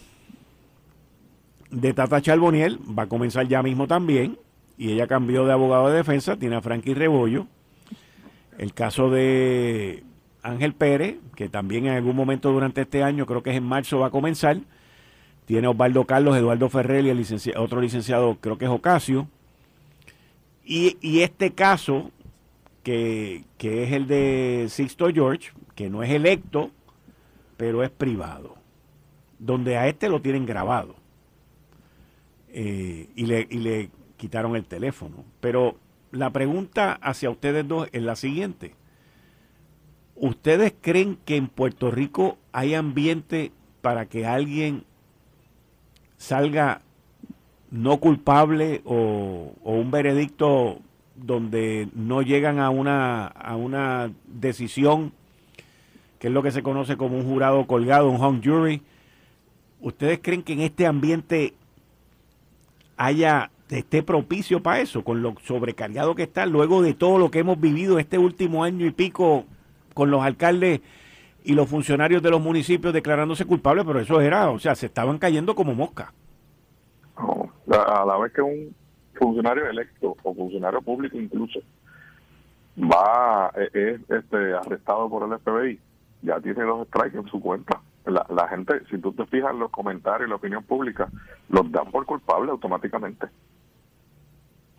de 1.70 1.94
Tata 1.94 2.22
Charboniel 2.22 2.80
va 2.80 3.04
a 3.04 3.08
comenzar 3.08 3.48
ya 3.48 3.64
mismo 3.64 3.88
también 3.88 4.38
y 4.78 4.92
ella 4.92 5.08
cambió 5.08 5.46
de 5.46 5.54
abogado 5.54 5.88
de 5.88 5.96
defensa, 5.96 6.36
tiene 6.36 6.58
a 6.58 6.62
Frankie 6.62 6.96
Rebollo. 6.96 7.48
El 8.58 8.74
caso 8.74 9.10
de 9.10 10.04
Ángel 10.44 10.74
Pérez, 10.74 11.18
que 11.36 11.50
también 11.50 11.86
en 11.86 11.94
algún 11.94 12.16
momento 12.16 12.52
durante 12.52 12.82
este 12.82 13.04
año, 13.04 13.26
creo 13.26 13.44
que 13.44 13.52
es 13.52 13.58
en 13.58 13.64
marzo, 13.64 14.00
va 14.00 14.08
a 14.08 14.12
comenzar. 14.12 14.58
Tiene 15.46 15.68
Osvaldo 15.68 16.06
Carlos, 16.06 16.38
Eduardo 16.38 16.70
Ferrer 16.70 17.06
y 17.06 17.54
otro 17.56 17.82
licenciado, 17.82 18.38
creo 18.39 18.58
que 18.58 18.66
es 18.66 18.72
Ocasio. 18.72 19.28
Y, 20.64 21.20
este 21.22 21.52
caso 21.52 22.12
que, 22.84 23.44
es 23.60 23.92
el 23.92 24.08
de 24.08 24.68
Sixto 24.70 25.10
George, 25.12 25.52
que 25.76 25.89
no 25.89 26.04
es 26.04 26.12
electo, 26.12 26.72
pero 27.58 27.84
es 27.84 27.89
privado, 27.89 28.56
donde 29.38 29.78
a 29.78 29.88
este 29.88 30.08
lo 30.08 30.22
tienen 30.22 30.46
grabado. 30.46 30.96
Eh, 32.54 33.10
y 33.16 33.26
le 33.26 33.89
quitaron 34.18 34.56
el 34.56 34.66
teléfono. 34.66 35.26
Pero 35.39 35.76
la 36.12 36.30
pregunta 36.30 36.94
hacia 37.02 37.30
ustedes 37.30 37.68
dos 37.68 37.89
es 37.92 38.04
la 38.04 38.16
siguiente. 38.16 38.76
¿Ustedes 40.22 40.72
creen 40.80 41.18
que 41.26 41.36
en 41.36 41.48
Puerto 41.48 41.90
Rico 41.90 42.38
hay 42.52 42.76
ambiente 42.76 43.52
para 43.82 44.06
que 44.06 44.28
alguien 44.28 44.84
salga 46.18 46.84
no 47.72 47.98
culpable 48.00 48.82
o, 48.86 49.56
un 49.64 49.90
veredicto 49.90 50.78
donde 51.16 51.90
no 51.96 52.22
llegan 52.22 52.60
a 52.60 52.70
una, 52.70 53.26
a 53.26 53.56
una 53.56 54.12
decisión, 54.28 55.12
que 56.20 56.28
es 56.28 56.34
lo 56.34 56.44
que 56.44 56.52
se 56.52 56.62
conoce 56.62 56.98
como 56.98 57.18
un 57.18 57.26
jurado 57.26 57.66
colgado, 57.66 58.08
un 58.08 58.24
hung 58.24 58.44
jury. 58.44 58.84
¿Ustedes 59.80 60.20
creen 60.22 60.44
que 60.44 60.54
en 60.54 60.62
este 60.62 60.86
ambiente 60.86 61.56
haya 62.96 63.50
esté 63.72 64.04
propicio 64.04 64.62
para 64.62 64.82
eso, 64.82 65.04
con 65.04 65.24
lo 65.24 65.34
sobrecargado 65.48 66.14
que 66.14 66.24
está, 66.24 66.46
luego 66.46 66.84
de 66.84 66.94
todo 66.94 67.18
lo 67.18 67.32
que 67.32 67.40
hemos 67.40 67.60
vivido 67.60 67.98
este 67.98 68.20
último 68.20 68.64
año 68.64 68.86
y 68.86 68.92
pico 68.92 69.48
con 69.94 70.12
los 70.12 70.22
alcaldes 70.22 70.82
y 71.44 71.54
los 71.54 71.68
funcionarios 71.68 72.22
de 72.22 72.30
los 72.30 72.42
municipios 72.42 72.94
declarándose 72.94 73.46
culpables, 73.46 73.86
pero 73.86 74.00
eso 74.00 74.22
era, 74.22 74.50
o 74.50 74.60
sea, 74.60 74.76
se 74.76 74.86
estaban 74.88 75.18
cayendo 75.18 75.56
como 75.56 75.74
mosca. 75.74 76.14
a 77.08 78.06
la 78.06 78.18
vez 78.18 78.34
que 78.34 78.42
un 78.42 78.76
funcionario 79.22 79.70
electo 79.70 80.16
o 80.24 80.34
funcionario 80.34 80.82
público 80.82 81.18
incluso 81.18 81.60
va 82.78 83.52
eh, 83.56 83.70
es 83.74 84.10
este 84.10 84.54
arrestado 84.54 85.10
por 85.10 85.24
el 85.24 85.38
FBI 85.39 85.80
ya 86.24 86.39
tiene 86.39 86.64
los 86.64 86.88
strikes 86.88 87.18
en 87.18 87.28
su 87.28 87.39
cuenta 87.39 87.82
la, 88.06 88.26
la 88.30 88.48
gente 88.48 88.82
si 88.89 88.98
tú 88.98 89.12
te 89.14 89.26
fijas 89.28 89.52
en 89.52 89.60
los 89.60 89.70
comentarios 89.70 90.28
la 90.28 90.38
opinión 90.38 90.64
pública 90.64 91.10
los 91.50 91.72
dan 91.72 91.92
por 91.92 92.06
culpable 92.06 92.50
automáticamente 92.52 93.28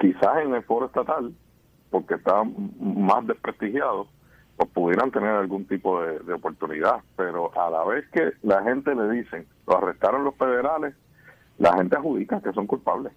quizás 0.00 0.38
en 0.42 0.54
el 0.54 0.62
foro 0.64 0.86
estatal 0.86 1.32
porque 1.90 2.14
está 2.14 2.42
más 2.80 3.26
desprestigiado 3.26 4.08
pues 4.64 4.74
pudieran 4.74 5.10
tener 5.10 5.30
algún 5.30 5.66
tipo 5.66 6.02
de, 6.02 6.32
oportunidad 6.32 7.00
pero 7.16 7.50
a 7.58 7.70
la 7.70 7.84
vez 7.84 8.06
que 8.08 8.32
la 8.42 8.62
gente 8.62 8.94
le 8.94 9.10
dicen 9.10 9.46
lo 9.66 9.78
arrestaron 9.78 10.24
los 10.24 10.34
federales 10.36 10.94
la 11.58 11.74
gente 11.76 11.96
adjudica 11.96 12.40
que 12.40 12.52
son 12.52 12.66
culpables 12.66 13.12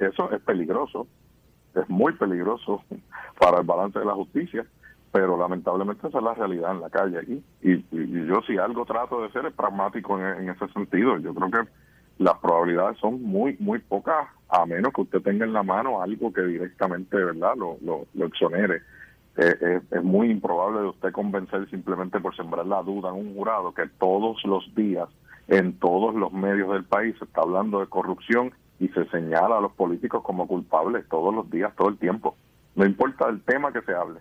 eso 0.00 0.32
es 0.32 0.40
peligroso, 0.40 1.06
es 1.74 1.88
muy 1.88 2.14
peligroso 2.14 2.82
para 3.38 3.58
el 3.58 3.66
balance 3.66 3.98
de 3.98 4.04
la 4.06 4.14
justicia, 4.14 4.64
pero 5.12 5.36
lamentablemente 5.36 6.08
esa 6.08 6.18
es 6.18 6.24
la 6.24 6.34
realidad 6.34 6.72
en 6.72 6.80
la 6.80 6.90
calle 6.90 7.18
aquí. 7.18 7.44
Y, 7.62 7.84
yo 8.26 8.40
si 8.46 8.56
algo 8.56 8.84
trato 8.86 9.22
de 9.22 9.30
ser 9.30 9.46
es 9.46 9.52
pragmático 9.52 10.18
en, 10.18 10.48
ese 10.48 10.68
sentido. 10.68 11.18
Yo 11.18 11.34
creo 11.34 11.50
que 11.50 11.70
las 12.18 12.38
probabilidades 12.38 12.98
son 12.98 13.22
muy, 13.22 13.56
muy 13.58 13.78
pocas, 13.78 14.28
a 14.48 14.64
menos 14.66 14.92
que 14.92 15.02
usted 15.02 15.20
tenga 15.20 15.44
en 15.44 15.52
la 15.52 15.62
mano 15.62 16.00
algo 16.00 16.32
que 16.32 16.42
directamente, 16.42 17.16
¿verdad?, 17.16 17.54
lo, 17.56 17.76
lo, 17.82 18.26
exonere. 18.26 18.82
Eh, 19.36 19.80
es 19.90 20.02
muy 20.02 20.30
improbable 20.30 20.80
de 20.80 20.88
usted 20.88 21.12
convencer 21.12 21.68
simplemente 21.70 22.20
por 22.20 22.34
sembrar 22.36 22.66
la 22.66 22.82
duda 22.82 23.10
en 23.10 23.14
un 23.14 23.34
jurado 23.34 23.72
que 23.72 23.86
todos 23.98 24.44
los 24.44 24.74
días 24.74 25.08
en 25.50 25.78
todos 25.78 26.14
los 26.14 26.32
medios 26.32 26.72
del 26.72 26.84
país 26.84 27.16
se 27.18 27.24
está 27.24 27.42
hablando 27.42 27.80
de 27.80 27.86
corrupción 27.86 28.52
y 28.78 28.88
se 28.88 29.04
señala 29.06 29.58
a 29.58 29.60
los 29.60 29.72
políticos 29.72 30.22
como 30.22 30.46
culpables 30.46 31.06
todos 31.08 31.34
los 31.34 31.50
días, 31.50 31.74
todo 31.76 31.88
el 31.88 31.98
tiempo. 31.98 32.36
No 32.76 32.86
importa 32.86 33.28
el 33.28 33.42
tema 33.42 33.72
que 33.72 33.82
se 33.82 33.92
hable. 33.92 34.20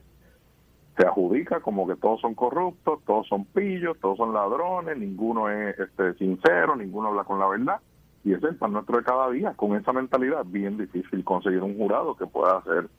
Se 0.98 1.06
adjudica 1.06 1.62
como 1.62 1.88
que 1.88 1.96
todos 1.96 2.20
son 2.20 2.34
corruptos, 2.34 3.00
todos 3.06 3.28
son 3.28 3.46
pillos, 3.46 3.98
todos 4.02 4.18
son 4.18 4.34
ladrones, 4.34 4.98
ninguno 4.98 5.50
es 5.50 5.80
este, 5.80 6.14
sincero, 6.16 6.76
ninguno 6.76 7.10
habla 7.10 7.24
con 7.24 7.40
la 7.40 7.48
verdad. 7.48 7.80
Y 8.26 8.34
ese 8.34 8.48
es 8.48 8.52
el 8.52 8.58
pan 8.58 8.74
nuestro 8.74 8.98
de 8.98 9.04
cada 9.04 9.30
día. 9.30 9.54
Con 9.54 9.76
esa 9.78 9.94
mentalidad 9.94 10.44
bien 10.46 10.78
difícil 10.78 11.24
conseguir 11.24 11.62
un 11.62 11.78
jurado 11.78 12.18
que 12.18 12.26
pueda 12.26 12.62
ser 12.64 12.90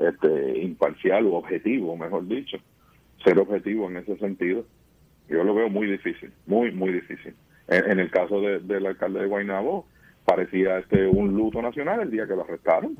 este, 0.00 0.58
imparcial 0.60 1.26
o 1.26 1.34
objetivo, 1.34 1.96
mejor 1.96 2.26
dicho. 2.26 2.58
Ser 3.22 3.38
objetivo 3.38 3.90
en 3.90 3.98
ese 3.98 4.16
sentido. 4.16 4.64
Yo 5.28 5.44
lo 5.44 5.54
veo 5.54 5.68
muy 5.68 5.86
difícil, 5.86 6.32
muy, 6.46 6.72
muy 6.72 6.92
difícil. 6.92 7.34
En, 7.68 8.00
el 8.00 8.10
caso 8.10 8.40
del 8.40 8.86
alcalde 8.86 9.20
de 9.20 9.26
Guaynabo, 9.26 9.86
parecía 10.24 10.78
este 10.78 11.06
un 11.06 11.36
luto 11.36 11.62
nacional 11.62 12.00
el 12.00 12.10
día 12.10 12.26
que 12.26 12.34
lo 12.34 12.42
arrestaron. 12.42 12.96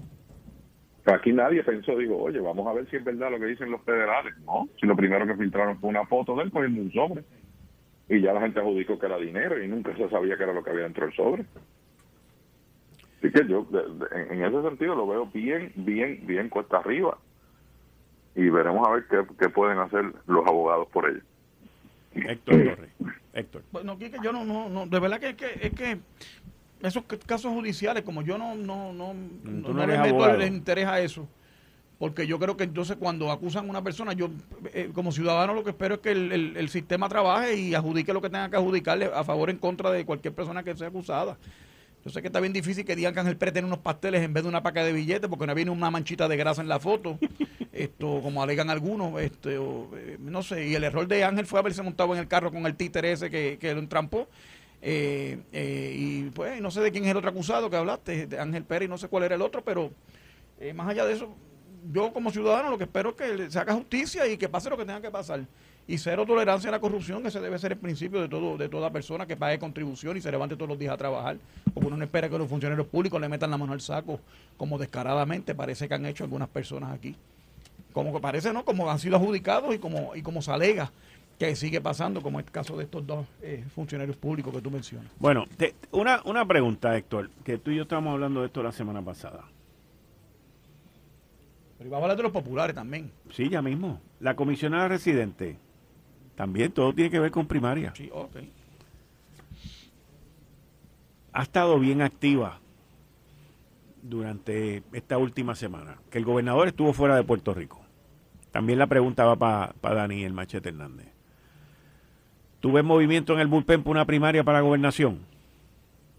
Aquí 1.06 1.32
nadie 1.32 1.64
pensó, 1.64 1.96
digo, 1.96 2.22
oye, 2.22 2.38
vamos 2.38 2.66
a 2.68 2.74
ver 2.74 2.88
si 2.88 2.96
es 2.96 3.04
verdad 3.04 3.32
lo 3.32 3.40
que 3.40 3.46
dicen 3.46 3.70
los 3.70 3.82
federales. 3.82 4.34
No, 4.44 4.68
si 4.78 4.86
lo 4.86 4.94
primero 4.94 5.26
que 5.26 5.34
filtraron 5.34 5.80
fue 5.80 5.88
una 5.88 6.06
foto 6.06 6.36
de 6.36 6.44
él 6.44 6.50
poniendo 6.50 6.82
un 6.82 6.92
sobre. 6.92 7.24
y 8.08 8.20
ya 8.20 8.32
la 8.32 8.42
gente 8.42 8.60
adjudicó 8.60 8.98
que 8.98 9.06
era 9.06 9.16
dinero 9.16 9.60
y 9.60 9.66
nunca 9.66 9.96
se 9.96 10.08
sabía 10.08 10.36
que 10.36 10.44
era 10.44 10.52
lo 10.52 10.62
que 10.62 10.70
había 10.70 10.84
dentro 10.84 11.06
del 11.06 11.16
sobre. 11.16 11.44
Así 13.20 13.30
que 13.30 13.46
yo, 13.46 13.66
en, 14.12 14.42
ese 14.42 14.62
sentido, 14.62 14.94
lo 14.94 15.06
veo 15.06 15.26
bien, 15.26 15.72
bien, 15.76 16.26
bien 16.26 16.48
cuesta 16.48 16.78
arriba. 16.78 17.18
Y 18.34 18.48
veremos 18.48 18.86
a 18.88 18.92
ver 18.92 19.04
qué, 19.38 19.48
pueden 19.50 19.78
hacer 19.78 20.12
los 20.26 20.46
abogados 20.46 20.88
por 20.88 21.08
ello. 21.08 21.20
Héctor 22.14 22.88
Héctor. 23.32 23.62
Bueno, 23.70 23.96
yo 24.22 24.32
no, 24.32 24.44
no, 24.44 24.68
no, 24.68 24.86
de 24.86 24.98
verdad 24.98 25.20
que 25.20 25.28
es 25.28 25.36
que, 25.36 25.66
es 25.66 25.72
que 25.72 25.98
esos 26.82 27.04
casos 27.26 27.52
judiciales, 27.52 28.02
como 28.02 28.22
yo 28.22 28.38
no, 28.38 28.54
no, 28.54 28.92
no, 28.92 29.14
no, 29.14 29.86
le 29.86 29.98
meto 29.98 30.28
el 30.30 30.42
interés 30.42 30.86
a 30.86 31.00
eso, 31.00 31.28
porque 31.98 32.26
yo 32.26 32.38
creo 32.38 32.56
que 32.56 32.64
entonces 32.64 32.96
cuando 32.96 33.30
acusan 33.30 33.66
a 33.66 33.70
una 33.70 33.84
persona, 33.84 34.14
yo 34.14 34.30
eh, 34.72 34.90
como 34.94 35.12
ciudadano 35.12 35.54
lo 35.54 35.62
que 35.62 35.70
espero 35.70 35.96
es 35.96 36.00
que 36.00 36.10
el, 36.10 36.56
el, 36.56 36.68
sistema 36.70 37.08
trabaje 37.08 37.54
y 37.54 37.74
adjudique 37.74 38.12
lo 38.12 38.22
que 38.22 38.30
tenga 38.30 38.48
que 38.48 38.56
adjudicarle 38.56 39.10
a 39.14 39.22
favor 39.22 39.50
o 39.50 39.52
en 39.52 39.58
contra 39.58 39.90
de 39.90 40.06
cualquier 40.06 40.34
persona 40.34 40.62
que 40.62 40.74
sea 40.74 40.88
acusada. 40.88 41.36
Yo 42.04 42.10
sé 42.10 42.22
que 42.22 42.28
está 42.28 42.40
bien 42.40 42.52
difícil 42.52 42.84
que 42.84 42.96
digan 42.96 43.12
que 43.12 43.20
Ángel 43.20 43.36
Pérez 43.36 43.52
tiene 43.52 43.66
unos 43.66 43.80
pasteles 43.80 44.22
en 44.22 44.32
vez 44.32 44.42
de 44.42 44.48
una 44.48 44.62
paca 44.62 44.82
de 44.82 44.92
billetes 44.92 45.28
porque 45.28 45.46
no 45.46 45.54
viene 45.54 45.70
una 45.70 45.90
manchita 45.90 46.28
de 46.28 46.36
grasa 46.36 46.62
en 46.62 46.68
la 46.68 46.80
foto, 46.80 47.18
esto 47.72 48.20
como 48.22 48.42
alegan 48.42 48.70
algunos, 48.70 49.20
este, 49.20 49.56
eh, 49.56 50.16
no 50.18 50.42
sé, 50.42 50.66
y 50.66 50.74
el 50.74 50.84
error 50.84 51.06
de 51.06 51.24
Ángel 51.24 51.46
fue 51.46 51.58
haberse 51.58 51.82
montado 51.82 52.14
en 52.14 52.20
el 52.20 52.28
carro 52.28 52.50
con 52.50 52.64
el 52.64 52.74
títere 52.74 53.12
ese 53.12 53.30
que, 53.30 53.58
que 53.60 53.74
lo 53.74 53.80
entrampó. 53.80 54.28
Eh, 54.82 55.38
eh, 55.52 55.94
y 55.94 56.22
pues 56.30 56.58
no 56.62 56.70
sé 56.70 56.80
de 56.80 56.90
quién 56.90 57.04
es 57.04 57.10
el 57.10 57.18
otro 57.18 57.28
acusado 57.28 57.68
que 57.68 57.76
hablaste, 57.76 58.26
de 58.26 58.38
Ángel 58.38 58.64
Pérez, 58.64 58.88
no 58.88 58.96
sé 58.96 59.08
cuál 59.08 59.24
era 59.24 59.34
el 59.34 59.42
otro, 59.42 59.62
pero 59.62 59.90
más 60.74 60.88
allá 60.88 61.04
de 61.06 61.14
eso, 61.14 61.34
yo 61.90 62.12
como 62.12 62.30
ciudadano 62.30 62.70
lo 62.70 62.78
que 62.78 62.84
espero 62.84 63.10
es 63.10 63.16
que 63.16 63.50
se 63.50 63.58
haga 63.58 63.74
justicia 63.74 64.26
y 64.26 64.38
que 64.38 64.48
pase 64.48 64.70
lo 64.70 64.76
que 64.76 64.84
tenga 64.84 65.00
que 65.02 65.10
pasar 65.10 65.40
y 65.90 65.98
cero 65.98 66.24
tolerancia 66.24 66.68
a 66.68 66.70
la 66.70 66.78
corrupción, 66.78 67.20
que 67.20 67.28
ese 67.28 67.40
debe 67.40 67.58
ser 67.58 67.72
el 67.72 67.78
principio 67.78 68.20
de 68.20 68.28
todo 68.28 68.56
de 68.56 68.68
toda 68.68 68.90
persona 68.90 69.26
que 69.26 69.36
pague 69.36 69.58
contribución 69.58 70.16
y 70.16 70.20
se 70.20 70.30
levante 70.30 70.54
todos 70.54 70.68
los 70.68 70.78
días 70.78 70.94
a 70.94 70.96
trabajar. 70.96 71.36
Porque 71.74 71.88
uno 71.88 71.96
no 71.96 72.04
espera 72.04 72.28
que 72.28 72.38
los 72.38 72.48
funcionarios 72.48 72.86
públicos 72.86 73.20
le 73.20 73.28
metan 73.28 73.50
la 73.50 73.58
mano 73.58 73.72
al 73.72 73.80
saco, 73.80 74.20
como 74.56 74.78
descaradamente 74.78 75.52
parece 75.52 75.88
que 75.88 75.94
han 75.94 76.06
hecho 76.06 76.22
algunas 76.22 76.48
personas 76.48 76.92
aquí. 76.92 77.16
Como 77.92 78.12
que 78.12 78.20
parece, 78.20 78.52
¿no? 78.52 78.64
Como 78.64 78.88
han 78.88 79.00
sido 79.00 79.16
adjudicados 79.16 79.74
y 79.74 79.78
como, 79.78 80.14
y 80.14 80.22
como 80.22 80.42
se 80.42 80.52
alega 80.52 80.92
que 81.40 81.56
sigue 81.56 81.80
pasando, 81.80 82.22
como 82.22 82.38
es 82.38 82.46
el 82.46 82.52
caso 82.52 82.76
de 82.76 82.84
estos 82.84 83.04
dos 83.04 83.26
eh, 83.42 83.64
funcionarios 83.74 84.16
públicos 84.16 84.54
que 84.54 84.62
tú 84.62 84.70
mencionas. 84.70 85.10
Bueno, 85.18 85.44
una, 85.90 86.20
una 86.24 86.46
pregunta, 86.46 86.96
Héctor, 86.96 87.30
que 87.42 87.58
tú 87.58 87.72
y 87.72 87.76
yo 87.76 87.82
estábamos 87.82 88.12
hablando 88.12 88.42
de 88.42 88.46
esto 88.46 88.62
la 88.62 88.70
semana 88.70 89.02
pasada. 89.02 89.42
Pero 91.78 91.88
iba 91.88 91.98
a 91.98 92.00
hablar 92.00 92.16
de 92.16 92.22
los 92.22 92.30
populares 92.30 92.76
también. 92.76 93.10
Sí, 93.32 93.48
ya 93.48 93.60
mismo. 93.60 94.00
La 94.20 94.36
comisionada 94.36 94.86
residente 94.86 95.56
también 96.40 96.72
todo 96.72 96.94
tiene 96.94 97.10
que 97.10 97.20
ver 97.20 97.30
con 97.30 97.46
primaria. 97.46 97.92
Sí, 97.94 98.08
ok. 98.10 98.36
Ha 101.34 101.42
estado 101.42 101.78
bien 101.78 102.00
activa 102.00 102.58
durante 104.00 104.82
esta 104.94 105.18
última 105.18 105.54
semana, 105.54 105.98
que 106.10 106.16
el 106.16 106.24
gobernador 106.24 106.68
estuvo 106.68 106.94
fuera 106.94 107.14
de 107.14 107.24
Puerto 107.24 107.52
Rico. 107.52 107.84
También 108.52 108.78
la 108.78 108.86
pregunta 108.86 109.26
va 109.26 109.36
para 109.36 109.94
Dani 109.94 110.24
el 110.24 110.32
Machete 110.32 110.70
Hernández. 110.70 111.08
¿Tuve 112.60 112.82
movimiento 112.82 113.34
en 113.34 113.40
el 113.40 113.46
bullpen 113.46 113.82
por 113.82 113.90
una 113.90 114.06
primaria 114.06 114.42
para 114.42 114.60
la 114.60 114.62
gobernación? 114.62 115.18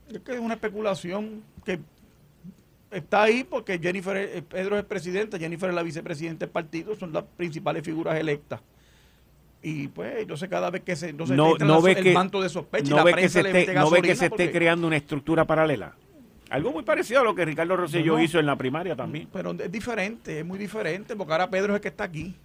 Es 0.07 0.19
que 0.19 0.33
es 0.33 0.39
una 0.39 0.53
especulación 0.53 1.41
que 1.65 1.79
está 2.91 3.23
ahí 3.23 3.43
porque 3.43 3.79
Jennifer, 3.79 4.43
Pedro 4.43 4.77
es 4.77 4.85
presidente, 4.85 5.39
Jennifer 5.39 5.69
es 5.69 5.75
la 5.75 5.81
vicepresidenta 5.81 6.45
del 6.45 6.51
partido, 6.51 6.95
son 6.95 7.11
las 7.11 7.23
principales 7.23 7.83
figuras 7.83 8.19
electas 8.19 8.61
y 9.63 9.87
pues 9.89 10.13
entonces 10.19 10.49
cada 10.49 10.69
vez 10.71 10.81
que 10.81 10.95
se 10.95 11.09
entonces 11.09 11.37
no, 11.37 11.55
no 11.57 11.81
ve 11.81 11.91
el 11.91 12.03
que, 12.03 12.13
manto 12.13 12.41
de 12.41 12.49
sospecha 12.49 12.95
no 12.95 13.03
ve 13.03 13.13
que 13.13 13.29
se 13.29 13.41
esté, 13.41 13.73
no 13.73 13.89
ve 13.89 14.01
que 14.01 14.15
se 14.15 14.25
esté 14.25 14.51
creando 14.51 14.87
una 14.87 14.97
estructura 14.97 15.45
paralela. 15.45 15.95
Algo 16.49 16.71
muy 16.71 16.83
parecido 16.83 17.21
a 17.21 17.23
lo 17.23 17.33
que 17.33 17.45
Ricardo 17.45 17.77
Rosselló 17.77 18.19
hizo 18.19 18.37
en 18.37 18.45
la 18.45 18.57
primaria 18.57 18.95
también. 18.95 19.29
Pero 19.31 19.51
es 19.51 19.71
diferente 19.71 20.39
es 20.39 20.45
muy 20.45 20.59
diferente 20.59 21.15
porque 21.15 21.31
ahora 21.31 21.49
Pedro 21.49 21.73
es 21.73 21.77
el 21.77 21.81
que 21.81 21.87
está 21.87 22.05
aquí 22.05 22.35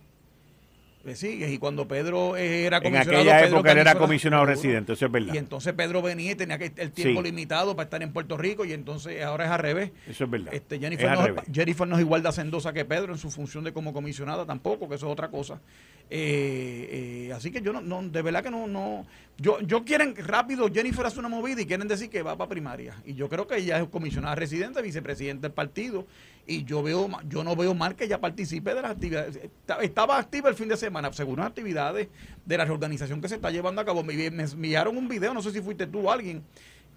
y 1.23 1.59
cuando 1.59 1.87
Pedro 1.87 2.37
era 2.37 2.81
comisionado. 2.81 3.21
En 3.21 3.29
aquella 3.29 3.47
época 3.47 3.73
él 3.73 3.79
era 3.79 3.95
comisionado 3.95 4.45
residente, 4.47 4.93
eso 4.95 5.07
es 5.07 5.13
verdad. 5.13 5.35
Y 5.35 5.39
entonces 5.39 5.73
Pedro 5.75 6.03
venía 6.03 6.33
y 6.33 6.35
tenía 6.35 6.59
que 6.59 6.73
el 6.77 6.93
tiempo 6.93 7.23
limitado 7.23 7.77
para 7.77 7.85
estar 7.85 8.03
en 8.03 8.13
Puerto 8.13 8.37
Rico 8.37 8.65
y 8.65 8.73
entonces 8.73 9.23
ahora 9.23 9.47
es 9.47 9.51
al 9.51 9.59
revés. 9.59 9.93
Eso 10.09 10.25
es 10.25 10.31
verdad. 10.31 10.53
Este, 10.53 10.79
Jennifer, 10.79 11.11
no, 11.13 11.43
Jennifer, 11.53 11.87
no, 11.87 11.97
es 11.97 12.01
igual 12.01 12.23
de 12.23 12.29
hacendosa 12.29 12.73
que 12.73 12.85
Pedro 12.85 13.13
en 13.13 13.19
su 13.19 13.31
función 13.31 13.65
de 13.65 13.73
como 13.73 13.93
comisionada 13.93 14.45
tampoco, 14.45 14.89
que 14.89 14.97
eso 14.97 15.07
es 15.07 15.13
otra 15.13 15.29
cosa. 15.29 15.61
Eh, 16.09 17.27
eh, 17.29 17.33
así 17.33 17.51
que 17.51 17.61
yo 17.61 17.73
no, 17.73 17.81
no, 17.81 18.03
de 18.03 18.23
verdad 18.23 18.43
que 18.43 18.51
no, 18.51 18.67
no, 18.67 19.07
yo, 19.39 19.61
yo 19.61 19.85
quieren 19.85 20.15
rápido, 20.17 20.71
Jennifer 20.73 21.05
hace 21.05 21.19
una 21.19 21.29
movida 21.29 21.61
y 21.61 21.67
quieren 21.67 21.89
decir 21.89 22.11
que 22.11 22.23
va 22.23 22.37
para 22.37 22.49
primaria. 22.49 22.95
Y 23.05 23.15
yo 23.15 23.29
creo 23.29 23.47
que 23.47 23.57
ella 23.57 23.79
es 23.79 23.89
comisionada 23.89 24.35
residente, 24.35 24.83
vicepresidente 24.83 25.43
del 25.43 25.53
partido 25.53 26.07
y 26.47 26.65
yo 26.65 26.83
veo 26.83 27.09
yo 27.29 27.43
no 27.43 27.57
veo 27.57 27.75
mal 27.75 27.97
que 27.97 28.05
ella 28.05 28.21
participe 28.21 28.75
de 28.75 28.83
las 28.83 28.93
actividades. 28.93 29.39
Estaba 29.83 30.19
activa 30.19 30.49
el 30.49 30.55
fin 30.55 30.69
de 30.69 30.77
semana 30.77 31.13
según 31.13 31.37
las 31.39 31.49
actividades 31.49 32.09
de 32.45 32.59
la 32.59 32.65
reorganización 32.65 33.21
que 33.21 33.29
se 33.29 33.37
está 33.37 33.51
llevando 33.51 33.81
a 33.81 33.85
cabo. 33.85 34.05
Me, 34.05 34.27
enviaron 34.27 34.97
un 34.97 35.09
video 35.09 35.35
no 35.35 35.43
sé 35.43 35.51
si 35.51 35.61
fuiste 35.61 35.87
tú 35.87 36.09
o 36.09 36.13
alguien 36.13 36.43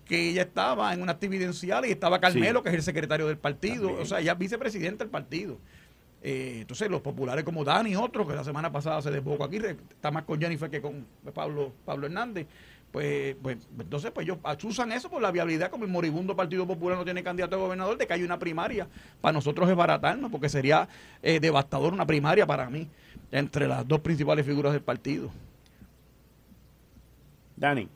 que 0.05 0.29
ella 0.29 0.43
estaba 0.43 0.93
en 0.93 1.01
una 1.01 1.13
actividad 1.13 1.83
y 1.83 1.91
estaba 1.91 2.19
Carmelo 2.19 2.63
que 2.63 2.69
es 2.69 2.75
el 2.75 2.83
secretario 2.83 3.27
del 3.27 3.37
partido 3.37 3.93
o 3.93 4.05
sea 4.05 4.19
ella 4.19 4.33
es 4.33 4.37
vicepresidente 4.37 5.03
del 5.03 5.09
partido. 5.09 5.57
Eh, 6.21 6.57
entonces 6.61 6.89
los 6.91 7.01
populares 7.01 7.45
como 7.45 7.63
Dani 7.63 7.91
y 7.91 7.95
otros 7.95 8.27
que 8.27 8.35
la 8.35 8.43
semana 8.43 8.71
pasada 8.71 9.01
se 9.01 9.09
desbocó 9.09 9.45
aquí 9.45 9.57
está 9.57 10.11
más 10.11 10.23
con 10.23 10.39
Jennifer 10.39 10.69
que 10.69 10.81
con 10.81 11.05
Pablo 11.33 11.71
Pablo 11.85 12.07
Hernández 12.07 12.45
pues, 12.91 13.35
pues 13.41 13.57
entonces 13.79 14.11
pues 14.11 14.27
ellos 14.27 14.39
usan 14.63 14.91
eso 14.91 15.09
por 15.09 15.21
la 15.21 15.31
viabilidad 15.31 15.69
como 15.69 15.85
el 15.85 15.91
moribundo 15.91 16.35
Partido 16.35 16.65
Popular 16.65 16.97
no 16.97 17.05
tiene 17.05 17.23
candidato 17.23 17.55
a 17.55 17.59
gobernador 17.59 17.97
de 17.97 18.07
que 18.07 18.13
hay 18.13 18.23
una 18.23 18.39
primaria. 18.39 18.87
Para 19.21 19.33
nosotros 19.33 19.69
es 19.69 19.75
baratarnos 19.75 20.31
porque 20.31 20.49
sería 20.49 20.87
eh, 21.21 21.39
devastador 21.39 21.93
una 21.93 22.05
primaria 22.05 22.47
para 22.47 22.69
mí 22.69 22.87
entre 23.31 23.67
las 23.67 23.87
dos 23.87 23.99
principales 23.99 24.45
figuras 24.45 24.73
del 24.73 24.81
partido. 24.81 25.29
Dani. 27.55 27.87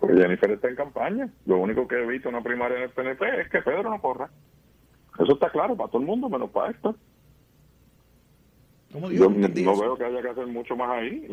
Pues 0.00 0.16
Jennifer 0.16 0.50
está 0.50 0.68
en 0.68 0.76
campaña. 0.76 1.28
Lo 1.46 1.58
único 1.58 1.86
que 1.86 1.96
he 1.96 2.06
visto 2.06 2.28
una 2.28 2.42
primaria 2.42 2.78
en 2.78 2.82
el 2.84 2.90
PNP 2.90 3.42
es 3.42 3.48
que 3.48 3.62
Pedro 3.62 3.90
no 3.90 4.00
corra. 4.00 4.28
Eso 5.20 5.34
está 5.34 5.50
claro 5.50 5.76
para 5.76 5.88
todo 5.88 6.00
el 6.00 6.06
mundo 6.06 6.28
menos 6.28 6.50
para 6.50 6.70
esto. 6.70 6.96
Yo 8.90 9.28
no 9.28 9.78
veo 9.78 9.96
que 9.96 10.04
haya 10.04 10.22
que 10.22 10.28
hacer 10.28 10.46
mucho 10.46 10.74
más 10.74 10.88
ahí 10.90 11.28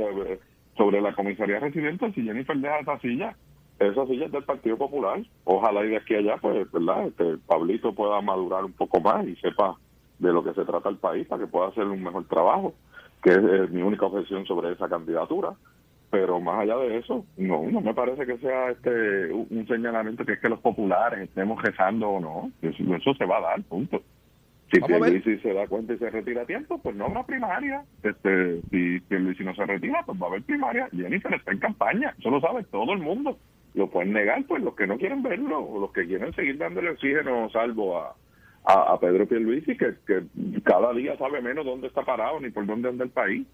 sobre 0.78 1.02
la 1.02 1.14
comisaría 1.14 1.60
residente, 1.60 2.12
si 2.14 2.24
Jennifer 2.24 2.58
deja 2.58 2.80
esa 2.80 3.00
silla, 3.00 3.36
esa 3.80 4.06
silla 4.08 4.26
es 4.26 4.32
del 4.32 4.44
Partido 4.44 4.78
Popular. 4.78 5.22
Ojalá 5.44 5.86
y 5.86 5.90
de 5.90 5.98
aquí 5.98 6.16
a 6.16 6.20
allá, 6.20 6.38
pues, 6.38 6.72
¿verdad? 6.72 7.08
Este, 7.08 7.38
Pablito 7.46 7.94
pueda 7.94 8.22
madurar 8.22 8.64
un 8.64 8.74
poco 8.74 9.00
más 9.02 9.26
y 9.28 9.36
sepa 9.38 9.76
de 10.20 10.32
lo 10.32 10.44
que 10.44 10.54
se 10.54 10.64
trata 10.64 10.90
el 10.90 10.98
país 10.98 11.28
para 11.28 11.44
que 11.44 11.52
pueda 11.52 11.68
hacer 11.68 11.86
un 11.86 12.02
mejor 12.02 12.26
trabajo, 12.26 12.74
que 13.22 13.32
es, 13.32 13.70
mi 13.72 13.82
única 13.82 14.06
objeción 14.06 14.46
sobre 14.46 14.72
esa 14.72 14.88
candidatura. 14.88 15.54
Pero 16.10 16.40
más 16.40 16.60
allá 16.62 16.78
de 16.78 16.98
eso, 17.00 17.26
no, 17.36 17.64
no 17.64 17.82
me 17.82 17.94
parece 17.94 18.26
que 18.26 18.38
sea 18.38 18.70
este 18.70 19.34
un 19.34 19.66
señalamiento 19.68 20.24
que 20.24 20.34
es 20.34 20.40
que 20.40 20.48
los 20.48 20.60
populares 20.60 21.20
estemos 21.20 21.62
rezando 21.62 22.08
o 22.08 22.20
no. 22.22 22.52
Eso, 22.62 22.96
eso 22.96 23.14
se 23.16 23.26
va 23.26 23.40
a 23.40 23.42
dar, 23.42 23.64
punto. 23.64 24.02
Si 24.72 24.82
Pierluisi 24.82 25.38
se 25.40 25.54
da 25.54 25.68
cuenta 25.68 25.94
y 25.94 25.98
se 25.98 26.10
retira 26.10 26.42
a 26.42 26.46
tiempo, 26.46 26.80
pues 26.80 26.96
no 26.96 27.06
habrá 27.06 27.24
primaria. 27.24 27.84
Este, 28.02 28.62
si 28.72 29.00
Pierluisi 29.02 29.44
no 29.44 29.54
se 29.54 29.66
retira, 29.66 30.04
pues 30.06 30.20
va 30.20 30.26
a 30.26 30.30
haber 30.30 30.44
primaria. 30.44 30.90
Jennifer 30.92 31.34
está 31.34 31.52
en 31.52 31.60
campaña, 31.60 32.16
eso 32.18 32.32
lo 32.32 32.42
sabe 32.42 32.64
todo 32.64 32.94
el 32.94 33.00
mundo. 33.00 33.38
Lo 33.76 33.90
pueden 33.90 34.14
negar, 34.14 34.44
pues 34.48 34.64
los 34.64 34.76
que 34.76 34.88
no 34.88 34.98
quieren 34.98 35.22
verlo, 35.22 35.60
o 35.60 35.80
los 35.80 35.92
que 35.92 36.06
quieren 36.08 36.34
seguir 36.34 36.58
dándole 36.58 36.90
oxígeno 36.90 37.50
salvo 37.52 37.98
a, 38.00 38.16
a, 38.64 39.00
Pedro 39.00 39.28
Pierluisi, 39.28 39.78
que, 39.78 39.96
que 40.08 40.24
cada 40.64 40.94
día 40.94 41.16
sabe 41.18 41.42
menos 41.42 41.66
dónde 41.66 41.88
está 41.88 42.04
parado 42.04 42.40
ni 42.40 42.50
por 42.50 42.66
dónde 42.66 42.90
anda 42.90 43.04
el 43.04 43.12
país. 43.12 43.46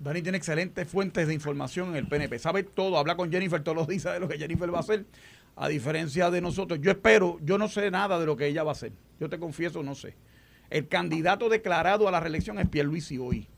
Dani 0.00 0.22
tiene 0.22 0.38
excelentes 0.38 0.88
fuentes 0.88 1.28
de 1.28 1.34
información 1.34 1.90
en 1.90 1.96
el 1.96 2.08
PNP. 2.08 2.38
Sabe 2.38 2.62
todo, 2.62 2.96
habla 2.96 3.16
con 3.16 3.30
Jennifer 3.30 3.62
todos 3.62 3.76
los 3.76 3.86
días 3.86 4.04
de 4.04 4.18
lo 4.18 4.28
que 4.28 4.38
Jennifer 4.38 4.72
va 4.72 4.78
a 4.78 4.80
hacer 4.80 5.04
a 5.56 5.68
diferencia 5.68 6.30
de 6.30 6.40
nosotros. 6.40 6.80
Yo 6.80 6.90
espero, 6.90 7.38
yo 7.42 7.58
no 7.58 7.68
sé 7.68 7.90
nada 7.90 8.18
de 8.18 8.26
lo 8.26 8.36
que 8.36 8.46
ella 8.46 8.62
va 8.62 8.70
a 8.70 8.72
hacer. 8.72 8.92
Yo 9.18 9.28
te 9.28 9.38
confieso, 9.38 9.82
no 9.82 9.94
sé. 9.94 10.16
El 10.70 10.88
candidato 10.88 11.48
declarado 11.48 12.08
a 12.08 12.10
la 12.10 12.20
reelección 12.20 12.58
es 12.58 12.68
Pierluisi 12.68 13.18
hoy. 13.18 13.48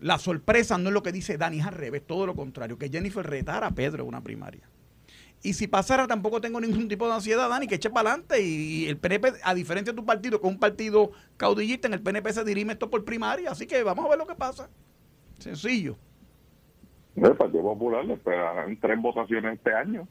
La 0.00 0.18
sorpresa 0.18 0.78
no 0.78 0.88
es 0.88 0.94
lo 0.94 1.02
que 1.02 1.12
dice 1.12 1.38
Dani, 1.38 1.60
es 1.60 1.66
al 1.66 1.74
revés, 1.74 2.02
todo 2.04 2.26
lo 2.26 2.34
contrario, 2.34 2.76
que 2.76 2.88
Jennifer 2.88 3.24
retara 3.24 3.68
a 3.68 3.70
Pedro 3.70 4.02
en 4.02 4.08
una 4.08 4.22
primaria. 4.22 4.68
Y 5.44 5.54
si 5.54 5.66
pasara, 5.66 6.06
tampoco 6.06 6.40
tengo 6.40 6.60
ningún 6.60 6.88
tipo 6.88 7.06
de 7.06 7.14
ansiedad, 7.14 7.48
Dani, 7.48 7.66
que 7.66 7.74
eche 7.74 7.90
para 7.90 8.10
adelante. 8.10 8.40
Y, 8.42 8.86
el 8.86 8.96
PNP, 8.96 9.32
a 9.42 9.54
diferencia 9.54 9.92
de 9.92 9.96
tu 9.96 10.04
partido, 10.04 10.40
que 10.40 10.46
es 10.46 10.52
un 10.52 10.60
partido 10.60 11.10
caudillista, 11.36 11.88
en 11.88 11.94
el 11.94 12.02
PNP 12.02 12.32
se 12.32 12.44
dirime 12.44 12.74
esto 12.74 12.88
por 12.88 13.04
primaria. 13.04 13.50
Así 13.50 13.66
que 13.66 13.82
vamos 13.82 14.06
a 14.06 14.08
ver 14.08 14.18
lo 14.18 14.26
que 14.26 14.36
pasa. 14.36 14.70
Sencillo. 15.38 15.96
El 17.16 17.36
Partido 17.36 17.62
Popular 17.62 18.04
le 18.04 18.14
esperarán 18.14 18.78
tres 18.78 19.00
votaciones 19.00 19.54
este 19.54 19.74
año. 19.74 20.08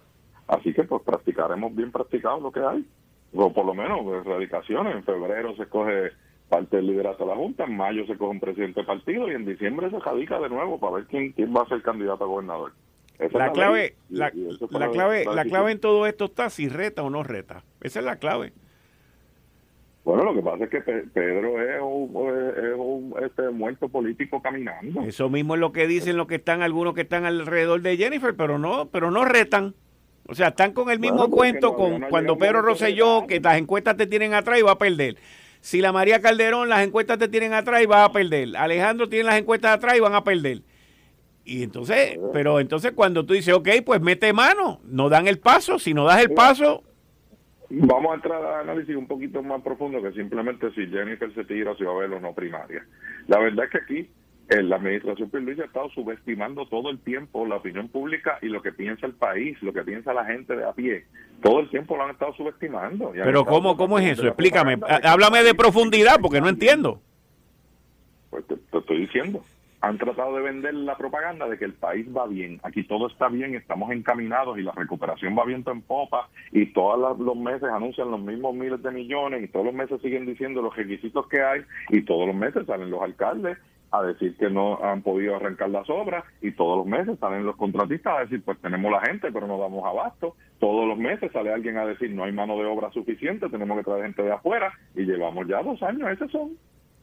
Así 0.51 0.73
que 0.73 0.83
pues 0.83 1.01
practicaremos 1.03 1.73
bien 1.73 1.91
practicado 1.91 2.39
lo 2.41 2.51
que 2.51 2.59
hay. 2.59 2.85
O 3.33 3.51
por 3.53 3.65
lo 3.65 3.73
menos 3.73 4.01
erradicaciones. 4.05 4.95
En 4.95 5.03
febrero 5.03 5.55
se 5.55 5.63
escoge 5.63 6.11
parte 6.49 6.75
del 6.75 6.87
liderato 6.87 7.23
de 7.23 7.29
la 7.29 7.37
Junta, 7.37 7.63
en 7.63 7.77
mayo 7.77 8.05
se 8.05 8.17
coge 8.17 8.31
un 8.31 8.39
presidente 8.41 8.81
de 8.81 8.85
partido 8.85 9.31
y 9.31 9.35
en 9.35 9.45
diciembre 9.45 9.89
se 9.89 9.99
radica 9.99 10.37
de 10.37 10.49
nuevo 10.49 10.77
para 10.77 10.95
ver 10.95 11.05
quién, 11.05 11.31
quién 11.31 11.55
va 11.55 11.61
a 11.61 11.67
ser 11.67 11.81
candidato 11.81 12.25
a 12.25 12.27
gobernador. 12.27 12.73
la, 13.17 13.53
clave, 13.53 13.95
la, 14.09 14.31
clave, 14.91 15.23
la 15.23 15.45
clave 15.45 15.71
en 15.71 15.79
todo 15.79 16.05
esto 16.05 16.25
está 16.25 16.49
si 16.49 16.67
reta 16.67 17.03
o 17.03 17.09
no 17.09 17.23
reta. 17.23 17.63
Esa 17.79 17.99
es 17.99 18.05
la 18.05 18.17
clave. 18.17 18.51
Bueno, 20.03 20.25
lo 20.25 20.33
que 20.33 20.41
pasa 20.41 20.63
es 20.65 20.69
que 20.69 20.81
Pedro 20.81 21.61
es 21.61 21.79
un, 21.81 23.13
este, 23.23 23.49
muerto 23.49 23.87
político 23.87 24.41
caminando. 24.41 25.03
Eso 25.03 25.29
mismo 25.29 25.53
es 25.53 25.61
lo 25.61 25.71
que 25.71 25.87
dicen 25.87 26.17
los 26.17 26.27
que 26.27 26.35
están, 26.35 26.61
algunos 26.61 26.93
que 26.95 27.01
están 27.01 27.23
alrededor 27.23 27.81
de 27.81 27.95
Jennifer, 27.95 28.35
pero 28.35 28.59
no, 28.59 28.89
pero 28.89 29.09
no 29.09 29.23
retan. 29.23 29.73
O 30.27 30.35
sea, 30.35 30.49
están 30.49 30.73
con 30.73 30.89
el 30.89 30.99
mismo 30.99 31.29
cuento 31.29 31.75
con 31.75 32.01
cuando 32.01 32.37
Pedro 32.37 32.61
Rosselló, 32.61 33.25
que 33.27 33.39
las 33.39 33.57
encuestas 33.57 33.97
te 33.97 34.07
tienen 34.07 34.33
atrás 34.33 34.59
y 34.59 34.61
va 34.61 34.71
a 34.71 34.77
perder. 34.77 35.17
Si 35.59 35.81
la 35.81 35.91
María 35.91 36.21
Calderón, 36.21 36.69
las 36.69 36.83
encuestas 36.85 37.17
te 37.17 37.27
tienen 37.27 37.53
atrás 37.53 37.81
y 37.83 37.85
va 37.85 38.05
a 38.05 38.11
perder. 38.11 38.55
Alejandro 38.57 39.09
tiene 39.09 39.25
las 39.25 39.39
encuestas 39.39 39.75
atrás 39.75 39.95
y 39.97 39.99
van 39.99 40.15
a 40.15 40.23
perder. 40.23 40.61
Y 41.43 41.63
entonces, 41.63 42.19
pero 42.33 42.59
entonces 42.59 42.93
cuando 42.93 43.25
tú 43.25 43.33
dices, 43.33 43.53
ok, 43.53 43.69
pues 43.85 43.99
mete 44.01 44.31
mano, 44.31 44.79
no 44.85 45.09
dan 45.09 45.27
el 45.27 45.39
paso. 45.39 45.79
Si 45.79 45.93
no 45.93 46.05
das 46.05 46.21
el 46.21 46.31
paso, 46.31 46.83
Vamos 47.73 48.11
a 48.11 48.15
entrar 48.15 48.43
a 48.43 48.59
análisis 48.59 48.93
un 48.97 49.07
poquito 49.07 49.41
más 49.41 49.61
profundo 49.61 50.01
que 50.01 50.11
simplemente 50.11 50.69
si 50.71 50.87
Jennifer 50.87 51.33
se 51.33 51.45
tira, 51.45 51.73
si 51.75 51.85
va 51.85 51.93
a 51.93 51.95
haber 51.95 52.11
o 52.11 52.19
no 52.19 52.33
primaria. 52.33 52.85
La 53.27 53.39
verdad 53.39 53.65
es 53.65 53.71
que 53.71 53.77
aquí 53.77 54.09
la 54.59 54.75
administración 54.75 55.29
Pierluisi 55.29 55.61
ha 55.61 55.65
estado 55.65 55.89
subestimando 55.91 56.65
todo 56.65 56.89
el 56.89 56.99
tiempo 56.99 57.45
la 57.45 57.55
opinión 57.55 57.87
pública 57.87 58.37
y 58.41 58.47
lo 58.47 58.61
que 58.61 58.73
piensa 58.73 59.05
el 59.05 59.13
país, 59.13 59.57
lo 59.61 59.71
que 59.71 59.81
piensa 59.83 60.13
la 60.13 60.25
gente 60.25 60.55
de 60.55 60.65
a 60.65 60.73
pie. 60.73 61.05
Todo 61.41 61.61
el 61.61 61.69
tiempo 61.69 61.95
lo 61.95 62.03
han 62.03 62.11
estado 62.11 62.33
subestimando. 62.33 63.11
Pero 63.13 63.45
¿cómo, 63.45 63.77
cómo 63.77 63.97
es 63.97 64.11
eso? 64.11 64.27
Explícame. 64.27 64.77
Háblame 65.03 65.43
de 65.43 65.55
profundidad 65.55 66.19
porque 66.21 66.41
no 66.41 66.49
entiendo. 66.49 67.01
Pues 68.29 68.45
te 68.47 68.77
estoy 68.77 69.01
diciendo 69.01 69.41
han 69.81 69.97
tratado 69.97 70.35
de 70.35 70.43
vender 70.43 70.75
la 70.75 70.95
propaganda 70.95 71.47
de 71.47 71.57
que 71.57 71.65
el 71.65 71.73
país 71.73 72.05
va 72.15 72.27
bien, 72.27 72.59
aquí 72.63 72.83
todo 72.83 73.07
está 73.07 73.29
bien, 73.29 73.55
estamos 73.55 73.91
encaminados 73.91 74.57
y 74.59 74.61
la 74.61 74.71
recuperación 74.73 75.35
va 75.35 75.43
viento 75.43 75.71
en 75.71 75.81
popa 75.81 76.29
y 76.51 76.67
todos 76.67 77.19
los 77.19 77.35
meses 77.35 77.63
anuncian 77.63 78.11
los 78.11 78.21
mismos 78.21 78.53
miles 78.53 78.81
de 78.83 78.91
millones 78.91 79.43
y 79.43 79.47
todos 79.47 79.65
los 79.65 79.73
meses 79.73 79.99
siguen 80.01 80.27
diciendo 80.27 80.61
los 80.61 80.75
requisitos 80.75 81.27
que 81.27 81.41
hay 81.41 81.61
y 81.89 82.03
todos 82.03 82.27
los 82.27 82.35
meses 82.35 82.65
salen 82.67 82.91
los 82.91 83.01
alcaldes 83.01 83.57
a 83.91 84.01
decir 84.03 84.35
que 84.37 84.49
no 84.49 84.79
han 84.81 85.01
podido 85.01 85.35
arrancar 85.35 85.69
las 85.69 85.89
obras 85.89 86.23
y 86.41 86.51
todos 86.51 86.77
los 86.77 86.87
meses 86.87 87.19
salen 87.19 87.45
los 87.45 87.57
contratistas 87.57 88.17
a 88.17 88.21
decir 88.21 88.41
pues 88.43 88.57
tenemos 88.59 88.91
la 88.91 89.01
gente 89.01 89.31
pero 89.31 89.47
no 89.47 89.57
damos 89.57 89.83
abasto, 89.85 90.35
todos 90.59 90.87
los 90.87 90.97
meses 90.97 91.31
sale 91.31 91.51
alguien 91.51 91.77
a 91.77 91.85
decir 91.85 92.11
no 92.11 92.23
hay 92.23 92.31
mano 92.31 92.57
de 92.57 92.65
obra 92.65 92.91
suficiente, 92.91 93.49
tenemos 93.49 93.77
que 93.77 93.83
traer 93.83 94.03
gente 94.03 94.23
de 94.23 94.31
afuera 94.31 94.71
y 94.95 95.03
llevamos 95.03 95.47
ya 95.47 95.61
dos 95.61 95.81
años, 95.83 96.09
esos 96.09 96.31
son 96.31 96.57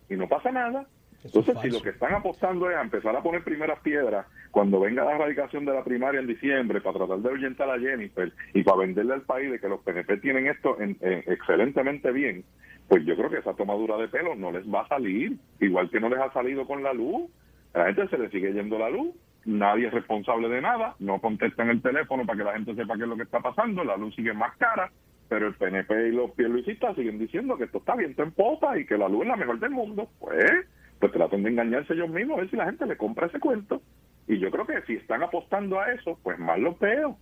y 0.08 0.16
no 0.16 0.28
pasa 0.28 0.50
nada. 0.50 0.86
Entonces, 1.24 1.56
si 1.60 1.68
lo 1.68 1.82
que 1.82 1.90
están 1.90 2.14
apostando 2.14 2.70
es 2.70 2.76
a 2.76 2.80
empezar 2.80 3.14
a 3.16 3.22
poner 3.22 3.42
primeras 3.42 3.80
piedras 3.80 4.26
cuando 4.52 4.78
venga 4.78 5.04
la 5.04 5.16
erradicación 5.16 5.64
de 5.64 5.74
la 5.74 5.82
primaria 5.82 6.20
en 6.20 6.28
diciembre 6.28 6.80
para 6.80 6.98
tratar 6.98 7.18
de 7.18 7.28
ahuyentar 7.28 7.68
a 7.68 7.78
Jennifer 7.78 8.32
y 8.54 8.62
para 8.62 8.78
venderle 8.78 9.14
al 9.14 9.22
país 9.22 9.50
de 9.50 9.58
que 9.58 9.68
los 9.68 9.80
PNP 9.80 10.18
tienen 10.18 10.46
esto 10.46 10.80
en, 10.80 10.96
excelentemente 11.00 12.12
bien, 12.12 12.44
pues 12.88 13.04
yo 13.04 13.16
creo 13.16 13.30
que 13.30 13.38
esa 13.38 13.54
tomadura 13.54 13.96
de 13.96 14.08
pelo 14.08 14.34
no 14.34 14.50
les 14.50 14.66
va 14.66 14.82
a 14.82 14.88
salir, 14.88 15.36
igual 15.60 15.90
que 15.90 16.00
no 16.00 16.08
les 16.08 16.18
ha 16.18 16.32
salido 16.32 16.66
con 16.66 16.82
la 16.82 16.92
luz. 16.92 17.30
A 17.74 17.80
la 17.80 17.86
gente 17.86 18.08
se 18.08 18.18
le 18.18 18.30
sigue 18.30 18.52
yendo 18.52 18.78
la 18.78 18.90
luz, 18.90 19.14
nadie 19.44 19.88
es 19.88 19.92
responsable 19.92 20.48
de 20.48 20.62
nada, 20.62 20.96
no 20.98 21.20
contestan 21.20 21.68
el 21.68 21.82
teléfono 21.82 22.24
para 22.24 22.38
que 22.38 22.44
la 22.44 22.54
gente 22.54 22.74
sepa 22.74 22.96
qué 22.96 23.02
es 23.02 23.08
lo 23.08 23.16
que 23.16 23.24
está 23.24 23.40
pasando, 23.40 23.84
la 23.84 23.96
luz 23.96 24.14
sigue 24.14 24.32
más 24.32 24.56
cara, 24.56 24.90
pero 25.28 25.48
el 25.48 25.54
PNP 25.54 26.08
y 26.08 26.12
los 26.12 26.30
pierluisistas 26.30 26.96
siguen 26.96 27.18
diciendo 27.18 27.58
que 27.58 27.64
esto 27.64 27.78
está 27.78 27.94
viento 27.94 28.22
en 28.22 28.32
popa 28.32 28.78
y 28.78 28.86
que 28.86 28.96
la 28.96 29.08
luz 29.08 29.22
es 29.22 29.28
la 29.28 29.36
mejor 29.36 29.58
del 29.60 29.70
mundo. 29.70 30.08
Pues 30.18 30.66
pues 30.98 31.12
tratan 31.12 31.42
de 31.42 31.50
engañarse 31.50 31.92
ellos 31.92 32.10
mismos 32.10 32.38
a 32.38 32.40
ver 32.40 32.50
si 32.50 32.56
la 32.56 32.66
gente 32.66 32.86
le 32.86 32.96
compra 32.96 33.26
ese 33.26 33.38
cuento. 33.38 33.82
Y 34.26 34.38
yo 34.38 34.50
creo 34.50 34.66
que 34.66 34.82
si 34.82 34.94
están 34.94 35.22
apostando 35.22 35.80
a 35.80 35.92
eso, 35.92 36.18
pues 36.22 36.38
más 36.38 36.58
lo 36.58 36.76
veo. 36.76 37.16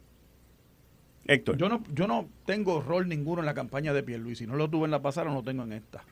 Héctor. 1.29 1.57
Yo 1.57 1.68
no, 1.68 1.83
yo 1.93 2.07
no 2.07 2.29
tengo 2.45 2.81
rol 2.81 3.09
ninguno 3.09 3.41
en 3.41 3.47
la 3.47 3.55
campaña 3.55 3.93
de 3.93 4.03
Pierluisi. 4.03 4.45
Si 4.45 4.47
no 4.47 4.57
lo 4.57 4.68
tuve 4.68 4.85
en 4.85 4.91
la 4.91 5.03
pasada, 5.03 5.29
no 5.29 5.35
lo 5.35 5.43
tengo 5.43 5.64
en 5.64 5.72
esta. 5.72 6.05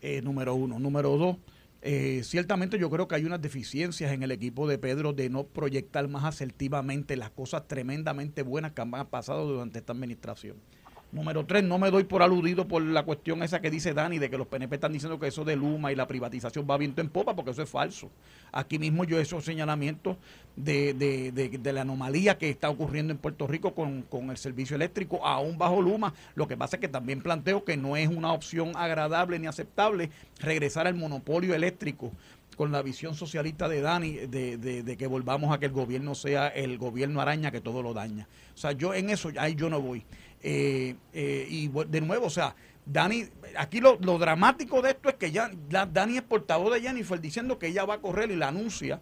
Eh, 0.00 0.22
número 0.22 0.54
uno. 0.54 0.78
Número 0.78 1.16
dos, 1.16 1.36
eh, 1.80 2.22
ciertamente 2.24 2.78
yo 2.78 2.90
creo 2.90 3.06
que 3.06 3.14
hay 3.14 3.24
unas 3.24 3.40
deficiencias 3.40 4.12
en 4.12 4.22
el 4.22 4.32
equipo 4.32 4.66
de 4.66 4.78
Pedro 4.78 5.12
de 5.12 5.30
no 5.30 5.44
proyectar 5.44 6.06
más 6.08 6.24
asertivamente 6.24 7.16
las 7.16 7.30
cosas 7.30 7.68
tremendamente 7.68 8.42
buenas 8.42 8.72
que 8.72 8.82
han 8.82 8.90
pasado 9.08 9.46
durante 9.46 9.78
esta 9.78 9.92
administración. 9.92 10.56
Número 11.10 11.46
tres, 11.46 11.64
no 11.64 11.78
me 11.78 11.90
doy 11.90 12.04
por 12.04 12.22
aludido 12.22 12.68
por 12.68 12.82
la 12.82 13.02
cuestión 13.02 13.42
esa 13.42 13.62
que 13.62 13.70
dice 13.70 13.94
Dani 13.94 14.18
de 14.18 14.28
que 14.28 14.36
los 14.36 14.46
PNP 14.46 14.74
están 14.74 14.92
diciendo 14.92 15.18
que 15.18 15.28
eso 15.28 15.42
de 15.42 15.56
Luma 15.56 15.90
y 15.90 15.96
la 15.96 16.06
privatización 16.06 16.66
va 16.68 16.76
viento 16.76 17.00
en 17.00 17.08
popa, 17.08 17.34
porque 17.34 17.52
eso 17.52 17.62
es 17.62 17.70
falso. 17.70 18.10
Aquí 18.52 18.78
mismo 18.78 19.04
yo 19.04 19.18
hecho 19.18 19.40
señalamientos 19.40 20.18
de, 20.54 20.92
de, 20.92 21.32
de, 21.32 21.72
la 21.72 21.80
anomalía 21.80 22.36
que 22.36 22.50
está 22.50 22.68
ocurriendo 22.68 23.10
en 23.10 23.18
Puerto 23.18 23.46
Rico 23.46 23.74
con, 23.74 24.02
con, 24.02 24.30
el 24.30 24.36
servicio 24.36 24.76
eléctrico, 24.76 25.24
aún 25.26 25.56
bajo 25.56 25.80
Luma. 25.80 26.12
Lo 26.34 26.46
que 26.46 26.58
pasa 26.58 26.76
es 26.76 26.80
que 26.80 26.88
también 26.88 27.22
planteo 27.22 27.64
que 27.64 27.78
no 27.78 27.96
es 27.96 28.08
una 28.08 28.34
opción 28.34 28.72
agradable 28.74 29.38
ni 29.38 29.46
aceptable 29.46 30.10
regresar 30.40 30.86
al 30.86 30.94
monopolio 30.94 31.54
eléctrico 31.54 32.12
con 32.58 32.72
la 32.72 32.82
visión 32.82 33.14
socialista 33.14 33.68
de 33.68 33.80
Dani 33.80 34.12
de, 34.26 34.58
de, 34.58 34.96
que 34.96 35.06
volvamos 35.06 35.54
a 35.54 35.60
que 35.60 35.66
el 35.66 35.72
gobierno 35.72 36.16
sea 36.16 36.48
el 36.48 36.76
gobierno 36.76 37.20
araña 37.20 37.52
que 37.52 37.60
todo 37.60 37.82
lo 37.82 37.94
daña. 37.94 38.26
O 38.52 38.58
sea, 38.58 38.72
yo 38.72 38.94
en 38.94 39.10
eso, 39.10 39.30
ahí 39.38 39.54
yo 39.54 39.70
no 39.70 39.80
voy. 39.80 40.04
Eh, 40.42 40.94
eh, 41.12 41.46
y 41.48 41.68
de 41.68 42.00
nuevo, 42.00 42.26
o 42.26 42.30
sea, 42.30 42.54
Dani, 42.86 43.24
aquí 43.56 43.80
lo, 43.80 43.96
dramático 43.96 44.80
de 44.80 44.90
esto 44.90 45.08
es 45.08 45.16
que 45.16 45.30
ya 45.30 45.50
Dani 45.68 46.16
es 46.16 46.22
portavoz 46.22 46.72
de 46.72 46.80
Jennifer 46.80 47.20
diciendo 47.20 47.58
que 47.58 47.68
ella 47.68 47.84
va 47.84 47.94
a 47.94 48.00
correr 48.00 48.30
y 48.30 48.36
la 48.36 48.48
anuncia. 48.48 49.00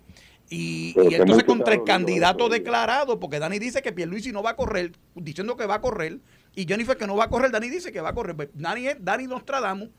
Y, 0.49 0.95
entonces 0.97 1.45
contra 1.45 1.75
el 1.75 1.83
candidato 1.85 2.49
declarado, 2.49 3.19
porque 3.19 3.39
Dani 3.39 3.59
dice 3.59 3.83
que 3.83 3.93
Pierluisi 3.93 4.31
no 4.33 4.43
va 4.43 4.51
a 4.51 4.57
correr, 4.57 4.93
diciendo 5.15 5.57
que 5.57 5.67
va 5.67 5.77
a 5.77 5.81
correr, 5.81 6.21
y 6.55 6.67
Jennifer 6.67 6.97
que 6.97 7.07
no 7.07 7.17
va 7.17 7.25
a 7.25 7.29
correr, 7.29 7.51
Dani 7.51 7.69
dice 7.69 7.93
que 7.93 8.01
va 8.01 8.11
a 8.11 8.15
correr. 8.15 8.37
Pues 8.37 8.49
Dani 8.55 8.87
es 8.89 8.97
Dani 9.01 9.27
Nostradamus, 9.27 9.91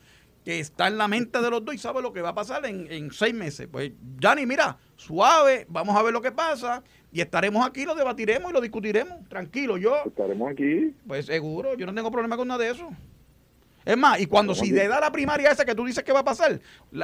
que 0.47 0.61
está 0.61 0.87
en 0.87 0.97
la 0.97 1.09
mente 1.09 1.41
de 1.41 1.49
los 1.51 1.65
dos 1.65 1.75
y 1.75 1.77
sabe 1.77 2.01
lo 2.01 2.13
que 2.13 2.21
va 2.21 2.29
a 2.29 2.33
pasar 2.33 2.65
en, 2.65 2.89
en 2.89 3.11
seis 3.11 3.33
meses. 3.33 3.67
Pues 3.69 3.91
Dani, 3.99 4.45
mira, 4.45 4.77
suave, 4.95 5.65
vamos 5.67 5.93
a 5.97 6.01
ver 6.01 6.13
lo 6.13 6.21
que 6.21 6.31
pasa 6.31 6.81
y 7.11 7.19
estaremos 7.19 7.67
aquí, 7.67 7.83
lo 7.83 7.95
debatiremos 7.95 8.49
y 8.49 8.53
lo 8.53 8.61
discutiremos. 8.61 9.27
Tranquilo, 9.27 9.75
yo. 9.75 9.97
Estaremos 10.05 10.49
aquí. 10.49 10.95
Pues 11.05 11.25
seguro, 11.25 11.75
yo 11.75 11.85
no 11.85 11.93
tengo 11.93 12.09
problema 12.09 12.37
con 12.37 12.47
nada 12.47 12.63
de 12.63 12.71
eso. 12.71 12.87
Es 13.83 13.97
más, 13.97 14.21
y 14.21 14.25
cuando 14.25 14.55
si 14.55 14.71
le 14.71 14.87
da 14.87 15.01
la 15.01 15.11
primaria 15.11 15.51
esa 15.51 15.65
que 15.65 15.75
tú 15.75 15.83
dices 15.83 16.01
que 16.05 16.13
va 16.13 16.19
a 16.19 16.23
pasar, 16.23 16.61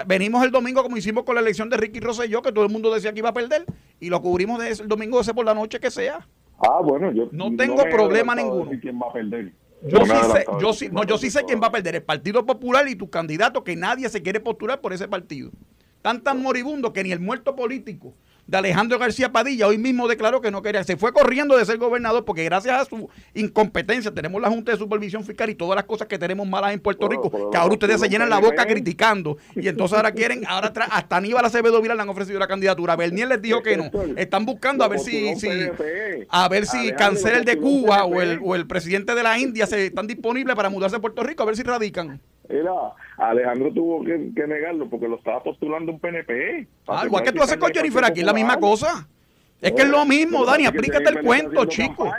venimos 0.08 0.42
el 0.46 0.52
domingo 0.52 0.82
como 0.82 0.96
hicimos 0.96 1.26
con 1.26 1.36
la 1.36 1.42
elección 1.42 1.70
de 1.70 1.76
Ricky 1.76 2.00
Rosselló, 2.00 2.42
que 2.42 2.54
todo 2.54 2.64
el 2.64 2.72
mundo 2.72 2.94
decía 2.94 3.12
que 3.12 3.20
iba 3.20 3.30
a 3.30 3.34
perder, 3.34 3.66
y 4.00 4.10
lo 4.10 4.22
cubrimos 4.22 4.58
de 4.60 4.70
el 4.70 4.88
domingo 4.88 5.20
ese 5.20 5.34
por 5.34 5.44
la 5.44 5.54
noche 5.54 5.82
que 5.82 5.92
sea. 5.92 6.26
Ah, 6.60 6.80
bueno, 6.82 7.12
yo 7.12 7.28
no 7.34 7.54
tengo 7.58 7.84
problema 7.90 8.36
ninguno. 8.36 8.72
¿Quién 8.82 8.98
va 9.02 9.10
a 9.10 9.12
perder? 9.12 9.52
Yo 9.86 10.06
sí, 10.06 10.12
sé, 10.32 10.46
yo, 10.62 10.74
sí, 10.74 10.90
no, 10.92 11.04
yo 11.04 11.18
sí 11.18 11.30
sé 11.30 11.44
quién 11.44 11.62
va 11.62 11.68
a 11.68 11.72
perder, 11.72 11.96
el 11.96 12.04
Partido 12.04 12.46
Popular 12.46 12.88
y 12.88 12.96
tu 12.96 13.10
candidato, 13.10 13.64
que 13.64 13.76
nadie 13.76 14.08
se 14.10 14.22
quiere 14.22 14.40
postular 14.40 14.80
por 14.80 14.94
ese 14.94 15.08
partido. 15.08 15.52
Tan 16.02 16.22
tan 16.22 16.42
moribundo 16.42 16.94
que 16.94 17.04
ni 17.04 17.12
el 17.12 17.20
muerto 17.20 17.56
político 17.56 18.14
de 18.46 18.58
Alejandro 18.58 19.00
García 19.00 19.32
Padilla, 19.32 19.68
hoy 19.68 19.78
mismo 19.78 20.08
declaró 20.08 20.42
que 20.42 20.52
no 20.52 20.62
quería, 20.62 20.84
se 20.84 20.98
fue 20.98 21.14
corriendo 21.14 21.58
de 21.58 21.66
ser 21.66 21.78
gobernador 21.78 22.26
porque 22.26 22.44
gracias 22.44 22.82
a 22.82 22.86
su 22.86 23.10
incompetencia 23.34 24.12
tenemos 24.12 24.42
la 24.42 24.50
Junta 24.50 24.74
de 24.74 24.78
Supervisión 24.78 25.24
Fiscal 25.24 25.50
y 25.50 25.56
todas 25.56 25.76
las 25.76 25.86
cosas 25.86 26.08
que 26.08 26.18
tenemos 26.18 26.48
malas 26.48 26.74
en 26.74 26.80
Puerto 26.80 27.08
Rico, 27.08 27.50
que 27.50 27.58
ahora 27.58 27.74
ustedes 27.74 28.02
se 28.02 28.10
llenan 28.10 28.30
la 28.30 28.40
boca 28.40 28.66
criticando 28.66 29.38
y 29.56 29.68
entonces 29.68 29.96
ahora 29.96 30.12
quieren, 30.12 30.44
ahora 30.48 30.74
hasta 30.92 31.18
Aníbal 31.18 31.46
Acevedo 31.46 31.82
Vila 31.82 31.96
le 31.96 32.02
han 32.02 32.10
ofrecido 32.10 32.38
la 32.38 32.48
candidatura, 32.48 32.96
Bernier 32.96 33.30
les 33.30 33.42
dijo 33.42 33.64
que 33.64 33.78
no, 33.78 33.90
están 34.18 34.46
buscando 34.46 34.84
a 34.84 34.90
ver 34.90 35.00
si, 35.00 35.36
si 35.36 35.50
a 36.28 36.50
ver 36.50 36.66
si 36.66 36.92
cancela 36.94 37.38
el 37.38 37.46
de 37.46 37.58
Cuba 37.58 38.04
o 38.04 38.22
el, 38.22 38.40
o 38.44 38.56
el 38.56 38.68
presidente 38.68 39.16
de 39.16 39.24
la 39.24 39.40
India 39.40 39.68
se 39.68 39.86
están 39.86 40.08
disponibles 40.08 40.56
para 40.56 40.70
mudarse 40.70 40.98
a 40.98 41.00
Puerto 41.00 41.24
Rico 41.24 41.44
a 41.44 41.46
ver 41.46 41.56
si 41.56 41.64
radican. 41.64 42.20
Era, 42.54 42.72
Alejandro 43.18 43.74
tuvo 43.74 44.04
que, 44.04 44.48
negarlo 44.48 44.88
porque 44.90 45.08
lo 45.08 45.18
estaba 45.18 45.42
postulando 45.42 45.92
un 45.92 46.00
PNP. 46.00 46.68
Ah, 46.88 47.04
igual 47.06 47.24
que 47.24 47.32
tú 47.32 47.42
haces 47.42 47.58
con 47.58 47.74
Jennifer 47.74 48.06
aquí, 48.06 48.20
es 48.20 48.26
la 48.26 48.34
misma 48.34 48.58
cosa. 48.58 49.08
Es 49.60 49.72
que 49.72 49.84
es 49.84 49.88
lo 49.88 50.06
mismo, 50.06 50.46
Dani, 50.46 50.66
explícate 50.66 51.10
el 51.10 51.22
cuento, 51.24 51.66
chico. 51.66 52.12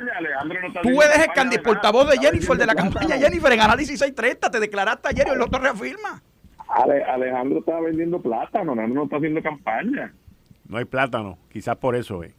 tú 0.82 1.02
eres 1.02 1.28
el 1.52 1.62
portavoz 1.62 2.10
de 2.10 2.16
Jennifer, 2.16 2.56
de 2.56 2.66
la 2.66 2.74
campaña 2.74 3.18
Jennifer, 3.18 3.52
en 3.52 3.60
Análisis 3.60 3.98
630, 3.98 4.50
te 4.50 4.60
declaraste 4.60 5.08
ayer 5.08 5.26
y 5.28 5.30
el 5.30 5.42
otro 5.42 5.60
reafirma. 5.60 6.22
Alejandro 6.66 7.58
estaba 7.58 7.82
vendiendo 7.82 8.20
plátano, 8.20 8.72
Alejandro 8.72 9.00
no 9.00 9.04
está 9.04 9.16
haciendo 9.18 9.42
campaña. 9.42 10.14
No 10.66 10.78
hay 10.78 10.86
plátano, 10.86 11.38
quizás 11.50 11.76
por 11.76 11.94
eso, 11.94 12.24
eh. 12.24 12.34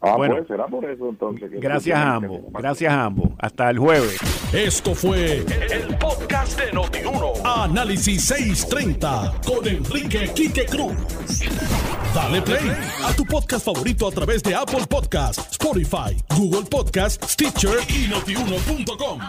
Ah, 0.00 0.16
bueno, 0.16 0.36
pues 0.36 0.48
será 0.48 0.66
por 0.66 0.84
eso 0.84 1.08
entonces. 1.08 1.50
gracias 1.52 1.98
a 1.98 2.14
ambos, 2.16 2.40
gracias 2.52 2.92
a 2.92 3.04
ambos. 3.04 3.30
Hasta 3.38 3.70
el 3.70 3.78
jueves. 3.78 4.18
Esto 4.52 4.94
fue 4.94 5.38
el, 5.38 5.98
podcast 5.98 6.60
de 6.60 6.72
Notiuno. 6.72 7.32
Análisis 7.44 8.24
630 8.26 9.40
con 9.46 9.66
Enrique 9.66 10.30
Quique 10.34 10.66
Cruz. 10.66 10.96
Dale 12.14 12.42
play 12.42 12.70
a 13.04 13.12
tu 13.14 13.24
podcast 13.24 13.64
favorito 13.64 14.06
a 14.06 14.10
través 14.10 14.42
de 14.42 14.54
Apple 14.54 14.86
Podcasts, 14.88 15.52
Spotify, 15.52 16.16
Google 16.36 16.68
Podcasts, 16.70 17.32
Stitcher 17.32 17.78
y 17.88 18.08
notiuno.com. 18.08 19.20